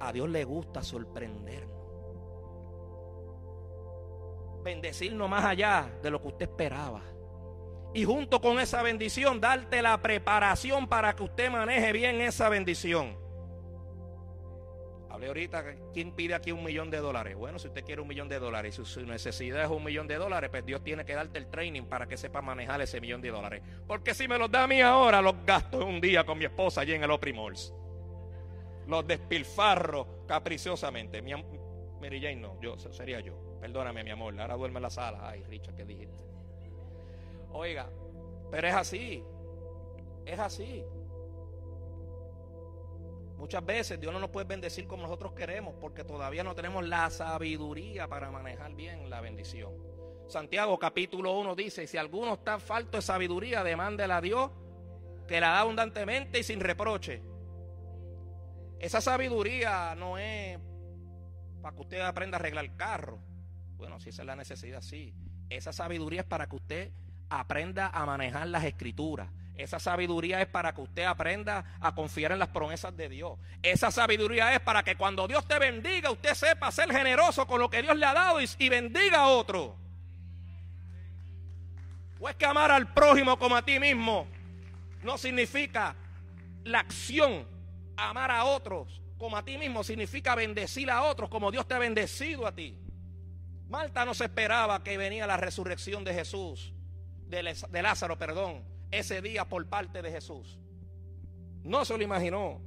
A 0.00 0.12
Dios 0.12 0.28
le 0.30 0.44
gusta 0.44 0.82
sorprendernos. 0.82 1.68
Bendecirnos 4.62 5.28
más 5.28 5.44
allá 5.44 5.90
de 6.02 6.10
lo 6.10 6.22
que 6.22 6.28
usted 6.28 6.48
esperaba. 6.48 7.02
Y 7.92 8.04
junto 8.04 8.40
con 8.40 8.60
esa 8.60 8.82
bendición, 8.82 9.40
darte 9.40 9.82
la 9.82 10.00
preparación 10.00 10.88
para 10.88 11.14
que 11.14 11.24
usted 11.24 11.50
maneje 11.50 11.92
bien 11.92 12.20
esa 12.20 12.48
bendición. 12.48 13.18
Hablé 15.20 15.28
ahorita, 15.28 15.64
¿quién 15.92 16.12
pide 16.12 16.32
aquí 16.32 16.50
un 16.50 16.64
millón 16.64 16.90
de 16.90 16.96
dólares? 16.96 17.36
Bueno, 17.36 17.58
si 17.58 17.68
usted 17.68 17.84
quiere 17.84 18.00
un 18.00 18.08
millón 18.08 18.30
de 18.30 18.38
dólares 18.38 18.78
y 18.78 18.84
su, 18.86 19.04
necesidad 19.04 19.64
es 19.64 19.68
un 19.68 19.84
millón 19.84 20.06
de 20.06 20.14
dólares, 20.14 20.48
pues 20.48 20.64
Dios 20.64 20.82
tiene 20.82 21.04
que 21.04 21.12
darte 21.12 21.38
el 21.38 21.48
training 21.48 21.82
para 21.82 22.06
que 22.06 22.16
sepa 22.16 22.40
manejar 22.40 22.80
ese 22.80 23.02
millón 23.02 23.20
de 23.20 23.28
dólares. 23.28 23.62
Porque 23.86 24.14
si 24.14 24.26
me 24.26 24.38
los 24.38 24.50
da 24.50 24.64
a 24.64 24.66
mí 24.66 24.80
ahora, 24.80 25.20
los 25.20 25.44
gasto 25.44 25.84
un 25.84 26.00
día 26.00 26.24
con 26.24 26.38
mi 26.38 26.46
esposa 26.46 26.80
allí 26.80 26.94
en 26.94 27.04
el 27.04 27.10
Oprimors. 27.10 27.74
Los 28.86 29.06
despilfarro 29.06 30.24
capriciosamente. 30.26 31.20
Mi, 31.20 31.34
Mary 31.34 32.18
Jane 32.18 32.36
no, 32.36 32.58
yo, 32.58 32.78
sería 32.78 33.20
yo. 33.20 33.58
Perdóname, 33.60 34.02
mi 34.02 34.12
amor. 34.12 34.40
Ahora 34.40 34.56
duerme 34.56 34.78
en 34.78 34.84
la 34.84 34.90
sala. 34.90 35.28
Ay, 35.28 35.44
Richard, 35.50 35.74
¿qué 35.74 35.84
dijiste? 35.84 36.24
Oiga, 37.52 37.90
pero 38.50 38.68
es 38.68 38.74
así. 38.74 39.22
Es 40.24 40.38
así. 40.38 40.82
Muchas 43.40 43.64
veces 43.64 43.98
Dios 43.98 44.12
no 44.12 44.20
nos 44.20 44.28
puede 44.28 44.46
bendecir 44.46 44.86
como 44.86 45.04
nosotros 45.04 45.32
queremos 45.32 45.74
porque 45.80 46.04
todavía 46.04 46.44
no 46.44 46.54
tenemos 46.54 46.86
la 46.86 47.08
sabiduría 47.08 48.06
para 48.06 48.30
manejar 48.30 48.74
bien 48.74 49.08
la 49.08 49.22
bendición. 49.22 49.72
Santiago 50.28 50.78
capítulo 50.78 51.32
1 51.38 51.54
dice, 51.54 51.86
si 51.86 51.96
alguno 51.96 52.34
está 52.34 52.60
falto 52.60 52.98
de 52.98 53.02
sabiduría, 53.02 53.64
demándela 53.64 54.18
a 54.18 54.20
Dios 54.20 54.50
que 55.26 55.40
la 55.40 55.52
da 55.52 55.60
abundantemente 55.60 56.38
y 56.38 56.42
sin 56.42 56.60
reproche. 56.60 57.22
Esa 58.78 59.00
sabiduría 59.00 59.94
no 59.94 60.18
es 60.18 60.58
para 61.62 61.74
que 61.74 61.80
usted 61.80 62.00
aprenda 62.02 62.36
a 62.36 62.40
arreglar 62.40 62.66
el 62.66 62.76
carro. 62.76 63.20
Bueno, 63.78 64.00
si 64.00 64.10
esa 64.10 64.20
es 64.20 64.26
la 64.26 64.36
necesidad, 64.36 64.82
sí. 64.82 65.14
Esa 65.48 65.72
sabiduría 65.72 66.20
es 66.20 66.26
para 66.26 66.46
que 66.46 66.56
usted 66.56 66.92
aprenda 67.30 67.88
a 67.88 68.04
manejar 68.04 68.48
las 68.48 68.64
escrituras. 68.64 69.30
Esa 69.60 69.78
sabiduría 69.78 70.40
es 70.40 70.48
para 70.48 70.74
que 70.74 70.80
usted 70.80 71.04
aprenda 71.04 71.76
a 71.80 71.94
confiar 71.94 72.32
en 72.32 72.38
las 72.38 72.48
promesas 72.48 72.96
de 72.96 73.10
Dios. 73.10 73.38
Esa 73.62 73.90
sabiduría 73.90 74.54
es 74.54 74.60
para 74.60 74.82
que 74.82 74.96
cuando 74.96 75.28
Dios 75.28 75.46
te 75.46 75.58
bendiga, 75.58 76.10
usted 76.10 76.34
sepa 76.34 76.72
ser 76.72 76.90
generoso 76.90 77.46
con 77.46 77.60
lo 77.60 77.68
que 77.68 77.82
Dios 77.82 77.94
le 77.96 78.06
ha 78.06 78.14
dado 78.14 78.38
y, 78.40 78.68
bendiga 78.70 79.20
a 79.20 79.28
otro. 79.28 79.76
O 82.18 82.28
es 82.28 82.36
que 82.36 82.46
amar 82.46 82.70
al 82.70 82.92
prójimo 82.94 83.38
como 83.38 83.54
a 83.54 83.62
ti 83.62 83.78
mismo 83.78 84.26
no 85.02 85.18
significa 85.18 85.94
la 86.64 86.80
acción. 86.80 87.46
Amar 87.96 88.30
a 88.30 88.44
otros 88.44 89.02
como 89.18 89.36
a 89.36 89.44
ti 89.44 89.58
mismo 89.58 89.84
significa 89.84 90.34
bendecir 90.34 90.90
a 90.90 91.02
otros 91.02 91.28
como 91.28 91.50
Dios 91.50 91.68
te 91.68 91.74
ha 91.74 91.78
bendecido 91.78 92.46
a 92.46 92.52
ti. 92.52 92.78
Malta 93.68 94.06
no 94.06 94.14
se 94.14 94.24
esperaba 94.24 94.82
que 94.82 94.96
venía 94.96 95.26
la 95.26 95.36
resurrección 95.36 96.02
de 96.02 96.14
Jesús 96.14 96.72
de 97.28 97.82
Lázaro, 97.82 98.18
perdón, 98.18 98.69
ese 98.90 99.22
día 99.22 99.48
por 99.48 99.66
parte 99.66 100.02
de 100.02 100.10
Jesús. 100.10 100.58
No 101.62 101.84
se 101.84 101.96
lo 101.96 102.02
imaginó. 102.02 102.60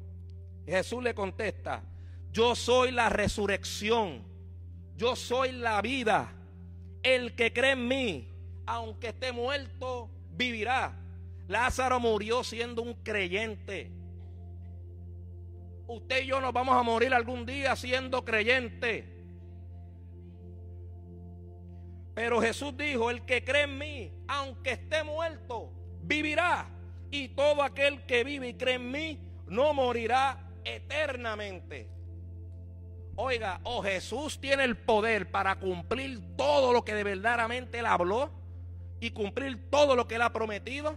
Jesús 0.65 1.03
le 1.03 1.13
contesta, 1.13 1.84
yo 2.32 2.55
soy 2.55 2.91
la 2.91 3.09
resurrección, 3.09 4.24
yo 4.95 5.15
soy 5.15 5.51
la 5.51 5.82
vida. 5.82 6.34
El 7.01 7.36
que 7.36 7.51
cree 7.51 7.71
en 7.71 7.88
mí, 7.88 8.30
aunque 8.65 9.09
esté 9.09 9.32
muerto, 9.32 10.09
vivirá. 10.32 10.97
Lázaro 11.47 11.99
murió 11.99 12.43
siendo 12.43 12.82
un 12.82 12.93
creyente. 12.93 13.91
Usted 15.86 16.24
y 16.24 16.28
yo 16.28 16.39
nos 16.39 16.53
vamos 16.53 16.76
a 16.76 16.84
morir 16.84 17.13
algún 17.13 17.45
día 17.45 17.76
siendo 17.76 18.24
creyentes. 18.24 19.05
Pero 22.15 22.41
Jesús 22.41 22.78
dijo, 22.78 23.09
el 23.09 23.26
que 23.26 23.43
cree 23.43 23.63
en 23.63 23.78
mí, 23.78 24.13
aunque 24.28 24.71
esté 24.71 25.03
muerto, 25.03 25.71
vivirá. 26.04 26.68
Y 27.12 27.30
todo 27.30 27.62
aquel 27.62 28.06
que 28.06 28.24
vive 28.24 28.49
y 28.49 28.54
cree 28.56 28.76
en 28.76 28.91
mí, 28.91 29.20
no 29.47 29.74
morirá 29.74 30.38
eternamente. 30.64 31.88
Oiga, 33.16 33.60
o 33.64 33.84
Jesús 33.84 34.39
tiene 34.39 34.64
el 34.64 34.76
poder 34.76 35.30
para 35.30 35.60
cumplir 35.60 36.36
todo 36.36 36.74
lo 36.74 36.84
que 36.84 36.95
de 36.95 37.04
verdaderamente 37.04 37.80
él 37.80 37.86
habló 37.86 38.32
y 38.99 39.12
cumplir 39.12 39.70
todo 39.70 39.95
lo 39.95 40.08
que 40.08 40.16
él 40.16 40.24
ha 40.24 40.34
prometido. 40.34 40.95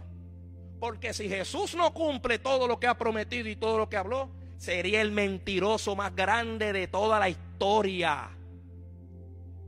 Porque 0.79 1.13
si 1.13 1.29
Jesús 1.29 1.75
no 1.75 1.93
cumple 1.93 2.39
todo 2.39 2.67
lo 2.67 2.79
que 2.79 2.87
ha 2.87 2.97
prometido 2.97 3.47
y 3.47 3.55
todo 3.55 3.77
lo 3.77 3.89
que 3.89 3.97
habló, 3.97 4.31
sería 4.57 5.01
el 5.01 5.11
mentiroso 5.11 5.95
más 5.95 6.15
grande 6.15 6.73
de 6.73 6.87
toda 6.87 7.19
la 7.19 7.29
historia. 7.29 8.29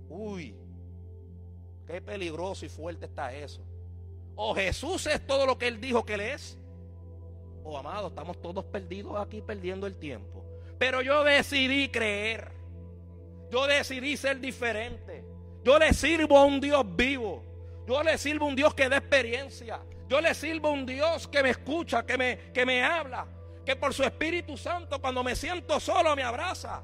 Uy, 0.08 0.56
Qué 1.90 2.02
peligroso 2.02 2.68
y 2.68 2.70
fuerte 2.70 3.08
está 3.08 3.34
eso. 3.34 3.64
O 4.42 4.56
Jesús 4.56 5.06
es 5.06 5.28
todo 5.28 5.46
lo 5.46 5.58
que 5.58 5.68
Él 5.68 5.82
dijo 5.82 6.06
que 6.06 6.14
Él 6.14 6.22
es. 6.22 6.58
O 7.62 7.78
amado, 7.78 8.08
estamos 8.08 8.42
todos 8.42 8.64
perdidos 8.64 9.20
aquí 9.20 9.42
perdiendo 9.42 9.86
el 9.86 9.98
tiempo. 9.98 10.46
Pero 10.78 11.02
yo 11.02 11.26
decidí 11.26 11.90
creer. 11.90 12.50
Yo 13.52 13.68
decidí 13.68 14.16
ser 14.16 14.40
diferente. 14.40 15.26
Yo 15.62 15.78
le 15.78 15.94
sirvo 15.94 16.38
a 16.38 16.46
un 16.46 16.62
Dios 16.62 16.86
vivo. 16.96 17.44
Yo 17.86 18.02
le 18.02 18.18
sirvo 18.18 18.46
a 18.46 18.48
un 18.48 18.56
Dios 18.56 18.74
que 18.74 18.88
da 18.88 18.96
experiencia. 18.96 19.82
Yo 20.08 20.22
le 20.22 20.34
sirvo 20.34 20.70
a 20.70 20.72
un 20.72 20.86
Dios 20.86 21.28
que 21.28 21.44
me 21.44 21.50
escucha, 21.50 22.06
que 22.06 22.18
me, 22.18 22.38
que 22.54 22.66
me 22.66 22.82
habla. 22.82 23.28
Que 23.66 23.76
por 23.76 23.94
su 23.94 24.06
Espíritu 24.06 24.56
Santo 24.56 25.02
cuando 25.02 25.22
me 25.22 25.36
siento 25.36 25.82
solo 25.82 26.16
me 26.16 26.24
abraza. 26.24 26.82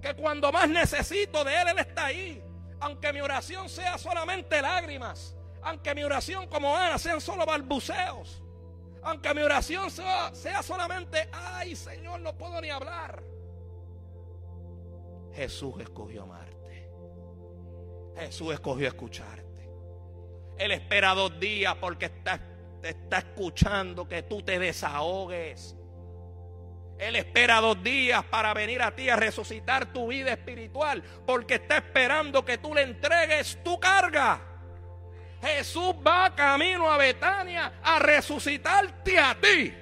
Que 0.00 0.14
cuando 0.14 0.50
más 0.50 0.70
necesito 0.70 1.44
de 1.44 1.54
Él, 1.54 1.68
Él 1.68 1.78
está 1.80 2.06
ahí. 2.06 2.42
Aunque 2.80 3.12
mi 3.12 3.20
oración 3.20 3.68
sea 3.68 3.98
solamente 3.98 4.62
lágrimas. 4.62 5.36
Aunque 5.66 5.96
mi 5.96 6.04
oración 6.04 6.46
como 6.46 6.76
Ana 6.76 6.96
sean 6.96 7.20
solo 7.20 7.44
balbuceos. 7.44 8.40
Aunque 9.02 9.34
mi 9.34 9.42
oración 9.42 9.90
sea, 9.90 10.62
solamente, 10.62 11.28
ay 11.32 11.74
Señor, 11.74 12.20
no 12.20 12.38
puedo 12.38 12.60
ni 12.60 12.70
hablar. 12.70 13.20
Jesús 15.34 15.74
escogió 15.80 16.22
amarte. 16.22 16.88
Jesús 18.16 18.54
escogió 18.54 18.86
escucharte. 18.86 19.68
Él 20.56 20.70
espera 20.70 21.14
dos 21.14 21.38
días 21.40 21.74
porque 21.80 22.06
está, 22.06 22.40
te 22.80 22.90
está 22.90 23.18
escuchando 23.18 24.06
que 24.06 24.22
tú 24.22 24.42
te 24.42 24.60
desahogues. 24.60 25.74
Él 26.96 27.16
espera 27.16 27.60
dos 27.60 27.82
días 27.82 28.22
para 28.26 28.54
venir 28.54 28.82
a 28.82 28.94
ti 28.94 29.08
a 29.08 29.16
resucitar 29.16 29.92
tu 29.92 30.06
vida 30.06 30.30
espiritual 30.30 31.02
porque 31.26 31.54
está 31.54 31.78
esperando 31.78 32.44
que 32.44 32.56
tú 32.56 32.72
le 32.72 32.82
entregues 32.82 33.58
tu 33.64 33.80
carga. 33.80 34.55
Jesús 35.42 35.94
va 36.06 36.34
camino 36.34 36.90
a 36.90 36.96
Betania 36.96 37.74
a 37.82 37.98
resucitarte 37.98 39.18
a 39.18 39.34
ti 39.34 39.72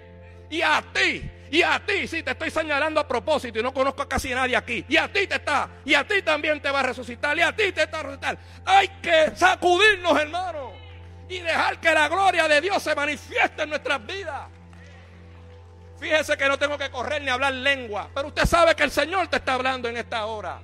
y 0.50 0.62
a 0.62 0.84
ti 0.92 1.30
y 1.50 1.62
a 1.62 1.80
ti. 1.84 2.08
Si 2.08 2.22
te 2.22 2.32
estoy 2.32 2.50
señalando 2.50 3.00
a 3.00 3.06
propósito 3.06 3.58
y 3.58 3.62
no 3.62 3.72
conozco 3.72 4.02
a 4.02 4.08
casi 4.08 4.34
nadie 4.34 4.56
aquí. 4.56 4.84
Y 4.88 4.96
a 4.96 5.12
ti 5.12 5.26
te 5.26 5.36
está. 5.36 5.68
Y 5.84 5.94
a 5.94 6.06
ti 6.06 6.22
también 6.22 6.60
te 6.60 6.70
va 6.70 6.80
a 6.80 6.82
resucitar. 6.82 7.36
Y 7.38 7.42
a 7.42 7.54
ti 7.54 7.72
te 7.72 7.84
está 7.84 8.00
a 8.00 8.02
resucitar. 8.02 8.38
Hay 8.64 8.88
que 9.00 9.32
sacudirnos, 9.36 10.18
hermano. 10.18 10.72
Y 11.28 11.38
dejar 11.38 11.78
que 11.80 11.92
la 11.92 12.08
gloria 12.08 12.48
de 12.48 12.60
Dios 12.60 12.82
se 12.82 12.94
manifieste 12.94 13.62
en 13.62 13.70
nuestras 13.70 14.04
vidas. 14.04 14.48
Fíjese 15.98 16.36
que 16.36 16.48
no 16.48 16.58
tengo 16.58 16.76
que 16.76 16.90
correr 16.90 17.22
ni 17.22 17.30
hablar 17.30 17.52
lengua, 17.52 18.10
pero 18.12 18.28
usted 18.28 18.44
sabe 18.44 18.74
que 18.74 18.82
el 18.82 18.90
Señor 18.90 19.28
te 19.28 19.36
está 19.36 19.54
hablando 19.54 19.88
en 19.88 19.96
esta 19.96 20.26
hora. 20.26 20.60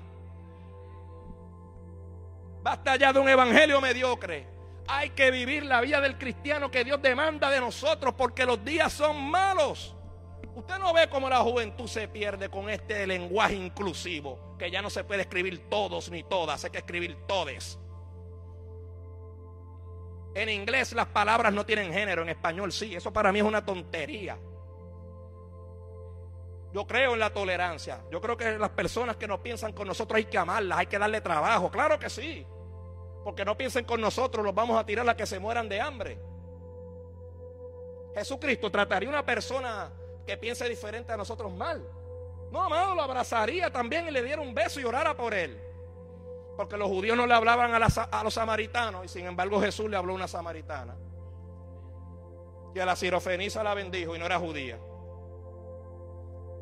Basta 2.63 2.97
ya 2.97 3.13
de 3.13 3.21
un 3.21 3.29
evangelio 3.29 3.81
mediocre. 3.81 4.60
Hay 4.93 5.11
que 5.11 5.31
vivir 5.31 5.65
la 5.67 5.81
vida 5.81 6.01
del 6.01 6.19
cristiano 6.19 6.69
que 6.69 6.83
Dios 6.83 7.01
demanda 7.01 7.49
de 7.49 7.61
nosotros 7.61 8.13
porque 8.19 8.45
los 8.45 8.65
días 8.65 8.93
son 8.93 9.31
malos. 9.31 9.95
Usted 10.57 10.79
no 10.81 10.93
ve 10.93 11.09
cómo 11.09 11.29
la 11.29 11.39
juventud 11.39 11.87
se 11.87 12.09
pierde 12.09 12.49
con 12.49 12.69
este 12.69 13.07
lenguaje 13.07 13.55
inclusivo, 13.55 14.57
que 14.59 14.69
ya 14.69 14.83
no 14.83 14.91
se 14.91 15.05
puede 15.05 15.23
escribir 15.23 15.71
todos 15.71 16.11
ni 16.11 16.25
todas, 16.25 16.65
hay 16.65 16.71
que 16.71 16.79
escribir 16.79 17.17
todes. 17.29 17.79
En 20.35 20.49
inglés 20.49 20.93
las 20.93 21.07
palabras 21.07 21.53
no 21.53 21.65
tienen 21.65 21.93
género, 21.93 22.23
en 22.23 22.31
español 22.31 22.73
sí, 22.73 22.97
eso 22.97 23.13
para 23.13 23.31
mí 23.31 23.39
es 23.39 23.45
una 23.45 23.65
tontería. 23.65 24.37
Yo 26.73 26.85
creo 26.85 27.15
en 27.15 27.21
la 27.21 27.31
tolerancia. 27.31 28.03
Yo 28.11 28.21
creo 28.21 28.37
que 28.37 28.59
las 28.59 28.71
personas 28.71 29.17
que 29.17 29.29
no 29.29 29.41
piensan 29.41 29.73
con 29.73 29.87
nosotros 29.87 30.17
hay 30.17 30.25
que 30.25 30.39
amarlas, 30.39 30.79
hay 30.79 30.87
que 30.87 30.99
darle 30.99 31.21
trabajo. 31.21 31.71
Claro 31.71 31.97
que 31.99 32.11
sí. 32.11 32.45
Porque 33.25 33.45
no 33.45 33.57
piensen 33.57 33.85
con 33.85 34.01
nosotros, 34.01 34.45
los 34.45 34.55
vamos 34.55 34.79
a 34.79 34.87
tirar 34.87 35.09
a 35.09 35.17
que 35.17 35.27
se 35.27 35.39
mueran 35.39 35.69
de 35.69 35.81
hambre. 35.81 36.19
Jesucristo 38.15 38.71
trataría 38.71 39.09
a 39.09 39.13
una 39.13 39.25
persona 39.25 39.93
que 40.27 40.37
piense 40.37 40.69
diferente 40.69 41.13
a 41.13 41.17
nosotros 41.17 41.53
mal. 41.53 41.87
No, 42.51 42.63
amado, 42.63 42.95
lo 42.95 43.03
abrazaría 43.03 43.71
también 43.71 44.09
y 44.09 44.11
le 44.11 44.23
diera 44.23 44.41
un 44.41 44.55
beso 44.55 44.81
y 44.81 44.85
orara 44.85 45.17
por 45.17 45.35
él. 45.35 45.61
Porque 46.57 46.77
los 46.77 46.89
judíos 46.89 47.17
no 47.17 47.27
le 47.27 47.35
hablaban 47.35 47.73
a, 47.73 47.87
a 47.87 48.25
los 48.25 48.35
samaritanos 48.35 49.05
y 49.05 49.09
sin 49.09 49.27
embargo 49.27 49.61
Jesús 49.61 49.89
le 49.89 49.97
habló 49.97 50.13
a 50.13 50.17
una 50.17 50.29
samaritana. 50.29 50.97
Y 52.75 52.79
a 52.79 52.87
la 52.87 52.97
sirofenisa 52.97 53.63
la 53.63 53.75
bendijo 53.75 54.17
y 54.17 54.19
no 54.19 54.27
era 54.27 54.39
judía. 54.39 54.79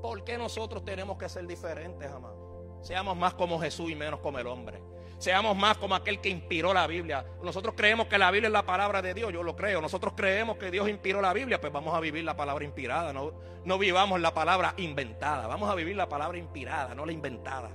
¿Por 0.02 0.22
qué 0.24 0.38
nosotros 0.38 0.84
tenemos 0.84 1.18
que 1.18 1.28
ser 1.28 1.46
diferentes, 1.46 2.11
amado? 2.11 2.78
Seamos 2.82 3.16
más 3.16 3.34
como 3.34 3.59
Jesús 3.59 3.90
y 3.90 3.94
menos 3.94 4.20
como 4.20 4.38
el 4.38 4.46
hombre. 4.46 4.80
Seamos 5.18 5.56
más 5.56 5.76
como 5.78 5.96
aquel 5.96 6.20
que 6.20 6.28
inspiró 6.28 6.72
la 6.72 6.86
Biblia. 6.86 7.26
Nosotros 7.42 7.74
creemos 7.76 8.06
que 8.06 8.18
la 8.18 8.30
Biblia 8.30 8.46
es 8.46 8.52
la 8.52 8.64
palabra 8.64 9.02
de 9.02 9.14
Dios, 9.14 9.32
yo 9.32 9.42
lo 9.42 9.56
creo. 9.56 9.80
Nosotros 9.80 10.14
creemos 10.16 10.58
que 10.58 10.70
Dios 10.70 10.88
inspiró 10.88 11.20
la 11.20 11.32
Biblia, 11.32 11.60
pues 11.60 11.72
vamos 11.72 11.94
a 11.94 12.00
vivir 12.00 12.24
la 12.24 12.36
palabra 12.36 12.64
inspirada. 12.64 13.12
No, 13.12 13.32
no 13.64 13.78
vivamos 13.78 14.20
la 14.20 14.32
palabra 14.32 14.74
inventada. 14.76 15.48
Vamos 15.48 15.68
a 15.68 15.74
vivir 15.74 15.96
la 15.96 16.08
palabra 16.08 16.38
inspirada, 16.38 16.94
no 16.94 17.04
la 17.04 17.12
inventada. 17.12 17.70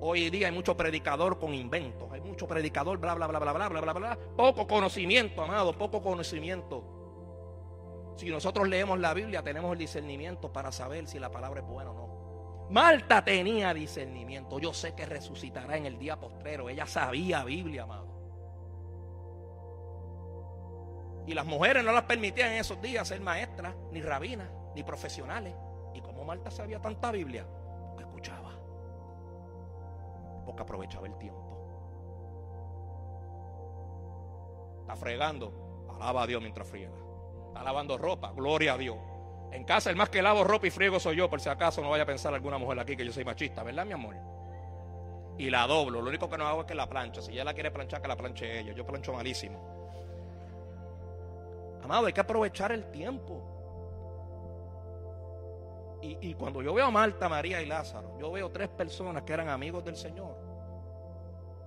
Hoy 0.00 0.30
día 0.30 0.46
hay 0.46 0.52
mucho 0.52 0.76
predicador 0.76 1.38
con 1.38 1.52
inventos. 1.52 2.10
Hay 2.10 2.22
mucho 2.22 2.48
predicador, 2.48 2.98
bla, 2.98 3.14
bla, 3.14 3.26
bla, 3.26 3.38
bla, 3.38 3.52
bla, 3.52 3.68
bla, 3.68 3.80
bla, 3.80 3.92
bla. 3.92 4.18
Poco 4.36 4.66
conocimiento, 4.66 5.42
amado, 5.42 5.76
poco 5.76 6.02
conocimiento. 6.02 8.14
Si 8.16 8.30
nosotros 8.30 8.66
leemos 8.66 8.98
la 8.98 9.12
Biblia, 9.12 9.42
tenemos 9.42 9.72
el 9.72 9.78
discernimiento 9.78 10.52
para 10.52 10.72
saber 10.72 11.06
si 11.06 11.18
la 11.18 11.30
palabra 11.30 11.60
es 11.60 11.66
buena 11.66 11.90
o 11.90 11.94
no. 11.94 12.23
Marta 12.74 13.24
tenía 13.24 13.72
discernimiento. 13.72 14.58
Yo 14.58 14.74
sé 14.74 14.96
que 14.96 15.06
resucitará 15.06 15.76
en 15.76 15.86
el 15.86 15.96
día 15.96 16.18
postrero. 16.18 16.68
Ella 16.68 16.86
sabía 16.86 17.44
Biblia, 17.44 17.84
amado. 17.84 18.08
Y 21.24 21.34
las 21.34 21.46
mujeres 21.46 21.84
no 21.84 21.92
las 21.92 22.02
permitían 22.02 22.50
en 22.50 22.58
esos 22.58 22.82
días 22.82 23.06
ser 23.06 23.20
maestras, 23.20 23.76
ni 23.92 24.02
rabinas, 24.02 24.50
ni 24.74 24.82
profesionales. 24.82 25.54
¿Y 25.94 26.00
como 26.00 26.24
Marta 26.24 26.50
sabía 26.50 26.80
tanta 26.80 27.12
Biblia? 27.12 27.46
Porque 27.90 28.02
escuchaba. 28.02 28.50
Porque 30.44 30.62
aprovechaba 30.62 31.06
el 31.06 31.16
tiempo. 31.16 31.40
Está 34.80 34.96
fregando. 34.96 35.86
Alaba 35.94 36.24
a 36.24 36.26
Dios 36.26 36.42
mientras 36.42 36.66
friega. 36.66 36.90
Está 37.46 37.62
lavando 37.62 37.96
ropa, 37.96 38.32
gloria 38.32 38.72
a 38.72 38.78
Dios. 38.78 39.13
En 39.54 39.62
casa 39.62 39.88
el 39.88 39.94
más 39.94 40.10
que 40.10 40.20
lavo 40.20 40.42
ropa 40.42 40.66
y 40.66 40.70
friego 40.70 40.98
soy 40.98 41.14
yo, 41.14 41.30
por 41.30 41.40
si 41.40 41.48
acaso 41.48 41.80
no 41.80 41.88
vaya 41.88 42.02
a 42.02 42.06
pensar 42.06 42.34
alguna 42.34 42.58
mujer 42.58 42.80
aquí 42.80 42.96
que 42.96 43.06
yo 43.06 43.12
soy 43.12 43.24
machista, 43.24 43.62
¿verdad, 43.62 43.86
mi 43.86 43.92
amor? 43.92 44.16
Y 45.38 45.48
la 45.48 45.64
doblo, 45.68 46.02
lo 46.02 46.08
único 46.08 46.28
que 46.28 46.36
no 46.36 46.44
hago 46.44 46.62
es 46.62 46.66
que 46.66 46.74
la 46.74 46.88
plancha. 46.88 47.22
Si 47.22 47.30
ella 47.30 47.44
la 47.44 47.54
quiere 47.54 47.70
planchar, 47.70 48.02
que 48.02 48.08
la 48.08 48.16
planche 48.16 48.58
ella. 48.58 48.72
Yo 48.72 48.84
plancho 48.84 49.12
malísimo. 49.12 49.60
Amado, 51.84 52.06
hay 52.06 52.12
que 52.12 52.20
aprovechar 52.20 52.72
el 52.72 52.90
tiempo. 52.90 53.42
Y, 56.02 56.30
y, 56.30 56.34
cuando 56.34 56.60
yo 56.60 56.74
veo 56.74 56.86
a 56.86 56.90
Marta, 56.90 57.28
María 57.28 57.62
y 57.62 57.66
Lázaro, 57.66 58.18
yo 58.18 58.32
veo 58.32 58.50
tres 58.50 58.68
personas 58.68 59.22
que 59.22 59.34
eran 59.34 59.48
amigos 59.48 59.84
del 59.84 59.96
Señor. 59.96 60.36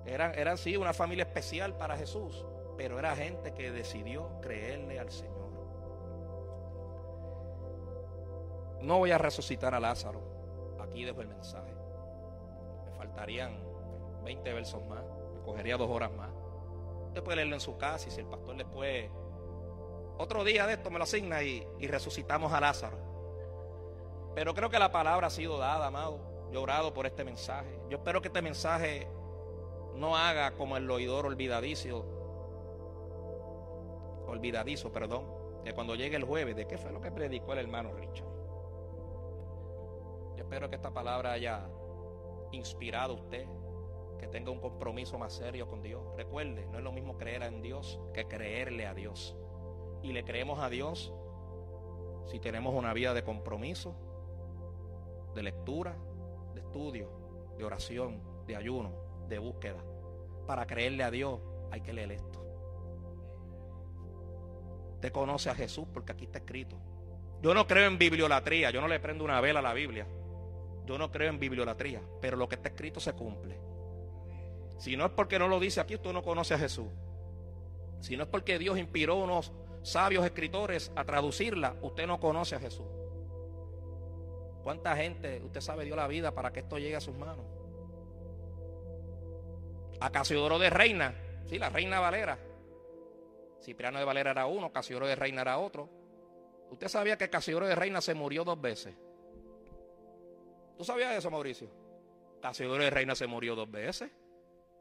Eran, 0.06 0.38
eran 0.38 0.58
sí 0.58 0.76
una 0.76 0.92
familia 0.92 1.24
especial 1.24 1.78
para 1.78 1.96
Jesús, 1.96 2.46
pero 2.78 3.00
era 3.00 3.16
gente 3.16 3.54
que 3.54 3.72
decidió 3.72 4.42
creerle 4.42 5.00
al 5.00 5.10
Señor. 5.10 5.47
No 8.82 9.00
voy 9.00 9.12
a 9.12 9.18
resucitar 9.18 9.74
a 9.74 9.80
Lázaro. 9.80 10.22
Aquí 10.80 11.04
dejo 11.04 11.22
el 11.22 11.28
mensaje. 11.28 11.74
Me 12.86 12.92
faltarían 12.98 13.58
20 14.24 14.54
versos 14.54 14.86
más. 14.86 15.04
Me 15.34 15.42
cogería 15.42 15.78
dos 15.78 15.90
horas 15.90 16.12
más. 16.14 16.30
Usted 17.08 17.24
puede 17.24 17.38
leerlo 17.38 17.56
en 17.56 17.62
su 17.62 17.78
casa 17.78 18.08
y 18.08 18.12
si 18.12 18.22
el 18.22 18.28
pastor 18.28 18.58
después... 18.58 19.10
Otro 20.20 20.44
día 20.44 20.66
de 20.66 20.74
esto 20.74 20.90
me 20.90 20.98
lo 20.98 21.04
asigna 21.04 21.44
y, 21.44 21.66
y 21.80 21.88
resucitamos 21.88 22.52
a 22.52 22.60
Lázaro. 22.60 22.98
Pero 24.34 24.54
creo 24.54 24.70
que 24.70 24.80
la 24.80 24.92
palabra 24.92 25.28
ha 25.28 25.32
sido 25.32 25.58
dada, 25.58 25.88
amado. 25.88 26.20
Yo 26.52 26.66
por 26.94 27.06
este 27.06 27.24
mensaje. 27.24 27.80
Yo 27.90 27.98
espero 27.98 28.22
que 28.22 28.30
este 28.30 28.42
mensaje 28.42 29.08
no 29.96 30.16
haga 30.16 30.52
como 30.52 30.78
el 30.78 30.90
oidor 30.90 31.26
olvidadizo. 31.26 32.06
Olvidadizo, 34.28 34.92
perdón. 34.92 35.26
Que 35.64 35.74
cuando 35.74 35.96
llegue 35.96 36.16
el 36.16 36.24
jueves, 36.24 36.56
¿de 36.56 36.68
qué 36.68 36.78
fue 36.78 36.92
lo 36.92 37.02
que 37.02 37.12
predicó 37.12 37.54
el 37.54 37.60
hermano 37.60 37.94
Richard? 37.94 38.37
Yo 40.38 40.44
espero 40.44 40.70
que 40.70 40.76
esta 40.76 40.94
palabra 40.94 41.32
haya 41.32 41.68
inspirado 42.52 43.14
a 43.14 43.16
usted, 43.16 43.48
que 44.20 44.28
tenga 44.28 44.52
un 44.52 44.60
compromiso 44.60 45.18
más 45.18 45.34
serio 45.34 45.68
con 45.68 45.82
Dios. 45.82 46.02
Recuerde, 46.16 46.68
no 46.68 46.78
es 46.78 46.84
lo 46.84 46.92
mismo 46.92 47.18
creer 47.18 47.42
en 47.42 47.64
Dios 47.64 48.00
que 48.14 48.28
creerle 48.28 48.86
a 48.86 48.94
Dios. 48.94 49.36
Y 50.04 50.14
le 50.14 50.24
creemos 50.24 50.60
a 50.60 50.70
Dios 50.70 51.12
si 52.28 52.40
tenemos 52.40 52.76
una 52.76 52.94
vida 52.94 53.16
de 53.16 53.24
compromiso, 53.24 53.96
de 55.34 55.42
lectura, 55.42 55.98
de 56.54 56.62
estudio, 56.62 57.10
de 57.58 57.64
oración, 57.64 58.22
de 58.46 58.56
ayuno, 58.56 58.94
de 59.28 59.40
búsqueda. 59.40 59.84
Para 60.46 60.68
creerle 60.68 61.04
a 61.04 61.10
Dios 61.10 61.40
hay 61.72 61.82
que 61.82 61.94
leer 61.94 62.12
esto. 62.12 62.44
Usted 64.94 65.12
conoce 65.12 65.50
a 65.50 65.56
Jesús 65.56 65.88
porque 65.92 66.12
aquí 66.12 66.26
está 66.26 66.38
escrito. 66.38 66.78
Yo 67.42 67.56
no 67.56 67.66
creo 67.66 67.88
en 67.88 67.98
bibliolatría, 67.98 68.70
yo 68.70 68.82
no 68.82 68.88
le 68.88 69.00
prendo 69.00 69.24
una 69.24 69.42
vela 69.42 69.60
a 69.60 69.64
la 69.64 69.74
Biblia. 69.74 70.08
Yo 70.88 70.98
no 70.98 71.12
creo 71.12 71.30
en 71.30 71.38
bibliolatría, 71.38 72.02
pero 72.22 72.38
lo 72.38 72.48
que 72.48 72.56
está 72.56 72.70
escrito 72.70 73.02
se 73.02 73.12
cumple. 73.12 73.60
Si 74.78 74.96
no 74.96 75.06
es 75.06 75.12
porque 75.12 75.38
no 75.38 75.50
lo 75.50 75.60
dice 75.60 75.82
aquí, 75.82 75.96
usted 75.96 76.14
no 76.14 76.24
conoce 76.24 76.54
a 76.54 76.58
Jesús. 76.58 76.88
Si 78.00 78.16
no 78.16 78.24
es 78.24 78.30
porque 78.30 78.58
Dios 78.58 78.78
inspiró 78.78 79.14
a 79.14 79.24
unos 79.24 79.52
sabios 79.82 80.24
escritores 80.24 80.92
a 80.96 81.04
traducirla, 81.04 81.76
usted 81.82 82.08
no 82.08 82.22
conoce 82.22 82.56
a 82.56 82.60
Jesús. 82.60 82.86
¿Cuánta 84.64 84.96
gente, 84.96 85.42
usted 85.44 85.60
sabe, 85.60 85.84
dio 85.84 85.96
la 85.96 86.08
vida 86.08 86.34
para 86.34 86.54
que 86.54 86.62
esto 86.62 86.78
llegue 86.78 86.96
a 86.96 87.02
sus 87.02 87.16
manos? 87.16 87.46
A 90.00 90.10
Casiodoro 90.10 90.58
de 90.58 90.70
Reina, 90.70 91.16
sí, 91.48 91.60
la 91.60 91.70
reina 91.70 92.00
Valera. 92.00 92.38
Cipriano 93.62 94.00
de 94.00 94.06
Valera 94.06 94.32
era 94.32 94.46
uno, 94.46 94.72
Casiodoro 94.72 95.08
de 95.08 95.16
Reina 95.16 95.42
era 95.42 95.58
otro. 95.58 95.90
Usted 96.70 96.88
sabía 96.88 97.18
que 97.18 97.30
Casiodoro 97.30 97.68
de 97.68 97.76
Reina 97.76 98.00
se 98.00 98.14
murió 98.14 98.46
dos 98.46 98.62
veces. 98.62 98.96
¿Tú 100.78 100.84
sabías 100.84 101.16
eso, 101.16 101.32
Mauricio? 101.32 101.70
Casiodoro 102.42 102.84
de 102.84 102.90
Reina 102.90 103.16
se 103.16 103.26
murió 103.26 103.56
dos 103.56 103.70
veces. 103.70 104.12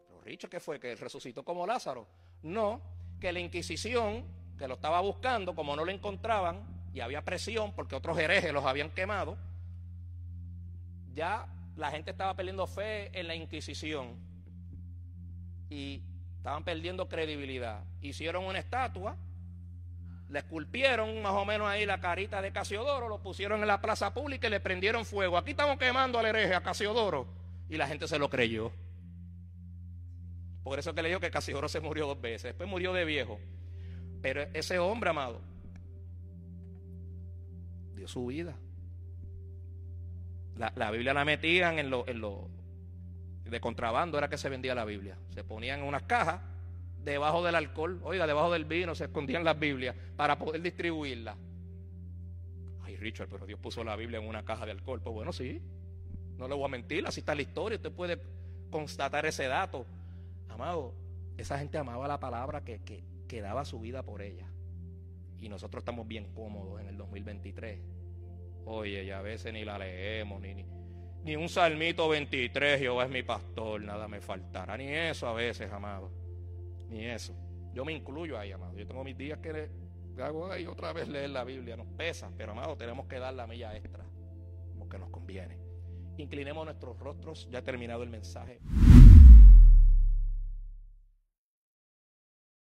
Pero 0.07 0.21
Richard, 0.21 0.51
¿qué 0.51 0.61
fue? 0.61 0.79
¿Que 0.79 0.95
resucitó 0.95 1.43
como 1.43 1.67
Lázaro? 1.67 2.07
No, 2.43 2.83
que 3.19 3.33
la 3.33 3.41
Inquisición, 3.41 4.25
que 4.59 4.69
lo 4.69 4.75
estaba 4.75 5.01
buscando, 5.01 5.55
como 5.55 5.75
no 5.75 5.85
lo 5.85 5.91
encontraban, 5.91 6.91
y 6.93 7.01
había 7.01 7.25
presión 7.25 7.73
porque 7.75 7.97
otros 7.97 8.19
herejes 8.19 8.53
los 8.53 8.65
habían 8.65 8.91
quemado, 8.91 9.39
ya 11.15 11.47
la 11.77 11.91
gente 11.91 12.11
estaba 12.11 12.35
perdiendo 12.37 12.67
fe 12.67 13.19
en 13.19 13.27
la 13.27 13.35
Inquisición 13.35 14.17
y 15.71 16.03
estaban 16.37 16.63
perdiendo 16.63 17.09
credibilidad. 17.09 17.85
Hicieron 18.03 18.45
una 18.45 18.59
estatua 18.59 19.17
le 20.29 20.41
esculpieron 20.41 21.23
más 21.23 21.33
o 21.33 21.45
menos 21.45 21.69
ahí 21.69 21.87
la 21.87 22.01
carita 22.01 22.43
de 22.43 22.53
Casiodoro, 22.53 23.09
lo 23.09 23.23
pusieron 23.23 23.61
en 23.61 23.69
la 23.69 23.81
plaza 23.81 24.13
pública 24.13 24.49
y 24.49 24.51
le 24.51 24.61
prendieron 24.61 25.05
fuego. 25.05 25.39
Aquí 25.39 25.53
estamos 25.53 25.79
quemando 25.79 26.19
al 26.19 26.27
hereje, 26.27 26.55
a 26.55 26.63
Casiodoro. 26.63 27.27
Y 27.69 27.77
la 27.77 27.87
gente 27.87 28.09
se 28.09 28.19
lo 28.19 28.29
creyó. 28.29 28.73
Por 30.63 30.79
eso 30.79 30.95
que 30.95 31.03
le 31.03 31.09
digo 31.09 31.21
que 31.21 31.31
Casiodoro 31.31 31.69
se 31.69 31.81
murió 31.81 32.07
dos 32.07 32.21
veces. 32.21 32.45
Después 32.45 32.69
murió 32.69 32.93
de 32.93 33.05
viejo. 33.05 33.39
Pero 34.21 34.43
ese 34.53 34.79
hombre, 34.79 35.11
amado, 35.11 35.41
dio 37.95 38.09
su 38.09 38.27
vida. 38.27 38.55
La, 40.57 40.91
Biblia 40.91 41.13
la 41.13 41.25
metían 41.25 41.79
en 41.79 41.91
lo, 41.91 42.09
en 42.09 42.21
lo 42.21 42.49
de 43.45 43.61
contrabando, 43.61 44.19
era 44.19 44.29
que 44.29 44.39
se 44.39 44.49
vendía 44.49 44.75
la 44.75 44.85
Biblia. 44.85 45.17
Se 45.31 45.45
ponían 45.45 45.81
en 45.81 45.87
unas 45.87 46.03
cajas 46.03 46.41
debajo 47.13 47.45
del 47.45 47.55
alcohol, 47.55 48.01
oiga, 48.03 48.27
debajo 48.27 48.53
del 48.53 48.65
vino 48.65 48.95
se 48.95 49.05
escondían 49.05 49.45
las 49.45 49.59
Biblias 49.59 49.95
para 50.17 50.39
poder 50.39 50.61
distribuirla. 50.61 51.37
Ay, 52.83 52.97
Richard, 52.97 53.29
pero 53.29 53.47
Dios 53.47 53.61
puso 53.61 53.85
la 53.85 53.95
Biblia 53.97 54.19
en 54.19 54.29
una 54.29 54.45
caja 54.45 54.67
de 54.67 54.73
alcohol. 54.73 55.01
Pues 55.01 55.15
bueno, 55.15 55.33
sí, 55.33 55.63
no 56.37 56.49
le 56.49 56.55
voy 56.55 56.65
a 56.65 56.69
mentir, 56.69 57.07
así 57.07 57.21
está 57.21 57.35
la 57.35 57.43
historia, 57.43 57.77
usted 57.77 57.93
puede 57.93 58.21
constatar 58.71 59.25
ese 59.25 59.47
dato. 59.47 59.87
Amado, 60.49 60.95
esa 61.37 61.59
gente 61.59 61.79
amaba 61.79 62.09
la 62.09 62.19
palabra 62.19 62.63
que, 62.65 62.81
que, 63.29 63.41
daba 63.41 63.65
su 63.65 63.79
vida 63.79 64.03
por 64.03 64.21
ella. 64.21 64.49
Y 65.41 65.49
nosotros 65.49 65.83
estamos 65.83 66.09
bien 66.09 66.33
cómodos 66.35 66.81
en 66.81 66.89
el 66.89 66.97
2023. 66.97 67.79
Oye, 68.65 69.07
ya 69.07 69.21
a 69.21 69.23
veces 69.23 69.53
ni 69.53 69.65
la 69.65 69.79
leemos, 69.79 70.41
ni, 70.41 70.55
ni, 70.55 70.65
ni 71.23 71.37
un 71.37 71.49
salmito 71.49 72.09
23, 72.09 72.81
Jehová 72.81 73.05
es 73.05 73.11
mi 73.11 73.23
pastor, 73.23 73.81
nada 73.81 74.09
me 74.09 74.21
faltará. 74.21 74.77
Ni 74.77 74.89
eso 74.89 75.29
a 75.29 75.35
veces, 75.35 75.71
amado. 75.71 76.26
Ni 76.89 77.05
eso. 77.05 77.35
Yo 77.75 77.85
me 77.85 77.93
incluyo 77.93 78.39
ahí, 78.39 78.53
amado. 78.53 78.77
Yo 78.77 78.87
tengo 78.87 79.05
mis 79.05 79.17
días 79.17 79.39
que 79.39 79.69
hago 80.23 80.51
ahí 80.51 80.67
otra 80.67 80.93
vez 80.93 81.09
leer 81.09 81.31
la 81.31 81.45
Biblia. 81.45 81.77
Nos 81.77 81.87
pesa, 81.89 82.31
pero 82.37 82.53
amado, 82.53 82.77
tenemos 82.77 83.07
que 83.07 83.19
dar 83.19 83.35
la 83.35 83.47
milla 83.47 83.77
extra. 83.77 84.05
Porque 84.79 84.99
nos 84.99 85.11
conviene. 85.11 85.59
Inclinemos 86.17 86.65
nuestros 86.65 86.99
rostros. 86.99 87.49
Ya 87.51 87.59
ha 87.59 87.63
terminado 87.63 88.03
el 88.03 88.11
mensaje. 88.11 88.61